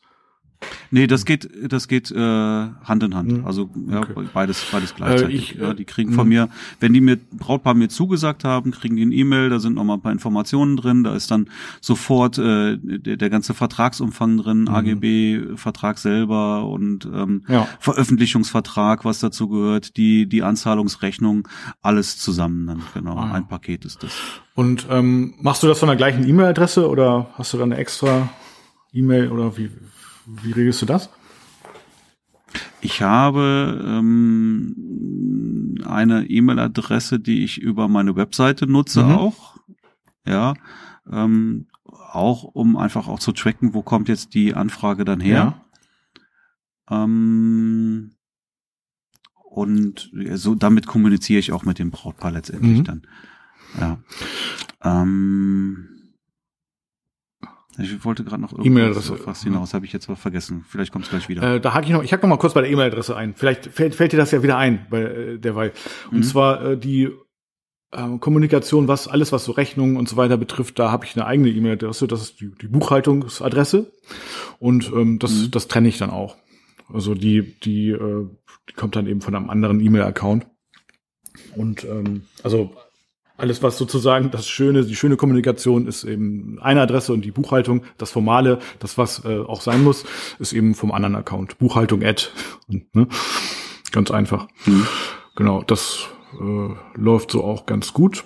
Nee, 0.92 1.08
das 1.08 1.26
geht, 1.26 1.50
das 1.72 1.88
geht 1.88 2.12
äh, 2.12 2.18
Hand 2.18 3.04
in 3.04 3.16
Hand. 3.16 3.46
Also 3.46 3.70
ja, 3.90 3.94
Mhm. 3.94 3.98
Okay. 4.04 4.28
beides, 4.34 4.64
beides 4.72 4.94
gleichzeitig. 4.96 5.54
ich, 5.54 5.60
ja, 5.60 5.72
äh, 5.72 5.76
die 5.76 5.86
kriegen 5.86 6.14
von 6.14 6.28
mir, 6.28 6.50
wenn 6.80 6.94
die 6.94 7.02
mir 7.02 7.18
Brautpaar 7.32 7.74
mir 7.74 7.90
zugesagt 7.90 8.44
haben, 8.44 8.72
kriegen 8.72 8.96
die 8.96 9.06
ein 9.06 9.12
E-Mail, 9.12 9.50
da 9.50 9.60
sind 9.60 9.74
noch 9.76 9.84
mal 9.84 9.96
ein 9.96 10.02
paar 10.02 10.12
Informationen 10.12 10.78
drin, 10.78 11.04
da 11.04 11.16
ist 11.16 11.32
dann 11.32 11.50
sofort 11.82 12.38
äh, 12.38 12.78
der, 12.78 13.18
der 13.18 13.30
ganze 13.30 13.54
Vertragsumfang 13.54 14.38
drin, 14.38 14.68
AGB, 14.68 15.56
Vertrag 15.58 15.98
selber 15.98 16.66
und 16.68 17.06
ähm, 17.06 17.44
Ja. 17.48 17.68
Veröffentlichungsvertrag, 17.80 19.06
was 19.06 19.20
dazu 19.20 19.48
gehört, 19.50 19.98
die 19.98 20.28
die 20.28 20.44
Anzahlungsrechnung, 20.44 21.48
alles 21.82 22.18
zusammen 22.18 22.68
dann 22.68 22.82
genau. 22.94 23.16
Ah. 23.18 23.32
Ein 23.34 23.48
Paket 23.48 23.86
ist 23.86 24.04
das. 24.04 24.12
Und 24.56 24.86
ähm, 24.90 25.34
machst 25.42 25.64
du 25.64 25.68
das 25.68 25.80
von 25.80 25.88
der 25.88 25.96
gleichen 25.96 26.28
E-Mail-Adresse 26.28 26.88
oder 26.88 27.30
hast 27.38 27.54
du 27.54 27.58
dann 27.58 27.72
eine 27.72 27.82
extra 27.82 28.30
E-Mail 28.94 29.30
oder 29.32 29.58
wie, 29.58 29.72
wie 30.26 30.52
regelst 30.52 30.82
du 30.82 30.86
das? 30.86 31.10
Ich 32.82 33.02
habe 33.02 33.82
ähm, 33.86 35.76
eine 35.86 36.26
E-Mail-Adresse, 36.30 37.20
die 37.20 37.44
ich 37.44 37.58
über 37.60 37.88
meine 37.88 38.16
Webseite 38.16 38.68
nutze 38.68 39.04
Mhm. 39.04 39.12
auch. 39.12 39.58
Ja. 40.28 40.54
Ähm, 41.12 41.68
auch 41.86 42.44
um 42.44 42.78
einfach 42.78 43.08
auch 43.08 43.20
zu 43.20 43.32
tracken, 43.32 43.74
wo 43.74 43.82
kommt 43.82 44.08
jetzt 44.10 44.34
die 44.34 44.54
Anfrage 44.54 45.04
dann 45.06 45.20
her. 45.20 45.62
Ähm, 46.90 48.12
und 49.50 50.12
ja, 50.14 50.38
so 50.38 50.56
damit 50.56 50.88
kommuniziere 50.88 51.40
ich 51.40 51.52
auch 51.52 51.64
mit 51.64 51.80
dem 51.80 51.92
Brautpaar 51.92 52.32
letztendlich 52.32 52.80
Mhm. 52.80 52.84
dann. 52.84 53.02
Ja. 53.80 53.98
Ähm, 54.84 55.90
ich 57.80 58.04
wollte 58.06 58.24
gerade 58.24 58.42
noch 58.42 58.54
E-Mail-Adresse. 58.64 59.20
was 59.26 59.44
hinaus, 59.44 59.74
habe 59.74 59.86
ich 59.86 59.94
jetzt 59.94 60.08
aber 60.08 60.16
vergessen. 60.16 60.64
Vielleicht 60.68 60.92
kommt 60.92 61.06
es 61.06 61.10
gleich 61.12 61.28
wieder. 61.30 61.56
Äh, 61.56 61.60
da 61.62 61.74
hake 61.74 61.86
ich 61.88 61.92
noch, 61.92 62.04
ich 62.04 62.14
hake 62.14 62.22
noch 62.24 62.30
mal 62.30 62.38
kurz 62.38 62.54
bei 62.54 62.62
der 62.62 62.70
E-Mail-Adresse 62.70 63.16
ein. 63.16 63.34
Vielleicht 63.36 63.66
fällt, 63.68 63.96
fällt 63.96 64.12
dir 64.14 64.18
das 64.18 64.32
ja 64.32 64.44
wieder 64.44 64.58
ein 64.58 64.86
bei 64.90 65.02
äh, 65.02 65.38
derweil. 65.40 65.72
Und 66.12 66.18
Mhm. 66.20 66.24
zwar 66.24 66.64
äh, 66.66 66.78
die 66.78 67.10
äh, 67.92 68.18
Kommunikation, 68.20 68.88
was 68.88 69.08
alles, 69.08 69.32
was 69.32 69.46
so 69.46 69.52
Rechnungen 69.54 69.98
und 69.98 70.08
so 70.10 70.18
weiter 70.18 70.38
betrifft, 70.38 70.78
da 70.80 70.92
habe 70.92 71.06
ich 71.06 71.16
eine 71.16 71.26
eigene 71.26 71.50
E-Mail-Adresse. 71.50 72.08
Das 72.08 72.22
ist 72.22 72.40
die, 72.42 72.52
die 72.62 72.68
Buchhaltungsadresse 72.68 73.92
und 74.60 74.92
ähm, 74.94 75.20
das, 75.20 75.32
Mhm. 75.32 75.52
das 75.52 75.68
trenne 75.68 75.88
ich 75.88 75.98
dann 75.98 76.10
auch. 76.10 76.36
Also 76.94 77.16
die, 77.16 77.60
die, 77.62 77.90
äh, 77.90 78.28
die 78.70 78.74
kommt 78.74 78.96
dann 78.96 79.08
eben 79.08 79.22
von 79.22 79.34
einem 79.36 79.50
anderen 79.50 79.80
E-Mail-Account. 79.80 80.46
Und 81.56 81.84
ähm, 81.86 82.24
also 82.44 82.76
alles, 83.38 83.64
was 83.64 83.78
sozusagen 83.78 84.32
das 84.32 84.48
Schöne, 84.48 84.86
die 84.86 84.96
schöne 84.96 85.18
Kommunikation 85.18 85.88
ist 85.88 86.04
eben 86.04 86.60
eine 86.62 86.82
Adresse 86.82 87.14
und 87.14 87.26
die 87.26 87.32
Buchhaltung, 87.32 87.84
das 87.98 88.12
Formale, 88.12 88.60
das, 88.80 88.98
was 88.98 89.26
äh, 89.26 89.40
auch 89.40 89.62
sein 89.62 89.84
muss, 89.84 90.06
ist 90.40 90.54
eben 90.54 90.76
vom 90.76 90.92
anderen 90.92 91.16
Account. 91.16 91.58
Buchhaltung 91.58 92.04
Ad. 92.04 92.28
Und, 92.68 92.94
ne? 92.96 93.08
Ganz 93.92 94.12
einfach. 94.12 94.48
Mhm. 94.66 94.88
Genau, 95.36 95.64
das 95.64 96.08
äh, 96.40 96.70
läuft 96.96 97.32
so 97.32 97.44
auch 97.44 97.66
ganz 97.66 97.94
gut. 97.94 98.24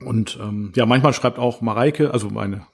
Und 0.00 0.38
ähm, 0.40 0.72
ja, 0.76 0.84
manchmal 0.86 1.14
schreibt 1.14 1.38
auch 1.38 1.60
Mareike, 1.60 2.12
also 2.12 2.28
meine 2.28 2.66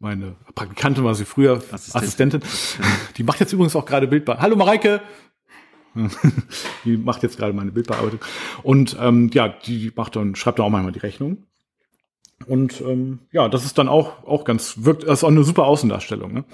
meine 0.00 0.36
Praktikantin 0.54 1.02
war 1.02 1.16
sie 1.16 1.24
früher 1.24 1.60
Assistentin. 1.72 2.40
Assistentin. 2.42 2.42
Die 3.16 3.24
macht 3.24 3.40
jetzt 3.40 3.52
übrigens 3.52 3.74
auch 3.74 3.84
gerade 3.84 4.06
Bildbearbeitung. 4.06 4.44
Hallo 4.44 4.56
Mareike! 4.56 5.00
die 6.84 6.96
macht 6.96 7.22
jetzt 7.22 7.36
gerade 7.38 7.52
meine 7.52 7.72
Bildbearbeitung. 7.72 8.20
Und 8.62 8.96
ähm, 9.00 9.30
ja, 9.32 9.48
die 9.48 9.92
macht 9.94 10.16
dann, 10.16 10.34
schreibt 10.34 10.58
dann 10.58 10.66
auch 10.66 10.70
manchmal 10.70 10.92
die 10.92 10.98
Rechnung. 11.00 11.44
Und 12.46 12.80
ähm, 12.82 13.18
ja, 13.32 13.48
das 13.48 13.64
ist 13.64 13.78
dann 13.78 13.88
auch, 13.88 14.24
auch 14.24 14.44
ganz, 14.44 14.76
wirkt, 14.84 15.02
das 15.02 15.18
ist 15.20 15.24
auch 15.24 15.28
eine 15.28 15.44
super 15.44 15.64
Außendarstellung. 15.64 16.32
Ne? 16.32 16.44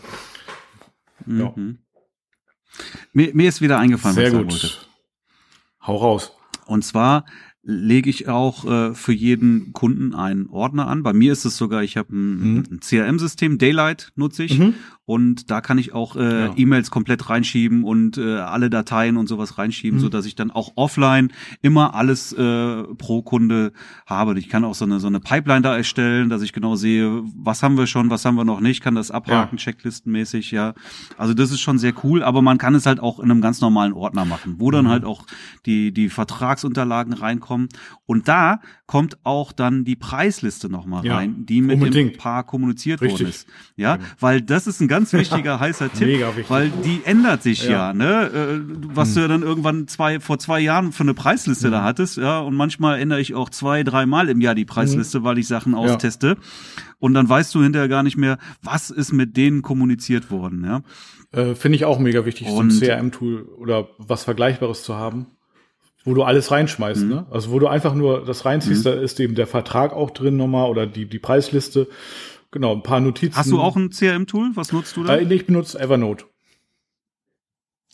Ja. 1.26 1.52
Mhm. 1.54 1.78
Mir, 3.12 3.34
mir 3.34 3.48
ist 3.48 3.60
wieder 3.60 3.78
eingefallen, 3.78 4.14
Sehr 4.16 4.32
was 4.32 4.32
ich 4.32 4.38
gut. 4.38 4.52
wollte. 4.52 4.74
Hau 5.86 5.96
raus. 5.96 6.32
Und 6.66 6.84
zwar 6.84 7.24
lege 7.62 8.10
ich 8.10 8.28
auch 8.28 8.64
äh, 8.64 8.94
für 8.94 9.12
jeden 9.12 9.72
Kunden 9.72 10.14
einen 10.14 10.48
Ordner 10.48 10.86
an. 10.88 11.02
Bei 11.02 11.12
mir 11.12 11.32
ist 11.32 11.44
es 11.44 11.56
sogar, 11.56 11.82
ich 11.82 11.96
habe 11.96 12.14
ein, 12.14 12.54
Mhm. 12.56 12.64
ein 12.70 12.80
CRM-System, 12.80 13.58
Daylight 13.58 14.12
nutze 14.16 14.44
ich. 14.44 14.58
Mhm. 14.58 14.74
Und 15.06 15.50
da 15.50 15.60
kann 15.60 15.76
ich 15.78 15.92
auch 15.92 16.16
äh, 16.16 16.44
Ja. 16.46 16.52
E-Mails 16.56 16.90
komplett 16.90 17.28
reinschieben 17.28 17.84
und 17.84 18.16
äh, 18.16 18.36
alle 18.38 18.70
Dateien 18.70 19.16
und 19.18 19.26
sowas 19.28 19.58
reinschieben, 19.58 19.98
Mhm. 19.98 20.02
so 20.02 20.08
dass 20.08 20.24
ich 20.24 20.34
dann 20.34 20.50
auch 20.50 20.72
offline 20.76 21.30
immer 21.60 21.94
alles 21.94 22.32
äh, 22.32 22.82
pro 22.96 23.22
Kunde 23.22 23.72
habe. 24.06 24.38
Ich 24.38 24.48
kann 24.48 24.64
auch 24.64 24.74
so 24.74 24.84
eine 24.86 25.00
so 25.00 25.06
eine 25.06 25.20
Pipeline 25.20 25.60
da 25.62 25.76
erstellen, 25.76 26.28
dass 26.30 26.40
ich 26.42 26.52
genau 26.54 26.74
sehe, 26.76 27.22
was 27.36 27.62
haben 27.62 27.76
wir 27.76 27.86
schon, 27.86 28.08
was 28.08 28.24
haben 28.24 28.36
wir 28.36 28.44
noch 28.44 28.60
nicht, 28.60 28.82
kann 28.82 28.94
das 28.94 29.10
abhaken, 29.10 29.58
checklistenmäßig, 29.58 30.50
ja. 30.52 30.72
Also 31.18 31.34
das 31.34 31.50
ist 31.50 31.60
schon 31.60 31.78
sehr 31.78 31.92
cool, 32.02 32.22
aber 32.22 32.40
man 32.40 32.56
kann 32.58 32.74
es 32.74 32.86
halt 32.86 32.98
auch 33.00 33.18
in 33.20 33.30
einem 33.30 33.40
ganz 33.42 33.60
normalen 33.60 33.92
Ordner 33.92 34.24
machen, 34.24 34.56
wo 34.58 34.68
Mhm. 34.68 34.72
dann 34.72 34.88
halt 34.88 35.04
auch 35.04 35.26
die 35.66 35.92
die 35.92 36.08
Vertragsunterlagen 36.08 37.12
reinkommen 37.12 37.68
und 38.06 38.28
da 38.28 38.60
kommt 38.86 39.18
auch 39.24 39.52
dann 39.52 39.84
die 39.84 39.96
Preisliste 39.96 40.68
noch 40.68 40.86
mal 40.86 41.04
Ja, 41.04 41.16
rein, 41.16 41.46
die 41.46 41.60
mit 41.62 41.74
unbedingt. 41.76 42.14
dem 42.14 42.18
Paar 42.18 42.44
kommuniziert 42.44 43.00
Richtig. 43.00 43.20
worden 43.20 43.30
ist. 43.30 43.46
Ja, 43.76 43.98
weil 44.20 44.40
das 44.42 44.66
ist 44.66 44.80
ein 44.80 44.88
ganz 44.94 45.12
wichtiger 45.12 45.60
heißer 45.60 45.92
Tipp, 45.92 46.06
Mega 46.06 46.28
wichtig. 46.28 46.50
weil 46.50 46.70
die 46.70 47.00
ändert 47.04 47.42
sich 47.42 47.64
ja, 47.64 47.70
Ja. 47.70 47.90
Hm. 47.90 47.98
ne? 47.98 48.30
Äh, 48.32 48.60
Was 48.94 49.14
du 49.14 49.20
ja 49.20 49.28
dann 49.28 49.42
irgendwann 49.42 49.88
zwei 49.88 50.20
vor 50.20 50.38
zwei 50.38 50.60
Jahren 50.60 50.92
für 50.92 51.02
eine 51.02 51.14
Preisliste 51.14 51.70
da 51.70 51.82
hattest, 51.82 52.16
ja, 52.16 52.40
und 52.40 52.54
manchmal 52.54 53.00
ändere 53.00 53.20
ich 53.20 53.34
auch 53.34 53.50
zwei, 53.50 53.82
dreimal 53.82 54.28
im 54.28 54.40
Jahr 54.40 54.54
die 54.54 54.64
Preisliste, 54.64 55.24
weil 55.24 55.38
ich 55.38 55.48
Sachen 55.48 55.74
austeste. 55.74 56.36
Und 56.98 57.12
dann 57.14 57.28
weißt 57.28 57.54
du 57.54 57.62
hinterher 57.62 57.88
gar 57.88 58.02
nicht 58.02 58.16
mehr, 58.16 58.38
was 58.62 58.90
ist 58.90 59.12
mit 59.12 59.36
denen 59.36 59.62
kommuniziert 59.62 60.30
worden, 60.30 60.64
ja. 60.64 60.80
Äh, 61.38 61.54
Finde 61.56 61.76
ich 61.76 61.84
auch 61.84 61.98
mega 61.98 62.24
wichtig, 62.24 62.48
so 62.48 62.60
ein 62.60 62.70
CRM-Tool 62.70 63.42
oder 63.58 63.88
was 63.98 64.22
Vergleichbares 64.24 64.84
zu 64.84 64.94
haben, 64.94 65.26
wo 66.04 66.14
du 66.14 66.22
alles 66.22 66.50
reinschmeißt, 66.50 67.02
Mhm. 67.02 67.08
ne? 67.08 67.26
Also 67.30 67.50
wo 67.50 67.58
du 67.58 67.66
einfach 67.66 67.94
nur 67.94 68.24
das 68.24 68.44
reinziehst, 68.44 68.86
da 68.86 68.92
ist 68.92 69.18
eben 69.20 69.34
der 69.34 69.46
Vertrag 69.48 69.92
auch 69.92 70.10
drin 70.10 70.36
nochmal 70.36 70.70
oder 70.70 70.86
die, 70.86 71.06
die 71.06 71.18
Preisliste. 71.18 71.88
Genau, 72.54 72.72
ein 72.72 72.84
paar 72.84 73.00
Notizen. 73.00 73.34
Hast 73.34 73.50
du 73.50 73.60
auch 73.60 73.74
ein 73.74 73.90
CRM-Tool? 73.90 74.52
Was 74.54 74.72
nutzt 74.72 74.96
du 74.96 75.02
da? 75.02 75.16
Äh, 75.16 75.34
ich 75.34 75.44
benutze 75.44 75.76
Evernote. 75.76 76.26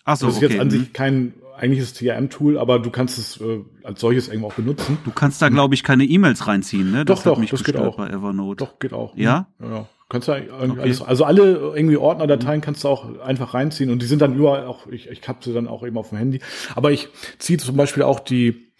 Ach 0.04 0.18
so, 0.18 0.26
das 0.26 0.36
ist 0.36 0.42
okay. 0.42 0.52
jetzt 0.52 0.60
an 0.60 0.66
mhm. 0.66 0.70
sich 0.70 0.92
kein 0.92 1.32
eigentliches 1.56 1.94
CRM-Tool, 1.94 2.58
aber 2.58 2.78
du 2.78 2.90
kannst 2.90 3.16
es 3.16 3.40
äh, 3.40 3.64
als 3.84 4.02
solches 4.02 4.28
irgendwo 4.28 4.48
auch 4.48 4.52
benutzen. 4.52 4.98
Du 5.06 5.12
kannst 5.12 5.40
da, 5.40 5.48
glaube 5.48 5.72
ich, 5.72 5.82
keine 5.82 6.04
E-Mails 6.04 6.46
reinziehen, 6.46 6.90
ne? 6.90 7.06
Doch, 7.06 7.20
hat 7.20 7.26
doch, 7.26 7.38
mich 7.38 7.48
das 7.48 7.64
geht 7.64 7.78
auch. 7.78 7.96
bei 7.96 8.10
Evernote. 8.10 8.62
Doch, 8.62 8.78
geht 8.78 8.92
auch. 8.92 9.16
Ja? 9.16 9.48
Ja, 9.60 9.66
ja. 9.66 9.88
Kannst 10.10 10.28
du 10.28 10.32
eigentlich 10.32 10.52
Okay. 10.52 10.80
alles, 10.82 11.00
also 11.00 11.24
alle 11.24 11.72
irgendwie 11.74 11.96
Ordnerdateien 11.96 12.60
kannst 12.60 12.84
du 12.84 12.88
auch 12.88 13.18
einfach 13.20 13.54
reinziehen 13.54 13.88
und 13.88 14.02
die 14.02 14.06
sind 14.06 14.20
dann 14.20 14.34
überall 14.34 14.66
auch, 14.66 14.88
ich, 14.88 15.08
ich 15.08 15.26
hab 15.26 15.42
sie 15.42 15.54
dann 15.54 15.68
auch 15.68 15.86
eben 15.86 15.96
auf 15.96 16.10
dem 16.10 16.18
Handy. 16.18 16.40
Aber 16.74 16.92
ich 16.92 17.08
ziehe 17.38 17.58
zum 17.58 17.78
Beispiel 17.78 18.02
auch 18.02 18.20
die, 18.20 18.72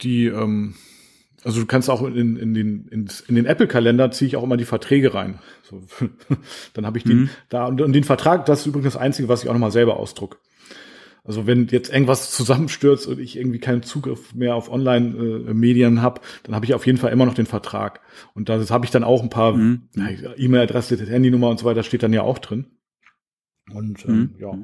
die, 0.00 0.28
ähm, 0.28 0.76
also 1.44 1.60
du 1.60 1.66
kannst 1.66 1.88
auch 1.90 2.02
in, 2.02 2.36
in 2.36 2.54
den, 2.54 2.86
ins, 2.88 3.20
in 3.20 3.34
den 3.34 3.46
Apple-Kalender 3.46 4.10
ziehe 4.10 4.26
ich 4.28 4.36
auch 4.36 4.42
immer 4.42 4.56
die 4.56 4.64
Verträge 4.64 5.14
rein. 5.14 5.38
So, 5.62 5.82
dann 6.74 6.86
habe 6.86 6.98
ich 6.98 7.04
den 7.04 7.16
Mhm. 7.22 7.30
da 7.48 7.66
und, 7.66 7.80
und 7.80 7.92
den 7.92 8.04
Vertrag, 8.04 8.46
das 8.46 8.60
ist 8.60 8.66
übrigens 8.66 8.92
das 8.92 9.00
Einzige, 9.02 9.28
was 9.28 9.42
ich 9.42 9.48
auch 9.48 9.54
nochmal 9.54 9.70
selber 9.72 9.96
ausdruck. 9.98 10.40
Also 11.22 11.46
wenn 11.46 11.66
jetzt 11.68 11.92
irgendwas 11.92 12.30
zusammenstürzt 12.32 13.06
und 13.06 13.20
ich 13.20 13.36
irgendwie 13.36 13.58
keinen 13.58 13.82
Zugriff 13.82 14.34
mehr 14.34 14.54
auf 14.54 14.70
Online-Medien 14.70 16.00
habe, 16.00 16.22
dann 16.44 16.54
habe 16.54 16.64
ich 16.64 16.72
auf 16.74 16.86
jeden 16.86 16.96
Fall 16.98 17.12
immer 17.12 17.26
noch 17.26 17.34
den 17.34 17.44
Vertrag. 17.46 18.00
Und 18.34 18.48
da 18.48 18.58
habe 18.70 18.84
ich 18.86 18.90
dann 18.90 19.04
auch 19.04 19.22
ein 19.22 19.28
paar 19.28 19.52
Mhm. 19.52 19.88
E-Mail-Adresse, 20.36 20.96
Handynummer 21.06 21.50
und 21.50 21.58
so 21.60 21.66
weiter 21.66 21.82
steht 21.82 22.02
dann 22.02 22.14
ja 22.14 22.22
auch 22.22 22.38
drin. 22.38 22.66
Und 23.72 24.04
ähm, 24.06 24.14
Mhm. 24.14 24.34
ja. 24.40 24.58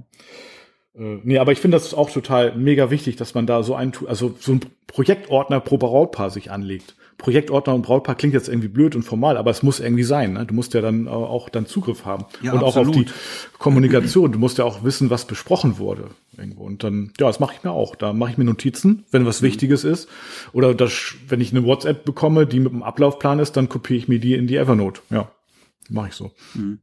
Äh, 0.99 1.19
nee, 1.25 1.39
aber 1.39 1.53
ich 1.53 1.61
finde 1.61 1.77
das 1.77 1.95
auch 1.95 2.11
total 2.11 2.55
mega 2.57 2.91
wichtig, 2.91 3.17
dass 3.17 3.35
man 3.35 3.47
da 3.47 3.63
so 3.63 3.75
ein, 3.75 3.93
also 4.07 4.35
so 4.41 4.53
ein 4.53 4.61
Projektordner 4.87 5.61
pro 5.61 5.77
Brautpaar 5.79 6.31
sich 6.31 6.51
anlegt. 6.51 6.97
Projektordner 7.19 7.75
und 7.75 7.81
Brautpaar 7.81 8.15
klingt 8.15 8.35
jetzt 8.35 8.47
irgendwie 8.49 8.69
blöd 8.69 8.95
und 8.95 9.03
formal, 9.03 9.39
aber 9.39 9.51
es 9.51 9.63
muss 9.63 9.81
irgendwie 9.81 10.03
sein. 10.03 10.35
Ne? 10.35 10.45
Du 10.45 10.53
musst 10.55 10.75
ja 10.75 10.83
dann 10.83 11.09
auch 11.09 11.49
dann 11.49 11.65
Zugriff 11.65 12.05
haben 12.05 12.27
Ja, 12.43 12.53
und 12.53 12.59
auch 12.63 12.77
auf 12.77 12.91
die 12.91 13.01
absolut. 13.07 13.15
Kommunikation. 13.59 14.33
Du 14.33 14.39
musst 14.39 14.59
ja 14.59 14.67
auch 14.67 14.85
wissen, 14.85 15.09
was 15.09 15.25
besprochen 15.25 15.79
wurde 15.79 16.11
irgendwo. 16.37 16.65
Und 16.65 16.85
dann, 16.85 17.13
ja, 17.19 17.27
das 17.27 17.41
mache 17.41 17.55
ich 17.57 17.65
mir 17.65 17.71
auch. 17.71 17.97
Da 17.97 18.13
mache 18.13 18.33
ich 18.33 18.37
mir 18.39 18.45
Notizen, 18.45 19.07
wenn 19.11 19.25
was 19.25 19.41
Mhm. 19.41 19.47
Wichtiges 19.47 19.85
ist. 19.85 20.11
Oder 20.53 20.75
das, 20.75 21.15
wenn 21.27 21.41
ich 21.41 21.53
eine 21.53 21.65
WhatsApp 21.65 22.05
bekomme, 22.05 22.47
die 22.47 22.61
mit 22.61 22.73
einem 22.73 22.83
Ablaufplan 22.83 23.39
ist, 23.39 23.57
dann 23.57 23.71
kopiere 23.71 23.97
ich 23.99 24.09
mir 24.09 24.19
die 24.19 24.35
in 24.35 24.47
die 24.47 24.57
Evernote. 24.57 25.01
Ja, 25.09 25.31
mache 25.89 26.09
ich 26.09 26.15
so. 26.15 26.33
Mhm. 26.55 26.81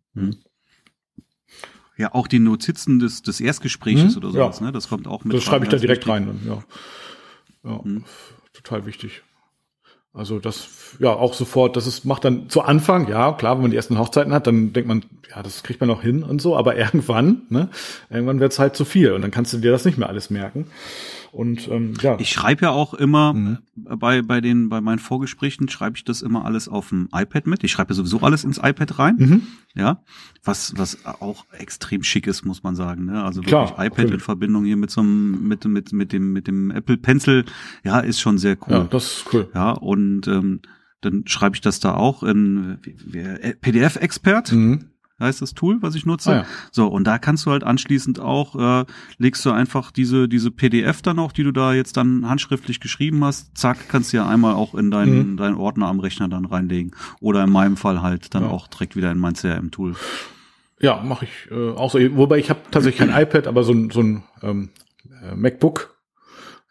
Ja, 1.98 2.14
auch 2.14 2.28
die 2.28 2.40
Notizen 2.40 3.00
des, 3.00 3.22
des 3.22 3.40
Erstgespräches 3.40 4.16
Mhm, 4.16 4.18
oder 4.18 4.32
sowas, 4.32 4.60
ja. 4.60 4.66
ne? 4.68 4.72
Das 4.72 4.90
kommt 4.90 5.08
auch 5.08 5.24
mit. 5.24 5.34
Das 5.36 5.44
schreibe 5.44 5.66
ich 5.66 5.70
da 5.70 5.76
ganz 5.76 5.82
direkt 5.82 6.08
wichtig. 6.08 6.12
rein. 6.14 6.26
Dann, 6.44 6.64
ja, 7.64 7.72
ja 7.72 7.80
Mhm. 7.84 8.04
total 8.54 8.86
wichtig. 8.86 9.22
Also 10.16 10.38
das, 10.40 10.68
ja, 11.00 11.10
auch 11.12 11.34
sofort, 11.34 11.76
das 11.76 11.88
ist, 11.88 12.06
macht 12.06 12.24
dann 12.24 12.48
zu 12.48 12.62
Anfang, 12.62 13.08
ja, 13.08 13.32
klar, 13.34 13.56
wenn 13.56 13.64
man 13.64 13.72
die 13.72 13.78
ersten 13.78 13.98
Hochzeiten 13.98 14.32
hat, 14.32 14.46
dann 14.46 14.72
denkt 14.72 14.88
man, 14.88 15.04
ja, 15.36 15.42
das 15.42 15.64
kriegt 15.64 15.80
man 15.80 15.88
noch 15.88 16.04
hin 16.04 16.22
und 16.24 16.40
so, 16.40 16.56
aber 16.56 16.76
irgendwann, 16.78 17.44
ne, 17.50 17.70
irgendwann 18.12 18.40
wird's 18.40 18.60
halt 18.60 18.76
zu 18.76 18.86
viel 18.86 19.12
und 19.14 19.24
dann 19.24 19.32
kannst 19.32 19.54
du 19.54 19.58
dir 19.58 19.72
das 19.72 19.86
nicht 19.86 19.98
mehr 19.98 20.10
alles 20.10 20.30
merken. 20.30 20.68
Und 21.34 21.68
ähm, 21.68 21.96
ja, 22.00 22.20
Ich 22.20 22.30
schreibe 22.30 22.62
ja 22.62 22.70
auch 22.70 22.94
immer 22.94 23.34
Mhm. 23.34 23.58
bei, 23.76 24.22
bei 24.22 24.40
den, 24.40 24.70
bei 24.70 24.82
meinen 24.82 25.00
Vorgesprächen 25.00 25.68
schreibe 25.68 25.98
ich 25.98 26.04
das 26.04 26.22
immer 26.22 26.46
alles 26.46 26.68
auf 26.70 26.90
dem 26.90 27.10
iPad 27.12 27.48
mit. 27.48 27.64
Ich 27.64 27.72
schreibe 27.72 27.92
ja 27.92 27.96
sowieso 27.96 28.20
alles 28.22 28.44
ins 28.44 28.60
iPad 28.60 29.00
rein. 29.00 29.16
Mhm. 29.18 29.42
Ja. 29.74 30.04
Was, 30.44 30.74
was 30.78 31.06
auch 31.06 31.46
extrem 31.58 32.04
schick 32.04 32.28
ist, 32.28 32.46
muss 32.46 32.62
man 32.62 32.76
sagen. 32.76 33.06
Ne? 33.06 33.24
Also 33.24 33.42
Klar, 33.42 33.64
wirklich 33.70 33.78
iPad 33.88 33.98
natürlich. 33.98 34.14
in 34.14 34.20
Verbindung 34.20 34.64
hier 34.66 34.78
mit 34.78 34.92
so 34.92 35.02
einem, 35.02 35.48
mit, 35.48 35.66
mit, 35.66 35.92
mit 35.92 36.14
dem, 36.14 36.34
mit 36.34 36.48
dem 36.48 36.70
Apple 36.70 36.98
Pencil, 36.98 37.46
ja, 37.84 38.00
ist 38.00 38.22
schon 38.22 38.38
sehr 38.38 38.56
cool. 38.68 38.74
ja, 38.74 38.84
das 38.84 39.06
ist 39.06 39.26
cool. 39.34 39.50
Ja, 39.56 39.72
und 39.72 40.28
ähm, 40.28 40.62
dann 41.02 41.24
schreibe 41.26 41.56
ich 41.56 41.62
das 41.62 41.80
da 41.80 41.96
auch 41.96 42.22
in 42.22 42.78
äh, 43.14 43.56
PDF-Expert, 43.56 44.52
Mhm. 44.52 44.86
Heißt 45.20 45.42
das 45.42 45.54
Tool, 45.54 45.82
was 45.82 45.96
ich 45.96 46.06
nutze. 46.06 46.32
Ah, 46.32 46.36
ja. 46.38 46.46
So, 46.72 46.88
und 46.88 47.06
da 47.06 47.18
kannst 47.18 47.46
du 47.46 47.52
halt 47.52 47.64
anschließend 47.64 48.20
auch, 48.20 48.82
äh, 48.82 48.86
legst 49.18 49.46
du 49.46 49.52
einfach 49.52 49.92
diese, 49.92 50.28
diese 50.28 50.52
PDF 50.52 51.02
dann 51.02 51.20
auch, 51.20 51.32
die 51.32 51.44
du 51.44 51.52
da 51.52 51.74
jetzt 51.74 51.96
dann 51.98 52.28
handschriftlich 52.30 52.80
geschrieben 52.80 53.24
hast, 53.24 53.58
zack, 53.58 53.78
kannst 53.90 54.12
du 54.12 54.18
ja 54.18 54.28
einmal 54.28 54.54
auch 54.56 54.76
in 54.76 54.92
deinen, 54.92 55.32
Mhm. 55.32 55.38
deinen 55.38 55.56
Ordner 55.56 55.88
am 55.88 56.00
Rechner 56.00 56.28
dann 56.28 56.46
reinlegen. 56.46 56.92
Oder 57.22 57.44
in 57.44 57.52
meinem 57.52 57.78
Fall 57.78 58.02
halt 58.02 58.34
dann 58.36 58.44
Ja. 58.44 58.50
auch 58.50 58.68
direkt 58.68 58.96
wieder 58.96 59.12
in 59.12 59.18
mein 59.20 59.36
CRM-Tool. 59.36 59.96
Ja, 60.80 61.02
mache 61.02 61.26
ich 61.26 61.52
äh, 61.52 61.72
auch 61.72 61.90
so. 61.92 62.00
Wobei 62.18 62.40
ich 62.40 62.50
habe 62.50 62.60
tatsächlich 62.72 63.08
kein 63.10 63.22
iPad, 63.24 63.48
aber 63.48 63.64
so 63.64 63.72
ein, 63.72 63.90
so 63.92 64.02
ein 64.02 64.24
ähm, 64.42 64.70
äh, 65.24 65.36
MacBook. 65.36 65.93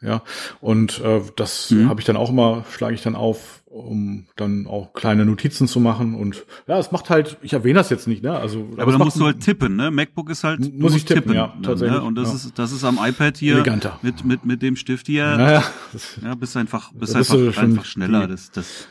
Ja, 0.04 0.22
und 0.60 1.00
äh, 1.00 1.20
das 1.36 1.70
Mhm. 1.70 1.88
habe 1.88 2.00
ich 2.00 2.06
dann 2.06 2.16
auch 2.16 2.30
immer, 2.30 2.64
schlage 2.72 2.94
ich 2.94 3.02
dann 3.02 3.14
auf, 3.14 3.62
um 3.66 4.26
dann 4.34 4.66
auch 4.66 4.92
kleine 4.94 5.24
Notizen 5.24 5.68
zu 5.68 5.78
machen. 5.78 6.14
Und 6.16 6.44
ja, 6.66 6.76
es 6.78 6.90
macht 6.90 7.08
halt, 7.08 7.36
ich 7.40 7.52
erwähne 7.52 7.74
das 7.78 7.88
jetzt 7.88 8.08
nicht, 8.08 8.20
ne? 8.22 8.36
Also, 8.36 8.68
Aber 8.76 8.88
es 8.88 8.98
dann 8.98 9.04
musst 9.06 9.20
du 9.20 9.24
halt 9.26 9.38
tippen, 9.40 9.76
ne? 9.76 9.92
MacBook 9.92 10.28
ist 10.28 10.42
halt, 10.42 10.58
Muss 10.58 10.68
ich 10.68 11.02
musst 11.02 11.06
tippen, 11.06 11.32
ja, 11.34 11.52
dann, 11.54 11.62
tatsächlich, 11.62 12.00
Ne? 12.00 12.04
Und 12.04 12.16
das 12.16 12.30
ja. 12.30 12.34
ist, 12.34 12.58
das 12.58 12.72
ist 12.72 12.82
am 12.82 12.98
iPad 13.00 13.36
hier 13.38 13.54
Eleganter. 13.54 14.00
mit, 14.02 14.24
mit, 14.24 14.44
mit 14.44 14.60
dem 14.60 14.74
Stift 14.74 15.06
hier. 15.06 15.36
Naja, 15.36 15.62
das, 15.92 16.18
Ja, 16.20 16.34
bist 16.34 16.56
einfach, 16.56 16.90
bist 16.92 17.14
bist 17.14 17.30
einfach, 17.30 17.54
schon 17.54 17.64
einfach 17.64 17.84
schneller. 17.84 18.26
die- 18.26 18.32
Das, 18.32 18.50
das, 18.50 18.88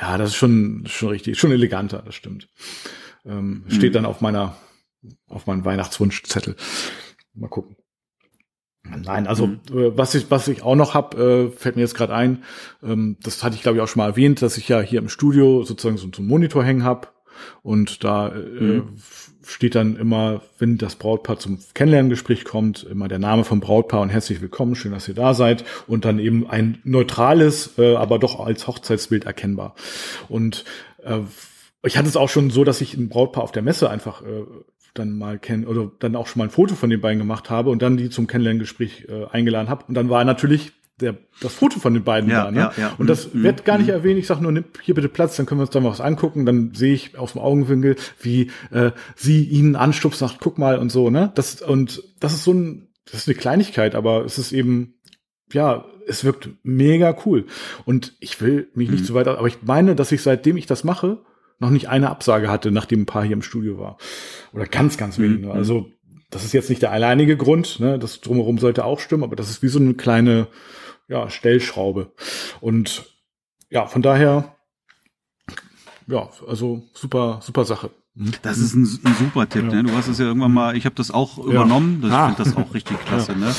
ja, 0.00 0.16
das 0.16 0.30
ist 0.30 0.36
schon, 0.36 0.84
schon 0.86 1.10
richtig, 1.10 1.38
schon 1.38 1.52
eleganter, 1.52 2.02
das 2.06 2.14
stimmt. 2.14 2.48
Ähm, 3.26 3.64
Mhm. 3.66 3.70
Steht 3.70 3.94
dann 3.94 4.06
auf 4.06 4.22
meiner, 4.22 4.56
auf 5.28 5.46
meinem 5.46 5.64
Weihnachtswunschzettel. 5.66 6.56
Mal 7.34 7.48
gucken. 7.48 7.76
Nein, 9.04 9.26
also 9.26 9.46
Mhm. 9.48 9.60
äh, 9.72 9.96
was 9.96 10.14
ich 10.14 10.30
was 10.30 10.46
ich 10.48 10.62
auch 10.62 10.76
noch 10.76 10.94
hab, 10.94 11.18
äh, 11.18 11.48
fällt 11.50 11.76
mir 11.76 11.82
jetzt 11.82 11.94
gerade 11.94 12.14
ein. 12.14 12.42
Ähm, 12.82 13.16
das 13.22 13.42
hatte 13.42 13.56
ich 13.56 13.62
glaube 13.62 13.78
ich 13.78 13.82
auch 13.82 13.88
schon 13.88 14.00
mal 14.00 14.08
erwähnt, 14.10 14.42
dass 14.42 14.58
ich 14.58 14.68
ja 14.68 14.80
hier 14.80 14.98
im 15.00 15.08
Studio 15.08 15.62
sozusagen 15.64 15.96
so, 15.96 16.08
so 16.14 16.18
einen 16.20 16.28
Monitor 16.28 16.62
hängen 16.64 16.84
hab 16.84 17.14
und 17.62 18.04
da 18.04 18.28
äh, 18.28 18.40
Mhm. 18.60 18.88
steht 19.46 19.74
dann 19.74 19.96
immer, 19.96 20.42
wenn 20.58 20.78
das 20.78 20.96
Brautpaar 20.96 21.38
zum 21.38 21.58
Kennenlerngespräch 21.74 22.44
kommt, 22.44 22.84
immer 22.84 23.08
der 23.08 23.18
Name 23.18 23.44
vom 23.44 23.60
Brautpaar 23.60 24.00
und 24.02 24.10
herzlich 24.10 24.40
willkommen, 24.40 24.74
schön, 24.74 24.92
dass 24.92 25.08
ihr 25.08 25.14
da 25.14 25.34
seid 25.34 25.64
und 25.86 26.04
dann 26.04 26.18
eben 26.18 26.48
ein 26.48 26.78
neutrales, 26.84 27.78
äh, 27.78 27.96
aber 27.96 28.18
doch 28.18 28.38
als 28.40 28.66
Hochzeitsbild 28.66 29.24
erkennbar. 29.24 29.74
Und 30.28 30.64
äh, 31.02 31.20
ich 31.82 31.98
hatte 31.98 32.08
es 32.08 32.16
auch 32.16 32.30
schon 32.30 32.50
so, 32.50 32.64
dass 32.64 32.80
ich 32.80 32.94
ein 32.96 33.08
Brautpaar 33.10 33.42
auf 33.44 33.52
der 33.52 33.62
Messe 33.62 33.90
einfach 33.90 34.22
äh, 34.22 34.44
dann 34.94 35.16
mal 35.18 35.38
kennen 35.38 35.66
oder 35.66 35.90
dann 35.98 36.16
auch 36.16 36.26
schon 36.26 36.38
mal 36.40 36.44
ein 36.46 36.50
Foto 36.50 36.74
von 36.74 36.88
den 36.90 37.00
beiden 37.00 37.18
gemacht 37.18 37.50
habe 37.50 37.70
und 37.70 37.82
dann 37.82 37.96
die 37.96 38.10
zum 38.10 38.26
Kennenlerngespräch 38.26 39.06
äh, 39.08 39.26
eingeladen 39.30 39.68
habe. 39.68 39.84
Und 39.88 39.94
dann 39.94 40.08
war 40.08 40.24
natürlich 40.24 40.72
der, 41.00 41.16
das 41.40 41.52
Foto 41.52 41.80
von 41.80 41.92
den 41.92 42.04
beiden 42.04 42.30
Ja, 42.30 42.44
da. 42.44 42.50
Ne? 42.52 42.58
ja, 42.60 42.72
ja. 42.76 42.94
Und 42.98 43.08
das 43.08 43.34
Mhm, 43.34 43.42
wird 43.42 43.64
gar 43.64 43.78
nicht 43.78 43.88
mhm. 43.88 43.94
erwähnt. 43.94 44.18
Ich 44.20 44.28
sage 44.28 44.42
nur, 44.42 44.52
nimm 44.52 44.64
hier 44.82 44.94
bitte 44.94 45.08
Platz, 45.08 45.36
dann 45.36 45.44
können 45.46 45.58
wir 45.58 45.62
uns 45.64 45.70
da 45.72 45.80
mal 45.80 45.90
was 45.90 46.00
angucken. 46.00 46.46
Dann 46.46 46.72
sehe 46.74 46.94
ich 46.94 47.18
aus 47.18 47.32
dem 47.32 47.40
Augenwinkel, 47.40 47.96
wie 48.20 48.50
äh, 48.70 48.92
sie 49.16 49.44
ihn 49.44 49.74
anstupst, 49.74 50.20
sagt, 50.20 50.36
guck 50.40 50.56
mal 50.58 50.78
und 50.78 50.90
so. 50.90 51.10
Ne? 51.10 51.32
Das 51.34 51.60
und 51.62 52.02
das 52.20 52.32
ist 52.32 52.44
so 52.44 52.52
ein, 52.52 52.88
das 53.06 53.14
ist 53.22 53.28
eine 53.28 53.34
Kleinigkeit, 53.36 53.94
aber 53.96 54.24
es 54.24 54.38
ist 54.38 54.52
eben 54.52 54.94
ja, 55.52 55.84
es 56.06 56.24
wirkt 56.24 56.50
mega 56.62 57.16
cool. 57.26 57.46
Und 57.84 58.14
ich 58.20 58.40
will 58.40 58.68
mich 58.74 58.90
nicht 58.90 59.00
Mhm. 59.02 59.06
zu 59.06 59.14
weit, 59.14 59.26
aber 59.28 59.46
ich 59.48 59.58
meine, 59.62 59.94
dass 59.94 60.12
ich 60.12 60.22
seitdem 60.22 60.56
ich 60.56 60.66
das 60.66 60.84
mache, 60.84 61.18
noch 61.58 61.70
nicht 61.70 61.88
eine 61.88 62.10
Absage 62.10 62.50
hatte, 62.50 62.70
nachdem 62.70 63.02
ein 63.02 63.06
Paar 63.06 63.22
hier 63.24 63.32
im 63.34 63.42
Studio 63.42 63.78
war. 63.78 63.98
Oder 64.52 64.66
ganz, 64.66 64.96
ganz 64.96 65.18
Mhm. 65.18 65.22
wenig. 65.22 65.40
nur. 65.42 65.54
Also 65.54 65.86
das 66.30 66.44
ist 66.44 66.52
jetzt 66.52 66.68
nicht 66.70 66.82
der 66.82 66.90
alleinige 66.90 67.36
Grund, 67.36 67.78
ne? 67.80 67.98
das 67.98 68.20
drumherum 68.20 68.58
sollte 68.58 68.84
auch 68.84 68.98
stimmen, 68.98 69.22
aber 69.22 69.36
das 69.36 69.50
ist 69.50 69.62
wie 69.62 69.68
so 69.68 69.78
eine 69.78 69.94
kleine 69.94 70.48
ja, 71.06 71.30
Stellschraube. 71.30 72.12
Und 72.60 73.04
ja, 73.70 73.86
von 73.86 74.02
daher, 74.02 74.56
ja, 76.06 76.28
also 76.46 76.82
super, 76.92 77.40
super 77.42 77.64
Sache. 77.64 77.90
Mhm. 78.14 78.32
Das 78.42 78.58
ist 78.58 78.74
ein, 78.74 78.82
ein 79.04 79.14
super 79.14 79.48
Tipp. 79.48 79.64
Ja. 79.64 79.82
Ne? 79.82 79.84
Du 79.84 79.92
hast 79.96 80.08
es 80.08 80.18
ja 80.18 80.26
irgendwann 80.26 80.52
mal, 80.52 80.76
ich 80.76 80.86
habe 80.86 80.94
das 80.94 81.10
auch 81.10 81.38
übernommen. 81.38 82.00
Das, 82.02 82.10
ah. 82.12 82.30
Ich 82.30 82.36
finde 82.36 82.50
das 82.50 82.56
auch 82.68 82.74
richtig 82.74 82.98
klasse. 83.04 83.32
Ja. 83.32 83.38
Ne? 83.38 83.54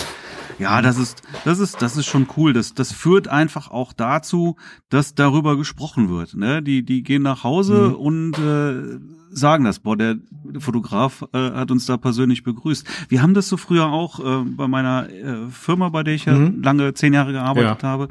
Ja, 0.59 0.81
das 0.81 0.97
ist, 0.97 1.21
das 1.43 1.59
ist, 1.59 1.81
das 1.81 1.97
ist 1.97 2.05
schon 2.05 2.27
cool. 2.37 2.53
Das, 2.53 2.73
das 2.73 2.91
führt 2.91 3.27
einfach 3.27 3.69
auch 3.69 3.93
dazu, 3.93 4.55
dass 4.89 5.15
darüber 5.15 5.57
gesprochen 5.57 6.09
wird. 6.09 6.35
Ne? 6.35 6.61
Die, 6.61 6.83
die 6.83 7.03
gehen 7.03 7.23
nach 7.23 7.43
Hause 7.43 7.89
mhm. 7.89 7.95
und 7.95 8.39
äh, 8.39 8.99
sagen 9.29 9.65
das. 9.65 9.79
Boah, 9.79 9.97
der 9.97 10.17
Fotograf 10.59 11.25
äh, 11.33 11.51
hat 11.51 11.71
uns 11.71 11.85
da 11.85 11.97
persönlich 11.97 12.43
begrüßt. 12.43 12.87
Wir 13.09 13.21
haben 13.21 13.33
das 13.33 13.49
so 13.49 13.57
früher 13.57 13.87
auch 13.87 14.19
äh, 14.19 14.45
bei 14.45 14.67
meiner 14.67 15.09
äh, 15.09 15.49
Firma, 15.49 15.89
bei 15.89 16.03
der 16.03 16.15
ich 16.15 16.25
ja 16.25 16.33
mhm. 16.33 16.61
lange 16.61 16.93
zehn 16.93 17.13
Jahre 17.13 17.33
gearbeitet 17.33 17.83
ja. 17.83 17.89
habe. 17.89 18.07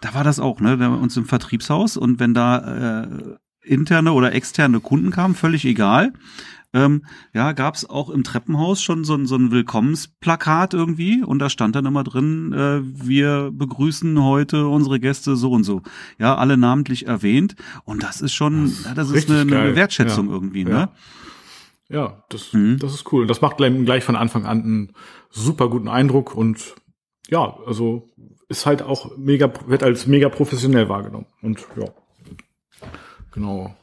Da 0.00 0.14
war 0.14 0.24
das 0.24 0.40
auch, 0.40 0.60
ne? 0.60 0.76
Da 0.76 0.88
uns 0.88 1.16
im 1.16 1.24
Vertriebshaus 1.24 1.96
und 1.96 2.20
wenn 2.20 2.34
da 2.34 3.02
äh, 3.02 3.08
interne 3.62 4.12
oder 4.12 4.34
externe 4.34 4.80
Kunden 4.80 5.10
kamen, 5.10 5.34
völlig 5.34 5.64
egal 5.64 6.12
ähm, 6.74 7.04
ja, 7.32 7.52
gab 7.52 7.74
es 7.74 7.88
auch 7.88 8.10
im 8.10 8.24
Treppenhaus 8.24 8.82
schon 8.82 9.04
so, 9.04 9.24
so 9.24 9.36
ein 9.36 9.50
Willkommensplakat 9.50 10.74
irgendwie 10.74 11.22
und 11.22 11.38
da 11.38 11.48
stand 11.48 11.74
dann 11.76 11.86
immer 11.86 12.04
drin, 12.04 12.52
äh, 12.52 12.80
wir 12.82 13.50
begrüßen 13.52 14.22
heute 14.22 14.66
unsere 14.66 15.00
Gäste 15.00 15.36
so 15.36 15.50
und 15.52 15.64
so. 15.64 15.82
Ja, 16.18 16.36
alle 16.36 16.56
namentlich 16.56 17.06
erwähnt 17.06 17.56
und 17.84 18.02
das 18.02 18.20
ist 18.20 18.34
schon, 18.34 18.64
das, 18.64 18.84
ja, 18.84 18.94
das 18.94 19.10
ist 19.10 19.30
eine, 19.30 19.40
eine, 19.40 19.76
Wertschätzung 19.76 20.28
ja. 20.28 20.34
irgendwie, 20.34 20.64
ne? 20.64 20.70
Ja. 20.70 20.92
Ja, 21.90 22.22
das, 22.28 22.52
mhm. 22.52 22.78
das 22.78 22.92
ist 22.92 23.10
cool. 23.12 23.26
Das 23.26 23.40
macht 23.40 23.56
gleich 23.56 24.04
von 24.04 24.14
Anfang 24.14 24.44
an 24.44 24.62
einen 24.62 24.92
super 25.30 25.70
guten 25.70 25.88
Eindruck 25.88 26.34
und 26.34 26.74
ja, 27.28 27.56
also 27.66 28.10
ist 28.48 28.66
halt 28.66 28.82
auch 28.82 29.16
mega, 29.16 29.50
wird 29.66 29.82
als 29.82 30.06
mega 30.06 30.28
professionell 30.28 30.90
wahrgenommen. 30.90 31.26
Und 31.40 31.66
ja, 31.76 31.86
genau. 33.32 33.74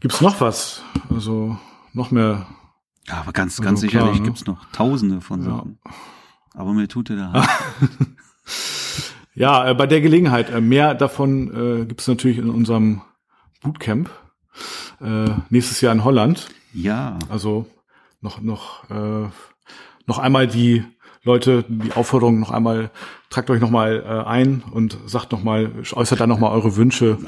Gibt's 0.00 0.20
noch 0.20 0.42
was? 0.42 0.82
Also 1.08 1.58
noch 1.92 2.10
mehr. 2.10 2.46
Ja, 3.06 3.14
aber 3.20 3.32
ganz, 3.32 3.56
ganz 3.58 3.78
also 3.78 3.80
sicherlich 3.82 4.12
klar, 4.12 4.20
ne? 4.20 4.26
gibt's 4.26 4.46
noch 4.46 4.64
Tausende 4.72 5.20
von 5.20 5.42
Sachen. 5.42 5.78
Ja. 5.84 5.92
Aber 6.54 6.72
mir 6.72 6.88
tut 6.88 7.10
er 7.10 7.16
da. 7.16 7.48
ja, 9.34 9.70
äh, 9.70 9.74
bei 9.74 9.86
der 9.86 10.00
Gelegenheit. 10.00 10.50
Äh, 10.50 10.60
mehr 10.60 10.94
davon 10.94 11.82
äh, 11.82 11.84
gibt's 11.86 12.08
natürlich 12.08 12.38
in 12.38 12.50
unserem 12.50 13.02
Bootcamp 13.62 14.10
äh, 15.00 15.30
nächstes 15.48 15.80
Jahr 15.80 15.92
in 15.92 16.04
Holland. 16.04 16.48
Ja. 16.72 17.18
Also 17.28 17.66
noch 18.20 18.40
noch 18.40 18.88
äh, 18.90 19.28
noch 20.06 20.18
einmal 20.18 20.46
die 20.46 20.84
Leute 21.22 21.64
die 21.68 21.92
Aufforderung 21.92 22.40
noch 22.40 22.50
einmal 22.50 22.90
tragt 23.28 23.50
euch 23.50 23.60
noch 23.60 23.70
mal 23.70 24.02
äh, 24.04 24.28
ein 24.28 24.62
und 24.70 24.98
sagt 25.06 25.32
noch 25.32 25.42
mal 25.42 25.72
äußert 25.92 26.20
da 26.20 26.26
noch 26.26 26.38
mal 26.38 26.50
eure 26.50 26.76
Wünsche 26.76 27.18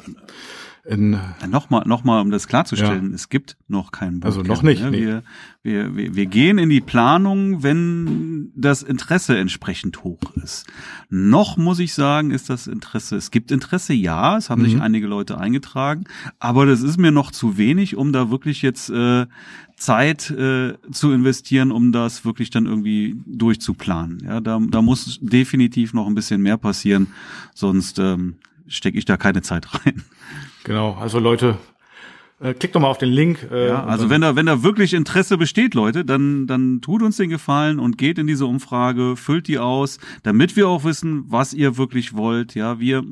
in 0.84 1.16
nochmal, 1.48 1.84
nochmal, 1.86 2.20
um 2.22 2.32
das 2.32 2.48
klarzustellen, 2.48 3.10
ja. 3.10 3.14
es 3.14 3.28
gibt 3.28 3.56
noch 3.68 3.92
kein 3.92 4.18
Bootcamp. 4.18 4.24
Also 4.24 4.42
noch 4.42 4.62
nicht. 4.62 4.82
Ne? 4.82 4.92
Wir, 4.92 5.22
wir, 5.62 5.96
wir, 5.96 6.16
wir 6.16 6.26
gehen 6.26 6.58
in 6.58 6.70
die 6.70 6.80
Planung, 6.80 7.62
wenn 7.62 8.50
das 8.56 8.82
Interesse 8.82 9.38
entsprechend 9.38 10.02
hoch 10.02 10.18
ist. 10.42 10.66
Noch 11.08 11.56
muss 11.56 11.78
ich 11.78 11.94
sagen, 11.94 12.32
ist 12.32 12.50
das 12.50 12.66
Interesse, 12.66 13.14
es 13.14 13.30
gibt 13.30 13.52
Interesse, 13.52 13.92
ja, 13.92 14.36
es 14.36 14.50
haben 14.50 14.62
mhm. 14.62 14.66
sich 14.66 14.80
einige 14.80 15.06
Leute 15.06 15.38
eingetragen, 15.38 16.04
aber 16.40 16.66
das 16.66 16.82
ist 16.82 16.98
mir 16.98 17.12
noch 17.12 17.30
zu 17.30 17.56
wenig, 17.56 17.96
um 17.96 18.12
da 18.12 18.30
wirklich 18.30 18.60
jetzt 18.62 18.90
äh, 18.90 19.26
Zeit 19.76 20.30
äh, 20.30 20.74
zu 20.90 21.12
investieren, 21.12 21.70
um 21.70 21.92
das 21.92 22.24
wirklich 22.24 22.50
dann 22.50 22.66
irgendwie 22.66 23.22
durchzuplanen. 23.26 24.20
Ja, 24.24 24.40
da, 24.40 24.60
da 24.68 24.82
muss 24.82 25.20
definitiv 25.22 25.94
noch 25.94 26.08
ein 26.08 26.16
bisschen 26.16 26.42
mehr 26.42 26.56
passieren, 26.56 27.06
sonst 27.54 28.00
ähm, 28.00 28.34
stecke 28.66 28.98
ich 28.98 29.04
da 29.04 29.16
keine 29.16 29.42
Zeit 29.42 29.68
rein. 29.74 30.02
Genau, 30.64 30.94
also 30.94 31.18
Leute, 31.18 31.58
äh, 32.42 32.54
klickt 32.54 32.74
doch 32.74 32.80
mal 32.80 32.88
auf 32.88 32.98
den 32.98 33.10
Link. 33.10 33.48
Äh, 33.52 33.68
ja, 33.68 33.84
also 33.84 34.10
wenn 34.10 34.20
da, 34.20 34.34
wenn 34.34 34.46
da 34.46 34.64
wirklich 34.64 34.94
Interesse 34.94 35.38
besteht, 35.38 35.74
Leute, 35.74 36.04
dann, 36.04 36.48
dann 36.48 36.80
tut 36.80 37.02
uns 37.02 37.16
den 37.16 37.30
Gefallen 37.30 37.78
und 37.78 37.98
geht 37.98 38.18
in 38.18 38.26
diese 38.26 38.46
Umfrage, 38.46 39.16
füllt 39.16 39.46
die 39.46 39.60
aus, 39.60 39.98
damit 40.24 40.56
wir 40.56 40.68
auch 40.68 40.82
wissen, 40.82 41.24
was 41.28 41.54
ihr 41.54 41.76
wirklich 41.76 42.16
wollt. 42.16 42.56
Ja, 42.56 42.80
wir 42.80 43.04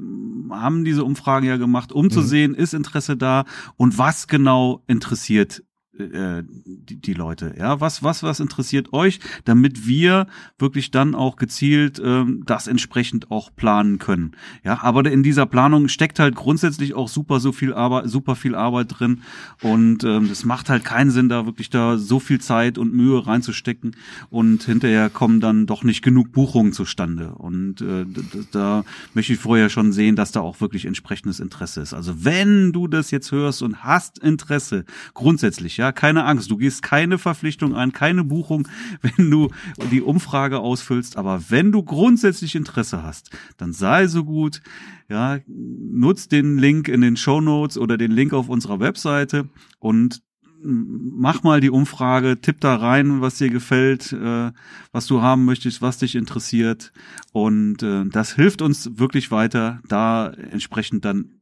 haben 0.51 0.85
diese 0.85 1.05
Umfragen 1.05 1.47
ja 1.47 1.59
gemacht, 1.59 1.93
um 1.93 2.07
mhm. 2.07 2.11
zu 2.11 2.23
sehen, 2.23 2.55
ist 2.55 2.75
Interesse 2.75 3.17
da 3.17 3.45
und 3.77 3.99
was 3.99 4.27
genau 4.27 4.83
interessiert 4.89 5.63
äh, 6.01 6.45
die, 6.65 6.97
die 6.97 7.15
Leute. 7.15 7.55
Ja, 7.59 7.81
was, 7.81 8.03
was, 8.03 8.23
was 8.23 8.41
interessiert 8.41 8.93
euch, 8.93 9.21
damit 9.45 9.87
wir 9.87 10.27
wirklich 10.59 10.91
dann 10.91 11.15
auch 11.15 11.37
gezielt 11.37 12.01
ähm, 12.05 12.43
das 12.47 12.67
entsprechend 12.67 13.31
auch 13.31 13.51
planen 13.55 13.99
können. 13.99 14.33
Ja, 14.65 14.83
aber 14.83 15.11
in 15.11 15.23
dieser 15.23 15.47
Planung 15.47 15.89
steckt 15.89 16.19
halt 16.19 16.35
grundsätzlich 16.35 16.95
auch 16.95 17.09
super 17.09 17.41
so 17.41 17.53
viel 17.53 17.75
Arbeit, 17.75 18.09
super 18.09 18.37
viel 18.37 18.55
Arbeit 18.55 18.99
drin 18.99 19.23
und 19.63 20.05
ähm, 20.05 20.29
das 20.29 20.45
macht 20.45 20.69
halt 20.69 20.85
keinen 20.85 21.11
Sinn, 21.11 21.29
da 21.29 21.47
wirklich 21.47 21.71
da 21.71 21.99
so 21.99 22.21
viel 22.21 22.41
Zeit 22.41 22.79
und 22.79 22.95
Mühe 22.95 23.27
reinzustecken 23.27 23.97
und 24.31 24.63
hinterher 24.65 25.11
kommen 25.11 25.41
dann 25.41 25.67
doch 25.67 25.85
nicht 25.85 26.03
genug 26.03 26.33
Buchungen 26.33 26.73
zustande. 26.73 27.35
Und 27.35 27.81
äh, 27.81 28.07
da 28.53 28.85
möchte 29.15 29.33
ich 29.33 29.39
vorher 29.39 29.69
schon 29.69 29.93
sehen, 29.93 30.17
dass 30.17 30.33
da 30.33 30.41
auch 30.41 30.61
wirklich 30.61 30.87
entsprechendes 30.87 31.41
Interesse 31.41 31.81
ist. 31.81 31.95
Also 31.95 32.25
wenn 32.25 32.73
du 32.73 32.89
das 32.89 33.11
jetzt 33.11 33.33
hörst 33.33 33.63
und 33.63 33.85
hast 33.85 34.19
Interesse 34.19 34.85
grundsätzlich, 35.15 35.77
ja, 35.77 35.90
keine 35.93 36.25
Angst. 36.25 36.51
Du 36.51 36.57
gehst 36.57 36.83
keine 36.83 37.19
Verpflichtung 37.19 37.75
ein, 37.75 37.93
keine 37.93 38.25
Buchung, 38.25 38.69
wenn 39.03 39.31
du 39.31 39.51
die 39.91 40.03
Umfrage 40.03 40.61
ausfüllst. 40.61 41.17
Aber 41.17 41.43
wenn 41.49 41.73
du 41.73 41.83
grundsätzlich 41.83 42.55
Interesse 42.55 43.03
hast, 43.03 43.31
dann 43.57 43.73
sei 43.73 44.07
so 44.07 44.25
gut, 44.25 44.63
ja, 45.09 45.39
nutz 45.47 46.29
den 46.29 46.59
Link 46.59 46.89
in 46.89 47.01
den 47.01 47.17
Show 47.17 47.41
Notes 47.41 47.77
oder 47.79 47.99
den 47.99 48.13
Link 48.13 48.33
auf 48.33 48.49
unserer 48.49 48.81
Webseite 48.81 49.49
und 49.79 50.23
mach 50.63 51.43
mal 51.43 51.61
die 51.61 51.71
Umfrage, 51.71 52.41
tipp 52.41 52.61
da 52.61 52.77
rein, 52.77 53.21
was 53.21 53.39
dir 53.39 53.51
gefällt, 53.51 54.13
äh, 54.13 54.53
was 54.93 55.07
du 55.07 55.23
haben 55.23 55.45
möchtest, 55.45 55.83
was 55.83 55.99
dich 55.99 56.15
interessiert. 56.15 56.93
Und 57.33 57.83
äh, 57.83 58.05
das 58.07 58.35
hilft 58.35 58.63
uns 58.63 58.99
wirklich 58.99 59.31
weiter, 59.31 59.81
da 59.89 60.29
entsprechend 60.29 61.05
dann 61.05 61.40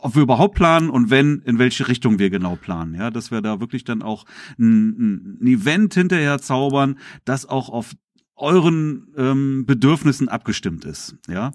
ob 0.00 0.14
wir 0.14 0.22
überhaupt 0.22 0.54
planen 0.54 0.90
und 0.90 1.10
wenn, 1.10 1.40
in 1.40 1.58
welche 1.58 1.88
Richtung 1.88 2.18
wir 2.18 2.30
genau 2.30 2.56
planen. 2.56 2.94
Ja, 2.94 3.10
dass 3.10 3.30
wir 3.30 3.40
da 3.40 3.60
wirklich 3.60 3.84
dann 3.84 4.02
auch 4.02 4.24
ein, 4.58 5.38
ein 5.40 5.46
Event 5.46 5.94
hinterher 5.94 6.38
zaubern, 6.40 6.98
das 7.24 7.46
auch 7.46 7.68
auf 7.68 7.92
euren 8.36 9.08
ähm, 9.16 9.64
Bedürfnissen 9.66 10.28
abgestimmt 10.28 10.84
ist. 10.84 11.16
Ja. 11.28 11.52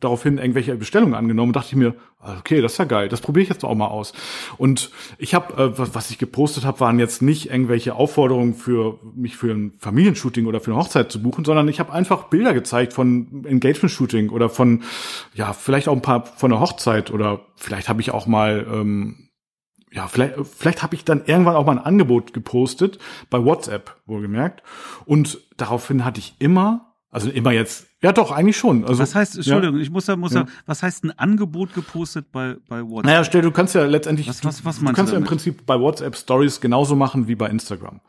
daraufhin 0.00 0.38
irgendwelche 0.38 0.74
Bestellungen 0.76 1.14
angenommen 1.14 1.50
und 1.50 1.56
dachte 1.56 1.68
ich 1.68 1.76
mir, 1.76 1.94
okay, 2.20 2.60
das 2.60 2.72
ist 2.72 2.78
ja 2.78 2.84
geil, 2.84 3.08
das 3.08 3.20
probiere 3.20 3.44
ich 3.44 3.48
jetzt 3.48 3.64
auch 3.64 3.74
mal 3.74 3.88
aus. 3.88 4.12
Und 4.58 4.90
ich 5.18 5.34
habe, 5.34 5.62
äh, 5.62 5.78
was, 5.78 5.94
was 5.94 6.10
ich 6.10 6.18
gepostet 6.18 6.64
habe, 6.64 6.80
waren 6.80 6.98
jetzt 6.98 7.22
nicht 7.22 7.50
irgendwelche 7.50 7.94
Aufforderungen 7.94 8.54
für 8.54 8.98
mich 9.14 9.36
für 9.36 9.52
ein 9.52 9.74
Familienshooting 9.78 10.46
oder 10.46 10.60
für 10.60 10.72
eine 10.72 10.80
Hochzeit 10.80 11.12
zu 11.12 11.22
buchen, 11.22 11.44
sondern 11.44 11.68
ich 11.68 11.80
habe 11.80 11.92
einfach 11.92 12.24
Bilder 12.24 12.54
gezeigt 12.54 12.92
von 12.92 13.44
Engagement-Shooting 13.44 14.30
oder 14.30 14.48
von, 14.48 14.82
ja, 15.34 15.52
vielleicht 15.52 15.88
auch 15.88 15.94
ein 15.94 16.02
paar 16.02 16.26
von 16.26 16.50
der 16.50 16.60
Hochzeit 16.60 17.10
oder 17.10 17.40
vielleicht 17.56 17.88
habe 17.88 18.00
ich 18.00 18.10
auch 18.10 18.26
mal 18.26 18.66
ähm, 18.70 19.26
ja, 19.92 20.08
vielleicht, 20.08 20.34
vielleicht 20.44 20.82
habe 20.82 20.94
ich 20.94 21.04
dann 21.04 21.24
irgendwann 21.24 21.56
auch 21.56 21.64
mal 21.64 21.78
ein 21.78 21.84
Angebot 21.84 22.34
gepostet, 22.34 22.98
bei 23.30 23.42
WhatsApp 23.42 23.96
wohlgemerkt. 24.04 24.62
Und 25.06 25.40
daraufhin 25.56 26.04
hatte 26.04 26.20
ich 26.20 26.34
immer, 26.38 26.85
also 27.16 27.30
immer 27.30 27.50
jetzt, 27.50 27.86
ja 28.02 28.12
doch, 28.12 28.30
eigentlich 28.30 28.58
schon. 28.58 28.84
Also, 28.84 29.00
Was 29.02 29.14
heißt, 29.14 29.36
Entschuldigung, 29.36 29.76
Ja. 29.76 29.82
ich 29.82 29.90
muss 29.90 30.04
da, 30.04 30.16
muss 30.16 30.34
Ja. 30.34 30.42
da, 30.42 30.50
was 30.66 30.82
heißt 30.82 31.02
ein 31.04 31.18
Angebot 31.18 31.72
gepostet 31.72 32.30
bei, 32.30 32.56
bei 32.68 32.82
WhatsApp? 32.82 33.06
Naja, 33.06 33.24
stell, 33.24 33.40
du 33.40 33.50
kannst 33.50 33.74
ja 33.74 33.86
letztendlich, 33.86 34.28
Was- 34.28 34.44
was- 34.44 34.64
was 34.66 34.78
du 34.80 34.84
kannst 34.92 35.12
du 35.12 35.16
ja 35.16 35.18
im? 35.22 35.24
Prinzip 35.24 35.64
bei 35.64 35.80
WhatsApp 35.80 36.14
Stories 36.14 36.60
genauso 36.60 36.94
machen 36.94 37.26
wie 37.26 37.34
bei 37.34 37.48
Instagram. 37.48 38.00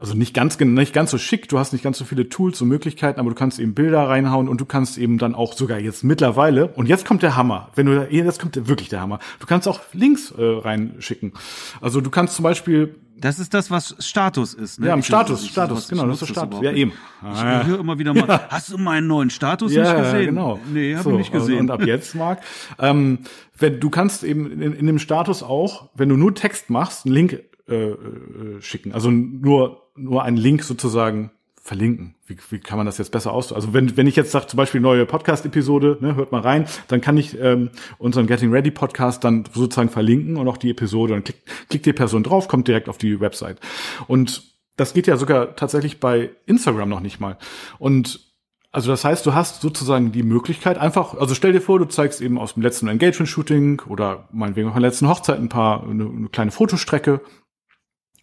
Also 0.00 0.14
nicht 0.14 0.32
ganz, 0.32 0.60
nicht 0.60 0.92
ganz 0.92 1.10
so 1.10 1.18
schick, 1.18 1.48
du 1.48 1.58
hast 1.58 1.72
nicht 1.72 1.82
ganz 1.82 1.98
so 1.98 2.04
viele 2.04 2.28
Tools 2.28 2.62
und 2.62 2.68
Möglichkeiten, 2.68 3.18
aber 3.18 3.30
du 3.30 3.34
kannst 3.34 3.58
eben 3.58 3.74
Bilder 3.74 4.08
reinhauen 4.08 4.46
und 4.48 4.60
du 4.60 4.64
kannst 4.64 4.96
eben 4.96 5.18
dann 5.18 5.34
auch 5.34 5.54
sogar 5.54 5.80
jetzt 5.80 6.04
mittlerweile, 6.04 6.68
und 6.68 6.86
jetzt 6.88 7.04
kommt 7.04 7.24
der 7.24 7.34
Hammer, 7.34 7.70
wenn 7.74 7.86
du, 7.86 7.96
da- 7.96 8.06
jetzt 8.08 8.38
kommt 8.40 8.68
wirklich 8.68 8.88
der 8.90 9.00
Hammer, 9.00 9.18
du 9.40 9.46
kannst 9.46 9.66
auch 9.66 9.80
Links 9.92 10.30
äh, 10.30 10.40
reinschicken. 10.40 11.32
Also 11.80 12.00
du 12.00 12.10
kannst 12.10 12.36
zum 12.36 12.44
Beispiel, 12.44 12.94
Das 13.16 13.40
ist 13.40 13.52
das, 13.54 13.72
was 13.72 13.96
Status 13.98 14.54
ist. 14.54 14.78
Ne? 14.78 14.86
ja, 14.86 14.94
im 14.94 15.02
Status, 15.02 15.42
ich- 15.42 15.50
Status, 15.50 15.82
ich 15.82 15.88
genau, 15.90 16.06
das 16.06 16.22
ist 16.22 16.28
der 16.28 16.34
Status. 16.34 16.60
Ja, 16.62 16.70
eben. 16.70 16.92
Ich 16.92 17.26
Ah, 17.40 17.64
höre 17.64 17.80
immer 17.80 17.98
wieder 17.98 18.14
mal, 18.14 18.28
hast 18.50 18.70
du 18.70 18.78
meinen 18.78 19.08
neuen 19.08 19.30
Status 19.30 19.72
ja, 19.74 19.82
nicht 19.82 19.96
gesehen? 20.04 20.26
genau. 20.26 20.60
Nee, 20.72 20.94
habe 20.94 21.02
So, 21.02 21.10
ich 21.10 21.16
nicht 21.18 21.32
gesehen. 21.32 21.58
Und 21.58 21.70
ab 21.72 21.82
jetzt, 21.84 22.14
Marc, 22.14 22.40
ähm, 22.78 23.18
wenn 23.58 23.80
du 23.80 23.90
kannst 23.90 24.22
eben 24.22 24.48
in, 24.62 24.74
in 24.74 24.86
dem 24.86 25.00
Status 25.00 25.42
auch, 25.42 25.88
wenn 25.96 26.08
du 26.08 26.16
nur 26.16 26.32
Text 26.36 26.70
machst, 26.70 27.04
einen 27.04 27.14
Link 27.16 27.40
äh, 27.68 27.74
äh, 27.74 27.96
schicken. 28.60 28.92
Also 28.92 29.10
nur 29.10 29.87
nur 29.98 30.22
einen 30.22 30.36
Link 30.36 30.62
sozusagen 30.62 31.30
verlinken. 31.68 32.14
Wie, 32.26 32.36
wie 32.50 32.60
kann 32.60 32.78
man 32.78 32.86
das 32.86 32.98
jetzt 32.98 33.12
besser 33.12 33.32
aus? 33.32 33.52
Also 33.52 33.74
wenn, 33.74 33.96
wenn 33.96 34.06
ich 34.06 34.16
jetzt 34.16 34.30
sage, 34.30 34.46
zum 34.46 34.56
Beispiel 34.56 34.80
neue 34.80 35.04
Podcast-Episode, 35.04 35.98
ne, 36.00 36.16
hört 36.16 36.32
mal 36.32 36.40
rein, 36.40 36.66
dann 36.88 37.00
kann 37.00 37.16
ich 37.18 37.38
ähm, 37.38 37.70
unseren 37.98 38.26
Getting 38.26 38.50
Ready 38.50 38.70
Podcast 38.70 39.22
dann 39.22 39.44
sozusagen 39.52 39.90
verlinken 39.90 40.38
und 40.38 40.48
auch 40.48 40.56
die 40.56 40.70
Episode. 40.70 41.12
Dann 41.12 41.24
klickt, 41.24 41.46
klickt 41.68 41.86
die 41.86 41.92
Person 41.92 42.22
drauf, 42.22 42.48
kommt 42.48 42.68
direkt 42.68 42.88
auf 42.88 42.96
die 42.96 43.20
Website. 43.20 43.60
Und 44.06 44.42
das 44.76 44.94
geht 44.94 45.06
ja 45.06 45.16
sogar 45.16 45.56
tatsächlich 45.56 46.00
bei 46.00 46.30
Instagram 46.46 46.88
noch 46.88 47.00
nicht 47.00 47.20
mal. 47.20 47.36
Und 47.78 48.20
also 48.70 48.90
das 48.90 49.04
heißt, 49.04 49.26
du 49.26 49.34
hast 49.34 49.60
sozusagen 49.60 50.12
die 50.12 50.22
Möglichkeit 50.22 50.78
einfach, 50.78 51.14
also 51.14 51.34
stell 51.34 51.52
dir 51.52 51.60
vor, 51.60 51.78
du 51.78 51.86
zeigst 51.86 52.20
eben 52.20 52.38
aus 52.38 52.54
dem 52.54 52.62
letzten 52.62 52.88
Engagement-Shooting 52.88 53.82
oder 53.88 54.28
meinetwegen 54.30 54.68
auch 54.68 54.74
von 54.74 54.82
der 54.82 54.90
letzten 54.90 55.08
Hochzeit 55.08 55.38
ein 55.38 55.48
paar, 55.48 55.82
eine, 55.82 56.04
eine 56.04 56.28
kleine 56.28 56.50
Fotostrecke 56.50 57.20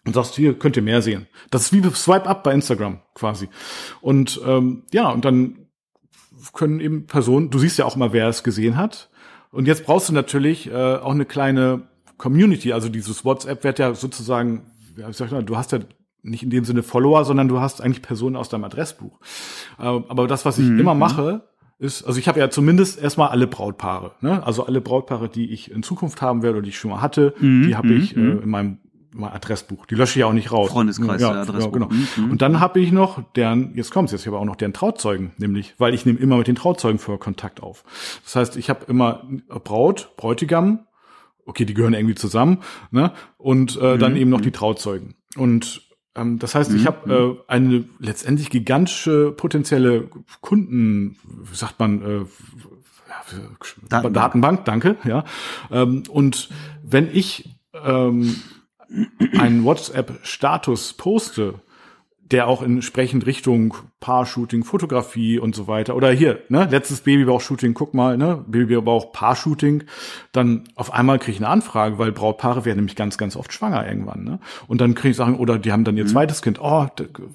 und 0.06 0.14
sagst, 0.14 0.36
hier 0.36 0.54
könnt 0.58 0.76
ihr 0.78 0.84
mehr 0.84 1.02
sehen. 1.02 1.28
Das 1.52 1.64
ist 1.64 1.74
wie 1.74 1.82
Swipe 1.94 2.28
Up 2.28 2.44
bei 2.44 2.54
Instagram 2.54 3.00
quasi. 3.14 3.50
Und 4.02 4.40
ähm, 4.46 4.84
ja, 4.92 5.10
und 5.10 5.26
dann 5.26 5.58
können 6.54 6.80
eben 6.80 7.08
Personen, 7.08 7.50
du 7.50 7.58
siehst 7.60 7.78
ja 7.78 7.86
auch 7.86 7.96
mal, 7.96 8.14
wer 8.14 8.28
es 8.30 8.44
gesehen 8.44 8.78
hat. 8.78 9.10
Und 9.52 9.68
jetzt 9.68 9.86
brauchst 9.86 10.10
du 10.10 10.14
natürlich 10.14 10.68
äh, 10.70 10.74
auch 10.96 11.12
eine 11.12 11.26
kleine 11.26 11.88
Community. 12.18 12.72
Also 12.74 12.90
dieses 12.90 13.26
WhatsApp 13.26 13.64
wird 13.64 13.80
ja 13.80 13.94
sozusagen, 13.96 14.72
ja, 14.98 15.10
ich 15.10 15.18
sag 15.18 15.32
mal, 15.32 15.44
du 15.44 15.58
hast 15.58 15.72
ja 15.72 15.80
nicht 16.22 16.44
in 16.44 16.50
dem 16.50 16.66
Sinne 16.66 16.84
Follower, 16.84 17.24
sondern 17.26 17.48
du 17.48 17.60
hast 17.60 17.82
eigentlich 17.82 18.02
Personen 18.02 18.36
aus 18.36 18.50
deinem 18.50 18.64
Adressbuch. 18.66 19.20
Äh, 19.80 19.84
aber 19.84 20.28
das, 20.28 20.46
was 20.46 20.58
ich 20.60 20.66
Mhm. 20.68 20.80
immer 20.80 20.96
mache, 20.96 21.48
ist, 21.78 22.04
also 22.04 22.20
ich 22.20 22.28
habe 22.28 22.40
ja 22.40 22.50
zumindest 22.50 23.02
erstmal 23.02 23.30
alle 23.30 23.48
Brautpaare, 23.48 24.14
ne? 24.22 24.42
Also 24.46 24.66
alle 24.66 24.80
Brautpaare, 24.82 25.28
die 25.28 25.52
ich 25.52 25.70
in 25.72 25.84
Zukunft 25.84 26.22
haben 26.22 26.42
werde 26.42 26.58
oder 26.58 26.64
die 26.64 26.70
ich 26.70 26.78
schon 26.78 26.92
mal 26.92 27.02
hatte, 27.02 27.34
Mhm, 27.40 27.68
die 27.68 27.76
habe 27.76 27.90
mhm, 27.90 27.98
ich 28.02 28.16
äh, 28.16 28.20
in 28.20 28.50
meinem 28.50 28.78
in 29.16 29.22
meinem 29.22 29.34
Adressbuch. 29.34 29.86
Die 29.86 29.96
lösche 29.96 30.20
ich 30.20 30.26
auch 30.26 30.34
nicht 30.34 30.52
raus. 30.52 30.70
Freundeskreis, 30.70 31.22
ja, 31.22 31.32
Adressbuch. 31.32 31.80
Ja, 31.80 31.88
genau. 31.88 31.88
Mhm, 31.88 32.32
Und 32.32 32.42
dann 32.42 32.60
habe 32.60 32.80
ich 32.80 32.92
noch 32.92 33.24
deren, 33.34 33.76
jetzt 33.76 33.92
kommt's, 33.92 34.12
jetzt 34.12 34.26
habe 34.28 34.36
ich 34.36 34.42
auch 34.42 34.46
noch 34.46 34.56
deren 34.58 34.74
Trauzeugen, 34.74 35.32
nämlich, 35.38 35.74
weil 35.78 35.94
ich 35.94 36.06
nehme 36.06 36.20
immer 36.20 36.38
mit 36.38 36.48
den 36.48 36.56
Trauzeugen 36.56 37.00
vorher 37.00 37.20
Kontakt 37.20 37.64
auf. 37.64 37.84
Das 38.24 38.36
heißt, 38.36 38.58
ich 38.58 38.70
habe 38.70 38.86
immer 38.88 39.24
Braut, 39.64 40.12
Bräutigam, 40.18 40.86
okay, 41.46 41.66
die 41.66 41.74
gehören 41.74 41.94
irgendwie 41.94 42.16
zusammen, 42.16 42.60
ne? 42.92 43.12
Und 43.38 43.78
äh, 43.78 43.98
dann 43.98 44.12
Mhm, 44.14 44.18
eben 44.18 44.30
noch 44.30 44.42
die 44.42 44.52
Trauzeugen. 44.52 45.16
Und 45.38 45.82
ähm, 46.16 46.40
das 46.40 46.56
heißt, 46.56 46.74
ich 46.74 46.84
Mhm, 46.84 46.88
habe 46.88 47.38
äh, 47.48 47.52
eine 47.52 47.86
letztendlich 48.00 48.50
gigantische 48.50 49.32
potenzielle 49.32 50.10
Kunden, 50.42 51.18
wie 51.24 51.56
sagt 51.56 51.80
man, 51.80 52.02
äh, 52.02 52.18
ja, 52.18 52.26
Datenbank. 53.90 54.14
Datenbank, 54.14 54.66
danke, 54.66 54.96
ja. 55.06 55.24
Ähm, 55.72 56.04
und 56.10 56.50
wenn 56.84 57.10
ich 57.14 57.56
ähm, 57.84 58.36
einen 59.38 59.64
WhatsApp-Status 59.64 60.94
poste, 60.94 61.56
der 62.32 62.48
auch 62.48 62.64
entsprechend 62.64 63.28
Richtung 63.28 63.76
Paar-Shooting, 64.00 64.64
Fotografie 64.64 65.38
und 65.40 65.56
so 65.56 65.68
weiter. 65.68 65.96
Oder 65.96 66.12
hier, 66.12 66.40
ne, 66.50 66.68
letztes 66.70 67.02
Babybauch-Shooting, 67.02 67.74
guck 67.76 67.94
mal, 67.94 68.18
ne, 68.18 68.44
Babybauch, 68.48 69.12
Paar-Shooting. 69.12 69.84
Dann 70.32 70.64
auf 70.76 70.92
einmal 70.92 71.20
kriege 71.20 71.34
ich 71.34 71.38
eine 71.38 71.50
Anfrage, 71.50 72.00
weil 72.00 72.12
Brautpaare 72.12 72.66
werden 72.66 72.78
nämlich 72.78 72.96
ganz, 72.96 73.18
ganz 73.20 73.36
oft 73.36 73.54
schwanger 73.54 73.88
irgendwann, 73.88 74.24
ne. 74.24 74.40
Und 74.68 74.82
dann 74.82 74.96
kriege 74.96 75.12
ich 75.12 75.18
Sachen, 75.18 75.36
oder 75.36 75.60
die 75.60 75.72
haben 75.72 75.84
dann 75.84 75.98
ihr 75.98 76.08
zweites 76.08 76.42
Kind. 76.42 76.60
Oh, 76.60 76.88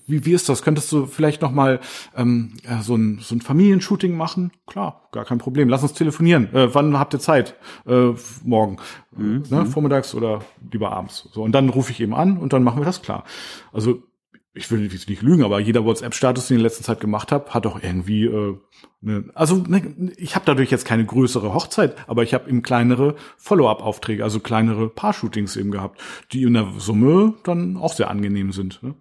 wie, 0.06 0.24
wie 0.26 0.32
ist 0.32 0.48
das? 0.48 0.62
Könntest 0.62 0.90
du 0.90 1.06
vielleicht 1.06 1.40
noch 1.40 1.52
mal 1.52 1.80
ähm, 2.16 2.54
ja, 2.68 2.82
so 2.82 2.96
ein, 2.96 3.20
so 3.20 3.34
ein 3.36 3.40
Familienshooting 3.40 4.16
machen? 4.16 4.50
Klar, 4.66 5.08
gar 5.12 5.24
kein 5.24 5.38
Problem. 5.38 5.68
Lass 5.68 5.82
uns 5.82 5.92
telefonieren. 5.92 6.52
Äh, 6.52 6.74
wann 6.74 6.98
habt 6.98 7.14
ihr 7.14 7.20
Zeit? 7.20 7.54
Äh, 7.86 8.10
morgen. 8.44 8.78
Ne, 9.16 9.66
vormittags 9.66 10.14
oder 10.14 10.42
lieber 10.70 10.92
abends. 10.92 11.28
So, 11.32 11.42
und 11.42 11.50
dann 11.52 11.68
rufe 11.68 11.90
ich 11.90 12.00
eben 12.00 12.14
an 12.14 12.38
und 12.38 12.52
dann 12.52 12.62
machen 12.62 12.80
wir 12.80 12.84
das 12.84 13.02
klar. 13.02 13.24
Also 13.72 14.04
ich 14.52 14.70
will 14.70 14.82
jetzt 14.92 15.08
nicht 15.08 15.22
lügen, 15.22 15.44
aber 15.44 15.60
jeder 15.60 15.84
WhatsApp-Status, 15.84 16.48
den 16.48 16.56
ich 16.56 16.58
in 16.60 16.64
letzter 16.64 16.82
Zeit 16.84 16.98
gemacht 17.00 17.30
habe, 17.30 17.50
hat 17.54 17.66
auch 17.66 17.80
irgendwie, 17.82 18.24
äh, 18.24 18.56
ne, 19.00 19.24
also 19.34 19.56
ne, 19.56 20.12
ich 20.16 20.34
habe 20.34 20.44
dadurch 20.44 20.70
jetzt 20.70 20.84
keine 20.84 21.04
größere 21.06 21.54
Hochzeit, 21.54 21.94
aber 22.08 22.24
ich 22.24 22.34
habe 22.34 22.48
eben 22.50 22.62
kleinere 22.62 23.14
Follow-up-Aufträge, 23.36 24.24
also 24.24 24.40
kleinere 24.40 24.88
Paar-Shootings 24.88 25.56
eben 25.56 25.70
gehabt, 25.70 26.00
die 26.32 26.42
in 26.42 26.54
der 26.54 26.72
Summe 26.78 27.34
dann 27.44 27.76
auch 27.76 27.92
sehr 27.92 28.10
angenehm 28.10 28.50
sind 28.52 28.82
ne? 28.82 28.94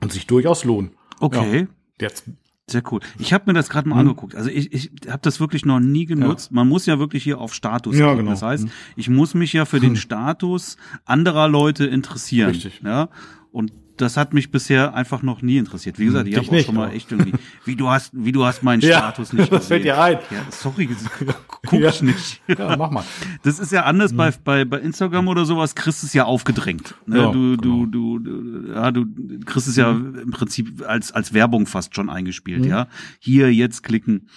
und 0.00 0.12
sich 0.12 0.26
durchaus 0.26 0.64
lohnen. 0.64 0.92
Okay. 1.18 1.66
Jetzt, 2.00 2.24
Sehr 2.68 2.82
cool. 2.92 3.00
Ich 3.18 3.32
habe 3.32 3.44
mir 3.46 3.52
das 3.54 3.68
gerade 3.70 3.88
mal 3.88 3.94
Mhm. 3.96 4.00
angeguckt. 4.10 4.34
Also 4.34 4.50
ich, 4.50 4.72
ich 4.72 4.90
habe 5.08 5.20
das 5.22 5.38
wirklich 5.40 5.64
noch 5.64 5.78
nie 5.80 6.04
genutzt. 6.04 6.50
Man 6.52 6.68
muss 6.68 6.84
ja 6.86 6.98
wirklich 6.98 7.22
hier 7.22 7.40
auf 7.40 7.54
Status 7.54 7.96
Ja, 7.96 8.06
klicken. 8.06 8.18
genau. 8.18 8.30
Das 8.32 8.42
heißt, 8.42 8.66
ich 8.96 9.08
muss 9.08 9.34
mich 9.34 9.52
ja 9.52 9.64
für 9.64 9.78
den 9.80 9.94
Status 9.96 10.76
anderer 11.04 11.48
Leute 11.48 11.86
interessieren. 11.86 12.50
Richtig. 12.50 12.82
Ja. 12.84 13.08
Und 13.52 13.72
das 13.96 14.16
hat 14.16 14.34
mich 14.34 14.50
bisher 14.50 14.94
einfach 14.94 15.22
noch 15.22 15.42
nie 15.42 15.56
interessiert. 15.58 15.98
Wie 15.98 16.04
gesagt, 16.06 16.28
ich 16.28 16.36
habe 16.36 16.48
auch 16.50 16.64
schon 16.64 16.74
mal 16.74 16.90
echt 16.92 17.10
irgendwie, 17.12 17.32
wie 17.64 17.76
du 17.76 17.88
hast, 17.88 18.10
wie 18.14 18.32
du 18.32 18.44
hast 18.44 18.62
meinen 18.62 18.80
Ja, 18.82 18.98
Status 18.98 19.32
nicht 19.32 19.50
das 19.52 19.66
fällt 19.68 19.82
gesehen. 19.82 19.96
dir 19.96 20.02
ein. 20.02 20.18
Ja, 20.30 20.42
sorry, 20.50 20.88
guck 21.48 21.72
Ja. 21.80 21.88
ich 21.90 22.02
nicht. 22.02 22.40
ja, 22.48 22.76
mach 22.76 22.90
mal. 22.90 23.04
Das 23.42 23.58
ist 23.58 23.72
ja 23.72 23.84
anders 23.84 24.12
Mhm. 24.12 24.16
bei, 24.16 24.30
bei, 24.44 24.64
bei 24.64 24.78
Instagram 24.80 25.28
oder 25.28 25.44
sowas, 25.44 25.74
kriegst 25.74 26.04
es 26.04 26.12
ja 26.12 26.24
aufgedrängt. 26.24 26.94
Ne? 27.06 27.18
Ja, 27.18 27.30
du, 27.32 27.56
genau. 27.56 27.86
du, 27.86 27.86
du, 27.86 28.18
du, 28.18 28.72
ja, 28.72 28.90
du 28.90 29.06
kriegst 29.44 29.68
es 29.68 29.76
ja 29.76 29.90
im 29.90 30.30
Prinzip 30.30 30.82
als, 30.86 31.12
als 31.12 31.32
Werbung 31.32 31.66
fast 31.66 31.94
schon 31.94 32.10
eingespielt, 32.10 32.62
Mhm. 32.64 32.68
ja. 32.70 32.86
Hier, 33.18 33.52
jetzt 33.52 33.82
klicken. 33.82 34.28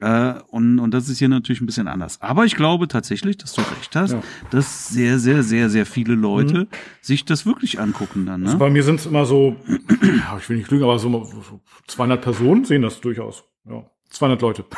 Äh, 0.00 0.34
und, 0.48 0.78
und 0.78 0.90
das 0.92 1.08
ist 1.08 1.18
hier 1.18 1.28
natürlich 1.28 1.60
ein 1.62 1.66
bisschen 1.66 1.88
anders. 1.88 2.20
Aber 2.20 2.44
ich 2.44 2.54
glaube 2.54 2.86
tatsächlich, 2.86 3.38
dass 3.38 3.54
du 3.54 3.62
recht 3.62 3.96
hast, 3.96 4.12
Ja. 4.12 4.18
Mhm. 4.18 4.22
dass 4.50 4.88
sehr, 4.88 5.18
sehr, 5.18 5.42
sehr, 5.42 5.70
sehr 5.70 5.86
viele 5.86 6.14
Leute 6.14 6.68
sich 7.00 7.24
das 7.24 7.46
wirklich 7.46 7.80
angucken 7.80 8.26
dann. 8.26 8.42
Ne? 8.42 8.56
Bei 8.56 8.68
mir 8.70 8.82
sind 8.82 9.00
es 9.00 9.06
immer 9.06 9.24
so, 9.24 9.56
ich 10.38 10.48
will 10.48 10.58
nicht 10.58 10.70
lügen, 10.70 10.84
aber 10.84 10.98
so 10.98 11.24
so 11.24 11.60
200 11.86 12.20
Personen 12.20 12.64
sehen 12.64 12.82
das 12.82 13.00
durchaus. 13.00 13.44
Ja, 13.64 13.84
200 14.10 14.42
Leute. 14.42 14.64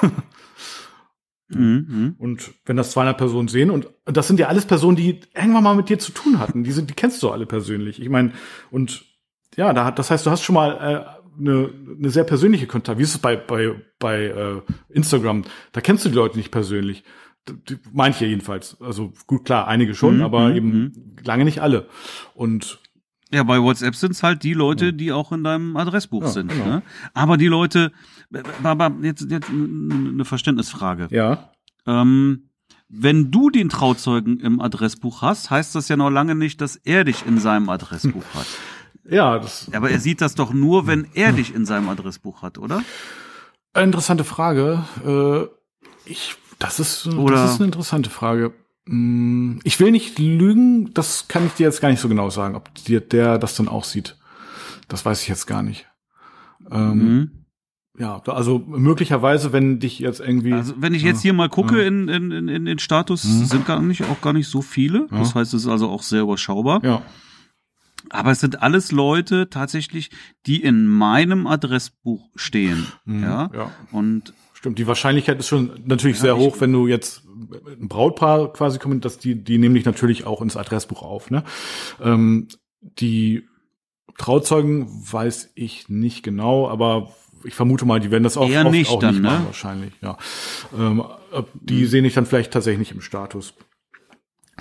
Mhm, 1.50 1.86
mhm. 1.88 2.14
Und 2.18 2.52
wenn 2.66 2.76
das 2.76 2.90
200 2.90 3.16
Personen 3.16 3.48
sehen 3.48 3.70
und 3.70 3.88
das 4.04 4.28
sind 4.28 4.38
ja 4.38 4.48
alles 4.48 4.66
Personen, 4.66 4.96
die 4.96 5.20
irgendwann 5.34 5.64
mal 5.64 5.74
mit 5.74 5.88
dir 5.88 5.98
zu 5.98 6.12
tun 6.12 6.38
hatten, 6.38 6.62
die 6.62 6.72
sind, 6.72 6.90
die 6.90 6.94
kennst 6.94 7.22
du 7.22 7.30
alle 7.30 7.46
persönlich. 7.46 8.02
Ich 8.02 8.10
meine, 8.10 8.32
und 8.70 9.06
ja, 9.56 9.72
da 9.72 9.86
hat, 9.86 9.98
das 9.98 10.10
heißt, 10.10 10.26
du 10.26 10.30
hast 10.30 10.42
schon 10.42 10.54
mal, 10.54 10.72
äh, 10.76 11.17
eine, 11.38 11.70
eine 11.98 12.10
sehr 12.10 12.24
persönliche 12.24 12.66
Kontakt. 12.66 12.98
Wie 12.98 13.02
ist 13.02 13.14
es 13.14 13.18
bei, 13.18 13.36
bei, 13.36 13.74
bei 13.98 14.24
äh, 14.24 14.62
Instagram? 14.88 15.44
Da 15.72 15.80
kennst 15.80 16.04
du 16.04 16.08
die 16.08 16.14
Leute 16.16 16.36
nicht 16.36 16.50
persönlich. 16.50 17.04
Die, 17.48 17.78
manche 17.92 18.26
jedenfalls. 18.26 18.76
Also 18.80 19.12
gut, 19.26 19.44
klar, 19.44 19.66
einige 19.68 19.94
schon, 19.94 20.16
Mhm, 20.18 20.22
aber 20.22 20.50
mhm, 20.50 20.56
eben 20.56 21.16
lange 21.24 21.44
nicht 21.44 21.60
alle. 21.62 21.88
Und 22.34 22.78
Ja, 23.32 23.42
bei 23.42 23.60
WhatsApp 23.62 23.94
sind's 23.94 24.22
halt 24.22 24.42
die 24.42 24.54
Leute, 24.54 24.92
die 24.92 25.12
auch 25.12 25.32
in 25.32 25.44
deinem 25.44 25.76
Adressbuch 25.76 26.22
Ja, 26.22 26.28
sind. 26.28 26.48
genau. 26.52 26.64
Ne? 26.66 26.82
Aber 27.14 27.36
die 27.38 27.46
Leute, 27.48 27.92
aber 28.62 28.94
jetzt, 29.02 29.30
jetzt 29.30 29.48
eine 29.50 30.24
Verständnisfrage. 30.24 31.08
ja, 31.10 31.50
Ähm, 31.86 32.44
wenn 32.90 33.30
du 33.30 33.50
den 33.50 33.68
Trauzeugen 33.68 34.40
im 34.40 34.60
Adressbuch 34.62 35.20
hast, 35.20 35.50
heißt 35.50 35.74
das 35.74 35.88
ja 35.90 35.96
noch 35.98 36.08
lange 36.10 36.34
nicht, 36.34 36.60
dass 36.62 36.76
er 36.76 37.04
dich 37.04 37.26
in 37.26 37.38
seinem 37.38 37.68
Adressbuch 37.76 38.24
hat. 38.34 38.46
Ja, 39.08 39.38
das 39.38 39.70
Aber 39.72 39.90
er 39.90 40.00
sieht 40.00 40.20
das 40.20 40.34
doch 40.34 40.52
nur, 40.52 40.86
wenn 40.86 41.06
er 41.14 41.32
dich 41.32 41.54
in 41.54 41.64
seinem 41.66 41.88
Adressbuch 41.88 42.42
hat, 42.42 42.58
oder? 42.58 42.82
Interessante 43.76 44.24
Frage. 44.24 44.84
Äh, 45.06 46.10
ich, 46.10 46.34
das 46.58 46.80
ist, 46.80 47.06
Oder- 47.06 47.36
das 47.36 47.52
ist 47.52 47.56
eine 47.56 47.66
interessante 47.66 48.10
Frage. 48.10 48.52
Hm, 48.88 49.60
Ich 49.64 49.78
will 49.80 49.90
nicht 49.90 50.18
lügen, 50.18 50.92
das 50.94 51.28
kann 51.28 51.46
ich 51.46 51.52
dir 51.54 51.64
jetzt 51.66 51.80
gar 51.80 51.90
nicht 51.90 52.00
so 52.00 52.08
genau 52.08 52.30
sagen, 52.30 52.54
ob 52.56 52.72
dir 52.74 53.00
der 53.00 53.38
das 53.38 53.54
dann 53.56 53.68
auch 53.68 53.84
sieht. 53.84 54.16
Das 54.88 55.04
weiß 55.04 55.22
ich 55.22 55.28
jetzt 55.28 55.46
gar 55.46 55.62
nicht. 55.62 55.86
Ähm, 56.70 56.92
Mhm. 56.98 57.30
Ja, 58.00 58.22
also 58.26 58.60
möglicherweise, 58.60 59.52
wenn 59.52 59.80
dich 59.80 59.98
jetzt 59.98 60.20
irgendwie. 60.20 60.52
Also 60.52 60.74
wenn 60.78 60.94
ich 60.94 61.02
jetzt 61.02 61.20
hier 61.20 61.32
mal 61.32 61.48
gucke 61.48 61.80
Ja. 61.82 61.88
in, 61.88 62.06
in, 62.08 62.30
in, 62.30 62.48
in 62.48 62.64
den 62.64 62.78
Status, 62.78 63.24
Mhm. 63.24 63.44
sind 63.44 63.66
gar 63.66 63.82
nicht, 63.82 64.04
auch 64.04 64.20
gar 64.20 64.32
nicht 64.32 64.46
so 64.48 64.62
viele. 64.62 65.08
Das 65.10 65.34
heißt, 65.34 65.52
es 65.52 65.62
ist 65.62 65.68
also 65.68 65.88
auch 65.88 66.02
sehr 66.02 66.22
überschaubar. 66.22 66.80
ja, 66.84 67.02
Aber 68.10 68.30
es 68.30 68.40
sind 68.40 68.62
alles 68.62 68.92
Leute 68.92 69.50
tatsächlich, 69.50 70.10
die 70.46 70.62
in 70.62 70.86
meinem 70.86 71.46
Adressbuch 71.46 72.28
stehen. 72.36 72.86
Mhm, 73.04 73.22
Ja. 73.22 73.50
ja. 73.54 73.70
Und 73.92 74.32
stimmt. 74.54 74.78
Die 74.78 74.86
Wahrscheinlichkeit 74.86 75.38
ist 75.38 75.48
schon 75.48 75.70
natürlich 75.84 76.18
sehr 76.18 76.34
ich- 76.34 76.40
hoch, 76.40 76.56
wenn 76.60 76.72
du 76.72 76.86
jetzt 76.86 77.22
ein 77.26 77.88
Brautpaar 77.88 78.52
quasi 78.52 78.78
kommst, 78.78 79.04
dass 79.04 79.18
die, 79.18 79.36
die 79.36 79.58
nehmen 79.58 79.74
dich 79.76 79.84
natürlich 79.84 80.26
auch 80.26 80.42
ins 80.42 80.56
Adressbuch 80.56 81.02
auf. 81.02 81.30
Ne? 81.30 81.44
Ähm, 82.00 82.48
die 82.80 83.48
Trauzeugen 84.16 84.88
weiß 84.90 85.52
ich 85.54 85.88
nicht 85.88 86.22
genau, 86.24 86.68
aber 86.68 87.12
ich 87.44 87.54
vermute 87.54 87.84
mal, 87.86 88.00
die 88.00 88.10
werden 88.10 88.24
das 88.24 88.36
auch, 88.36 88.48
Eher 88.48 88.62
oft 88.64 88.72
nicht 88.72 88.90
auch 88.90 88.98
dann, 88.98 89.14
nicht 89.14 89.22
ne? 89.22 89.28
machen, 89.30 89.46
wahrscheinlich. 89.46 89.92
Ja, 90.02 90.18
ähm, 90.76 91.04
die 91.54 91.86
sehen 91.86 92.04
ich 92.04 92.14
dann 92.14 92.26
vielleicht 92.26 92.52
tatsächlich 92.52 92.80
nicht 92.80 92.92
im 92.92 93.00
Status. 93.00 93.54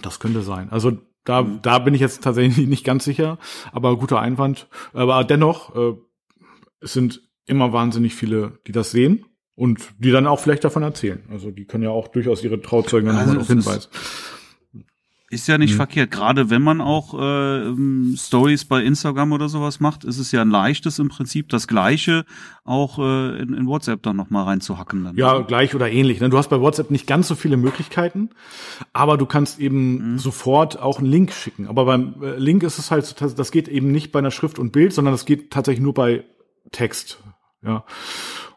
Das 0.04 0.20
könnte 0.20 0.44
sein. 0.44 0.70
Also 0.70 1.00
da, 1.28 1.42
Mhm. 1.44 1.60
da 1.62 1.80
bin 1.80 1.94
ich 1.94 2.02
jetzt 2.02 2.24
tatsächlich 2.24 2.68
nicht 2.68 2.84
ganz 2.84 3.04
sicher, 3.06 3.38
aber 3.72 3.98
guter 3.98 4.20
Einwand. 4.20 4.68
Aber 4.94 5.24
dennoch, 5.24 5.76
äh, 5.76 5.94
es 6.82 6.94
sind 6.94 7.22
immer 7.46 7.74
wahnsinnig 7.74 8.14
viele, 8.16 8.60
die 8.68 8.72
das 8.72 8.92
sehen 8.92 9.26
und 9.56 9.80
die 10.00 10.12
dann 10.12 10.28
auch 10.28 10.40
vielleicht 10.40 10.64
davon 10.64 10.84
erzählen. 10.84 11.24
Also 11.32 11.52
die 11.52 11.66
können 11.66 11.84
ja 11.84 11.90
auch 11.90 12.08
durchaus 12.10 12.44
ihre 12.44 12.62
Trauzeugen 12.62 13.08
dann 13.08 13.18
Also 13.18 13.42
hinweisen. 13.48 13.90
Ist 15.30 15.48
ja 15.48 15.58
nicht 15.58 15.74
Mhm. 15.74 15.78
verkehrt. 15.78 16.12
Gerade 16.12 16.50
wenn 16.50 16.62
man 16.62 16.80
auch 16.80 17.14
äh, 17.14 17.64
ähm, 17.68 18.16
Stories 18.18 18.64
bei 18.64 18.82
Instagram 18.84 19.34
oder 19.34 19.50
sowas 19.50 19.82
macht, 19.82 20.06
ist 20.06 20.20
es 20.20 20.32
ja 20.32 20.42
ein 20.42 20.50
leichtes 20.50 21.00
im 21.00 21.10
Prinzip, 21.10 21.50
das 21.50 21.68
Gleiche 21.68 22.24
auch 22.64 22.98
äh, 23.00 23.38
in, 23.42 23.54
in 23.54 23.68
WhatsApp 23.68 24.02
dann 24.04 24.16
noch 24.16 24.30
mal 24.30 24.44
reinzuhacken. 24.44 25.04
Dann. 25.04 25.16
Ja, 25.18 25.40
gleich 25.40 25.76
oder 25.76 25.92
ähnlich. 25.92 26.22
ne? 26.22 26.30
Du 26.30 26.38
hast 26.38 26.50
bei 26.50 26.62
WhatsApp 26.62 26.92
nicht 26.92 27.08
ganz 27.08 27.28
so 27.28 27.36
viele 27.36 27.58
Möglichkeiten, 27.58 28.30
aber 28.94 29.18
du 29.18 29.26
kannst 29.26 29.60
eben 29.60 30.14
Mhm. 30.14 30.20
sofort 30.20 30.80
auch 30.82 31.00
einen 31.00 31.08
Link 31.12 31.34
schicken. 31.34 31.68
Aber 31.68 31.84
beim 31.84 32.16
äh, 32.24 32.38
Link 32.38 32.64
ist 32.64 32.78
es 32.80 32.90
halt, 32.90 33.06
so, 33.06 33.14
das- 33.28 33.52
geht 33.52 33.68
eben 33.68 33.92
nicht 33.92 34.14
bei 34.14 34.20
einer 34.20 34.32
Schrift 34.32 34.60
und 34.60 34.72
Bild, 34.72 34.94
sondern 34.94 35.14
das 35.14 35.26
geht 35.26 35.52
tatsächlich 35.52 35.84
nur 35.84 35.94
bei 35.94 36.24
Text. 36.72 37.22
Ja. 37.64 37.84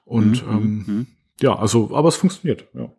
Und 0.04 0.46
Mhm, 0.46 0.50
ähm, 0.50 0.84
mhm. 0.86 1.06
ja, 1.40 1.56
also, 1.56 1.94
aber 1.96 2.08
es 2.08 2.16
funktioniert, 2.16 2.66
ja. 2.74 2.90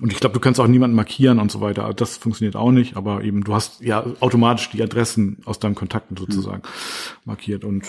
Und 0.00 0.12
ich 0.12 0.20
glaube, 0.20 0.34
du 0.34 0.40
kannst 0.40 0.60
auch 0.60 0.66
niemanden 0.66 0.94
markieren 0.94 1.38
und 1.38 1.50
so 1.50 1.60
weiter. 1.60 1.92
Das 1.92 2.16
funktioniert 2.16 2.54
auch 2.56 2.70
nicht, 2.70 2.96
aber 2.96 3.24
eben, 3.24 3.42
du 3.42 3.54
hast 3.54 3.80
ja 3.80 4.04
automatisch 4.20 4.70
die 4.70 4.82
Adressen 4.82 5.38
aus 5.44 5.58
deinen 5.58 5.74
Kontakten 5.74 6.16
sozusagen 6.16 6.62
markiert 7.24 7.64
und 7.64 7.84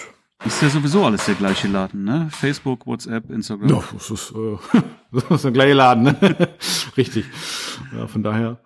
Ist 0.46 0.62
ja 0.62 0.70
sowieso 0.70 1.06
alles 1.06 1.26
der 1.26 1.36
gleiche 1.36 1.68
Laden, 1.68 2.06
ne? 2.06 2.30
Facebook, 2.32 2.88
WhatsApp, 2.88 3.30
Instagram. 3.30 3.70
Ja, 3.70 3.84
das 3.94 4.10
ist, 4.10 4.32
äh, 4.32 4.58
das 5.12 5.24
ist 5.30 5.44
der 5.44 5.52
gleiche 5.52 5.74
Laden, 5.74 6.04
ne? 6.04 6.50
Richtig. 6.98 7.26
Ja, 7.96 8.08
von 8.08 8.24
daher. 8.24 8.62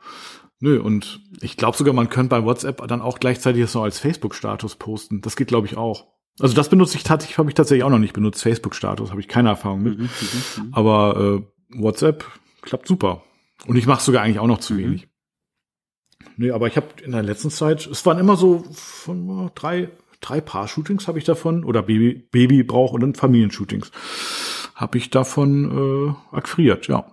Nö, 0.60 0.80
und 0.80 1.20
ich 1.42 1.58
glaube 1.58 1.76
sogar, 1.76 1.94
man 1.94 2.10
könnte 2.10 2.30
bei 2.30 2.46
WhatsApp 2.46 2.88
dann 2.88 3.02
auch 3.02 3.20
gleichzeitig 3.20 3.64
das 3.64 3.74
noch 3.74 3.84
als 3.84 4.00
Facebook-Status 4.00 4.76
posten. 4.76 5.20
Das 5.22 5.36
geht, 5.36 5.50
glaube 5.50 5.68
ich, 5.68 5.76
auch. 5.76 6.08
Also 6.40 6.56
das 6.56 6.70
benutze 6.70 6.96
ich 6.96 7.04
tatsächlich, 7.04 7.38
habe 7.38 7.50
ich 7.50 7.56
tatsächlich 7.56 7.84
auch 7.84 7.90
noch 7.90 8.00
nicht 8.00 8.14
benutzt. 8.14 8.42
Facebook-Status, 8.42 9.10
habe 9.12 9.20
ich 9.20 9.28
keine 9.28 9.50
Erfahrung 9.50 9.84
mit. 9.84 9.98
Mhm, 9.98 10.06
mhm, 10.06 10.64
mhm. 10.64 10.74
Aber 10.74 11.42
äh, 11.42 11.80
WhatsApp 11.82 12.26
klappt 12.62 12.88
super. 12.88 13.24
Und 13.66 13.76
ich 13.78 13.86
mache 13.86 14.02
sogar 14.04 14.24
eigentlich 14.24 14.40
auch 14.40 14.48
noch 14.48 14.60
zu 14.60 14.74
Mhm. 14.74 14.78
wenig. 14.80 15.08
Nee, 16.38 16.52
aber 16.52 16.68
ich 16.68 16.76
habe 16.78 16.88
in 17.04 17.12
der 17.12 17.24
letzten 17.24 17.50
Zeit, 17.52 17.86
es 17.88 18.06
waren 18.06 18.18
immer 18.18 18.36
so 18.38 18.64
von, 18.74 19.48
äh, 19.48 19.52
drei, 19.56 19.90
drei 20.22 20.42
Paar-Shootings 20.42 21.08
habe 21.08 21.20
ich 21.20 21.26
davon, 21.26 21.64
oder 21.64 21.84
Baby, 21.84 22.28
Babybrauch 22.32 22.94
und 22.94 23.02
dann 23.02 23.14
Familienshootings. 23.16 23.92
Habe 24.76 24.98
ich 24.98 25.10
davon 25.10 26.16
äh, 26.32 26.36
akquiriert, 26.36 26.88
ja. 26.88 27.06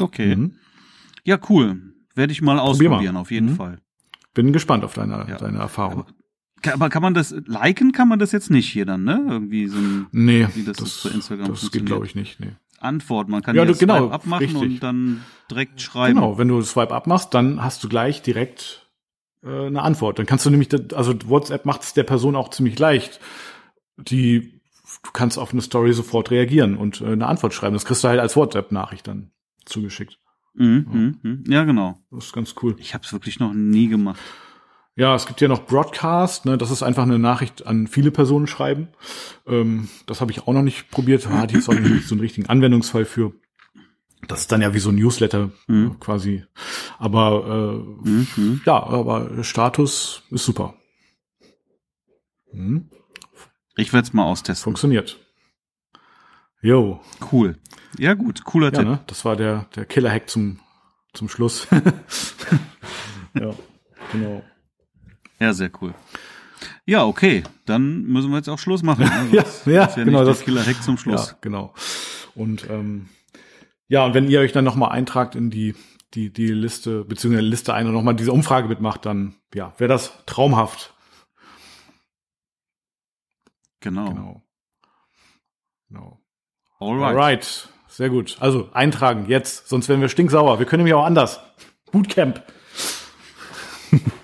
Okay. 0.00 0.36
Mhm. 0.36 0.56
Ja, 1.24 1.38
cool. 1.48 1.94
Werde 2.14 2.32
ich 2.32 2.42
mal 2.42 2.56
Probier 2.56 2.88
mal. 2.90 2.96
ausprobieren, 2.96 3.16
auf 3.16 3.30
jeden 3.30 3.50
Mhm. 3.50 3.56
Fall. 3.56 3.80
Bin 4.34 4.52
gespannt 4.52 4.84
auf 4.84 4.94
deine, 4.94 5.26
Ja. 5.28 5.36
deine 5.36 5.58
Erfahrung. 5.58 6.06
Ka- 6.62 6.74
Aber 6.74 6.88
kann 6.88 7.02
man 7.02 7.14
das, 7.14 7.30
liken 7.46 7.92
kann 7.92 8.08
man 8.08 8.18
das 8.18 8.32
jetzt 8.32 8.50
nicht 8.50 8.68
hier 8.68 8.86
dann, 8.86 9.04
ne? 9.04 9.24
Irgendwie 9.28 9.66
so 9.68 9.76
ein 9.78 10.06
nee, 10.12 10.46
wie 10.54 10.64
das 10.64 10.76
das, 10.78 11.02
das 11.02 11.70
geht, 11.70 11.86
glaube 11.86 12.06
ich, 12.06 12.14
nicht. 12.14 12.40
Nee. 12.40 12.52
Antwort. 12.82 13.28
Man 13.28 13.42
kann 13.42 13.54
Ja, 13.56 13.62
ja, 13.64 13.70
du- 13.72 13.78
genau, 13.78 13.98
Swipe 14.00 14.12
abmachen 14.14 14.44
richtig. 14.46 14.60
und 14.62 14.80
dann 14.82 15.22
direkt 15.50 15.80
schreiben. 15.80 16.14
Genau, 16.16 16.38
wenn 16.38 16.48
du 16.48 16.62
Swipe 16.62 16.94
abmachst, 16.94 17.32
dann 17.34 17.62
hast 17.62 17.82
du 17.84 17.88
gleich 17.88 18.22
direkt 18.22 18.88
äh, 19.44 19.66
eine 19.66 19.82
Antwort. 19.82 20.18
Dann 20.18 20.26
kannst 20.26 20.46
du 20.46 20.50
nämlich, 20.50 20.68
also 20.94 21.14
WhatsApp 21.28 21.64
macht 21.64 21.82
es 21.82 21.94
der 21.94 22.04
Person 22.04 22.36
auch 22.36 22.50
ziemlich 22.50 22.78
leicht. 22.78 23.20
Die, 23.98 24.60
du 25.04 25.10
kannst 25.12 25.38
auf 25.38 25.52
eine 25.52 25.62
Story 25.62 25.92
sofort 25.92 26.30
reagieren 26.30 26.76
und 26.76 27.00
äh, 27.00 27.06
eine 27.12 27.26
Antwort 27.26 27.54
schreiben. 27.54 27.74
Das 27.74 27.84
kriegst 27.84 28.02
du 28.04 28.08
halt 28.08 28.20
als 28.20 28.36
WhatsApp-Nachricht 28.36 29.06
dann 29.06 29.32
zugeschickt. 29.64 30.18
Mhm, 30.54 30.86
mhm, 30.90 31.18
mhm. 31.22 31.44
Ja, 31.48 31.64
genau. 31.64 31.98
Das 32.10 32.26
ist 32.26 32.32
ganz 32.32 32.54
cool. 32.62 32.74
Ich 32.78 32.94
habe 32.94 33.04
es 33.04 33.12
wirklich 33.12 33.38
noch 33.40 33.52
nie 33.54 33.88
gemacht. 33.88 34.20
Ja, 34.94 35.14
es 35.14 35.24
gibt 35.26 35.40
ja 35.40 35.48
noch 35.48 35.64
Broadcast, 35.64 36.44
ne, 36.44 36.58
das 36.58 36.70
ist 36.70 36.82
einfach 36.82 37.04
eine 37.04 37.18
Nachricht 37.18 37.66
an 37.66 37.86
viele 37.86 38.10
Personen 38.10 38.46
schreiben. 38.46 38.88
Ähm, 39.46 39.88
das 40.06 40.20
habe 40.20 40.30
ich 40.32 40.46
auch 40.46 40.52
noch 40.52 40.62
nicht 40.62 40.90
probiert, 40.90 41.24
da 41.24 41.30
hatte 41.30 41.52
ich 41.56 41.66
jetzt 41.66 41.68
auch 41.70 41.80
nicht 41.80 42.06
so 42.06 42.14
einen 42.14 42.20
richtigen 42.20 42.48
Anwendungsfall 42.48 43.06
für. 43.06 43.32
Das 44.28 44.40
ist 44.40 44.52
dann 44.52 44.60
ja 44.60 44.74
wie 44.74 44.78
so 44.78 44.90
ein 44.90 44.96
Newsletter 44.96 45.50
Mhm. 45.66 45.92
äh, 45.92 45.98
quasi. 45.98 46.44
Aber 46.98 47.82
äh, 48.04 48.08
Mhm, 48.08 48.26
mhm. 48.36 48.60
ja, 48.66 48.82
aber 48.82 49.42
Status 49.42 50.22
ist 50.30 50.44
super. 50.44 50.74
Hm, 52.52 52.90
Ich 53.76 53.92
werde 53.94 54.06
es 54.06 54.12
mal 54.12 54.24
austesten. 54.24 54.64
funktioniert. 54.64 55.18
Jo, 56.60 57.00
Cool. 57.32 57.58
Ja, 57.98 58.14
gut. 58.14 58.44
Cooler 58.44 58.66
ja, 58.72 58.78
Tipp. 58.78 58.84
ne? 58.88 59.00
das 59.06 59.24
war 59.24 59.36
der, 59.36 59.66
der 59.74 59.86
Killer-Hack 59.86 60.28
zum, 60.28 60.60
zum 61.14 61.28
Schluss. 61.28 61.66
ja, 63.34 63.50
genau. 64.12 64.42
Ja, 65.42 65.52
sehr 65.52 65.70
cool. 65.80 65.92
Ja, 66.86 67.04
okay. 67.04 67.42
Dann 67.66 68.02
müssen 68.02 68.30
wir 68.30 68.36
jetzt 68.36 68.48
auch 68.48 68.58
Schluss 68.60 68.82
machen. 68.84 69.04
Also, 69.10 69.34
Ja, 69.36 69.44
ja, 69.66 69.88
ja 69.96 70.04
genau, 70.04 70.24
das- 70.24 70.42
Killer 70.42 70.64
Hack 70.64 70.80
zum 70.82 70.96
Schluss. 70.98 71.30
Ja, 71.30 71.36
genau. 71.40 71.74
Und 72.36 72.68
ähm, 72.70 73.08
ja, 73.88 74.04
und 74.06 74.14
wenn 74.14 74.28
ihr 74.30 74.38
euch 74.40 74.52
dann 74.52 74.64
nochmal 74.64 74.92
eintragt 74.92 75.34
in 75.34 75.50
die, 75.50 75.74
die, 76.14 76.32
die 76.32 76.46
Liste, 76.46 77.04
beziehungsweise 77.04 77.44
Liste 77.46 77.74
ein 77.74 77.88
und 77.88 77.92
nochmal 77.92 78.14
diese 78.14 78.32
Umfrage 78.32 78.68
mitmacht, 78.68 79.04
dann 79.04 79.34
ja, 79.52 79.74
wäre 79.78 79.88
das 79.88 80.12
traumhaft. 80.26 80.94
Genau. 83.80 84.08
Genau. 84.10 84.42
Genau. 85.88 86.20
Alright. 86.78 87.08
Alright. 87.08 87.68
Sehr 87.88 88.10
gut. 88.10 88.36
Also 88.38 88.70
eintragen 88.72 89.26
jetzt, 89.26 89.68
sonst 89.68 89.88
werden 89.88 90.00
wir 90.00 90.08
stinksauer. 90.08 90.60
Wir 90.60 90.66
können 90.66 90.80
nämlich 90.84 90.94
auch 90.94 91.04
anders. 91.04 91.40
Bootcamp. 91.90 92.42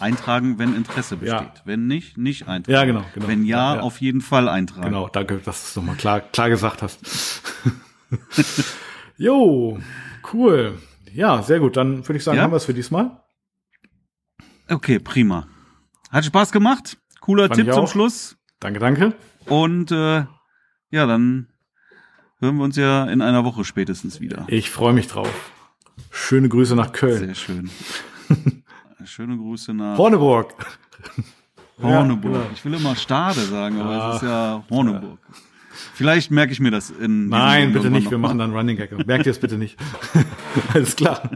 Eintragen, 0.00 0.58
wenn 0.58 0.74
Interesse 0.74 1.16
besteht. 1.16 1.40
Ja. 1.40 1.54
Wenn 1.64 1.86
nicht, 1.86 2.18
nicht 2.18 2.48
eintragen. 2.48 2.72
Ja, 2.72 2.84
genau, 2.84 3.04
genau. 3.14 3.28
Wenn 3.28 3.44
ja, 3.44 3.76
Ja, 3.76 3.80
auf 3.80 4.00
jeden 4.00 4.20
Fall 4.20 4.48
eintragen. 4.48 4.86
Genau, 4.86 5.08
danke, 5.08 5.38
dass 5.38 5.62
du 5.62 5.68
es 5.68 5.76
nochmal 5.76 5.96
klar, 5.96 6.20
klar 6.20 6.48
gesagt 6.48 6.82
hast. 6.82 7.42
jo, 9.16 9.78
cool. 10.32 10.78
Ja, 11.12 11.42
sehr 11.42 11.60
gut. 11.60 11.76
Dann 11.76 12.06
würde 12.06 12.16
ich 12.18 12.24
sagen, 12.24 12.36
Ja? 12.36 12.44
haben 12.44 12.52
wir 12.52 12.56
es 12.56 12.64
für 12.64 12.74
diesmal. 12.74 13.22
Okay, 14.68 14.98
prima. 14.98 15.46
Hat 16.10 16.24
Spaß 16.24 16.52
gemacht. 16.52 16.98
Cooler 17.20 17.48
Fand 17.48 17.60
Tipp 17.60 17.72
zum. 17.72 17.86
Schluss. 17.86 18.36
Danke, 18.60 18.78
danke. 18.80 19.14
Und 19.46 19.90
äh, 19.90 20.24
ja, 20.90 21.06
dann 21.06 21.48
hören 22.40 22.56
wir 22.56 22.64
uns 22.64 22.76
ja 22.76 23.04
in 23.04 23.22
einer 23.22 23.44
Woche 23.44 23.64
spätestens 23.64 24.20
wieder. 24.20 24.44
Ich 24.48 24.70
freue 24.70 24.92
mich 24.92 25.08
drauf. 25.08 25.52
Schöne 26.10 26.48
Grüße 26.48 26.76
nach 26.76 26.92
Köln. 26.92 27.18
Sehr 27.18 27.34
schön. 27.34 27.70
Schöne 29.08 29.36
Grüße 29.36 29.72
nach 29.74 29.96
Horneburg. 29.98 30.54
Horneburg. 31.82 32.32
genau. 32.32 32.46
Ich 32.54 32.64
will 32.64 32.74
immer 32.74 32.94
Stade 32.96 33.40
sagen, 33.40 33.80
aber 33.80 33.90
Ah, 34.02 34.10
es 34.10 34.16
ist 34.16 34.22
ja 34.28 34.64
Horneburg. 34.70 35.18
Vielleicht 35.94 36.30
merke 36.30 36.52
ich 36.52 36.60
mir 36.60 36.70
das 36.72 36.90
in. 36.90 37.28
Nein, 37.28 37.72
bitte 37.72 37.90
nicht. 37.90 38.10
Wir 38.10 38.18
machen 38.18 38.38
dann 38.38 38.52
Running 38.52 38.76
Gag. 38.76 39.06
Merkt 39.06 39.26
ihr 39.26 39.30
es 39.32 39.38
bitte 39.38 39.56
nicht. 39.58 39.78
Alles 40.74 40.96
klar. 40.96 41.30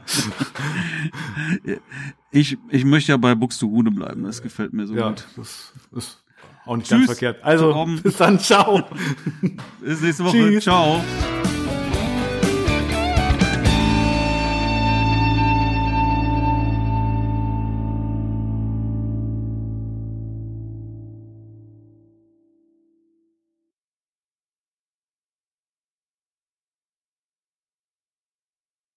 Ich, 2.31 2.59
ich 2.71 2.85
möchte 2.85 3.13
ja 3.13 3.17
bei 3.19 3.35
Buxtehude 3.35 3.91
bleiben. 3.91 4.25
Das 4.25 4.43
gefällt 4.43 4.73
mir 4.73 4.87
so 4.87 4.95
Ja, 4.95 5.09
gut. 5.11 5.27
das 5.37 5.73
ist 5.93 6.23
auch 6.67 6.77
nicht 6.77 6.89
Tschüss, 6.89 6.99
ganz 6.99 7.07
verkehrt. 7.19 7.45
Also, 7.45 7.73
Torben. 7.73 8.01
bis 8.03 8.17
dann. 8.17 8.39
Ciao. 8.39 8.83
Bis 9.81 10.01
nächste 10.01 10.25
Woche. 10.25 10.37
Tschüss. 10.37 10.65
Ciao. 10.65 11.03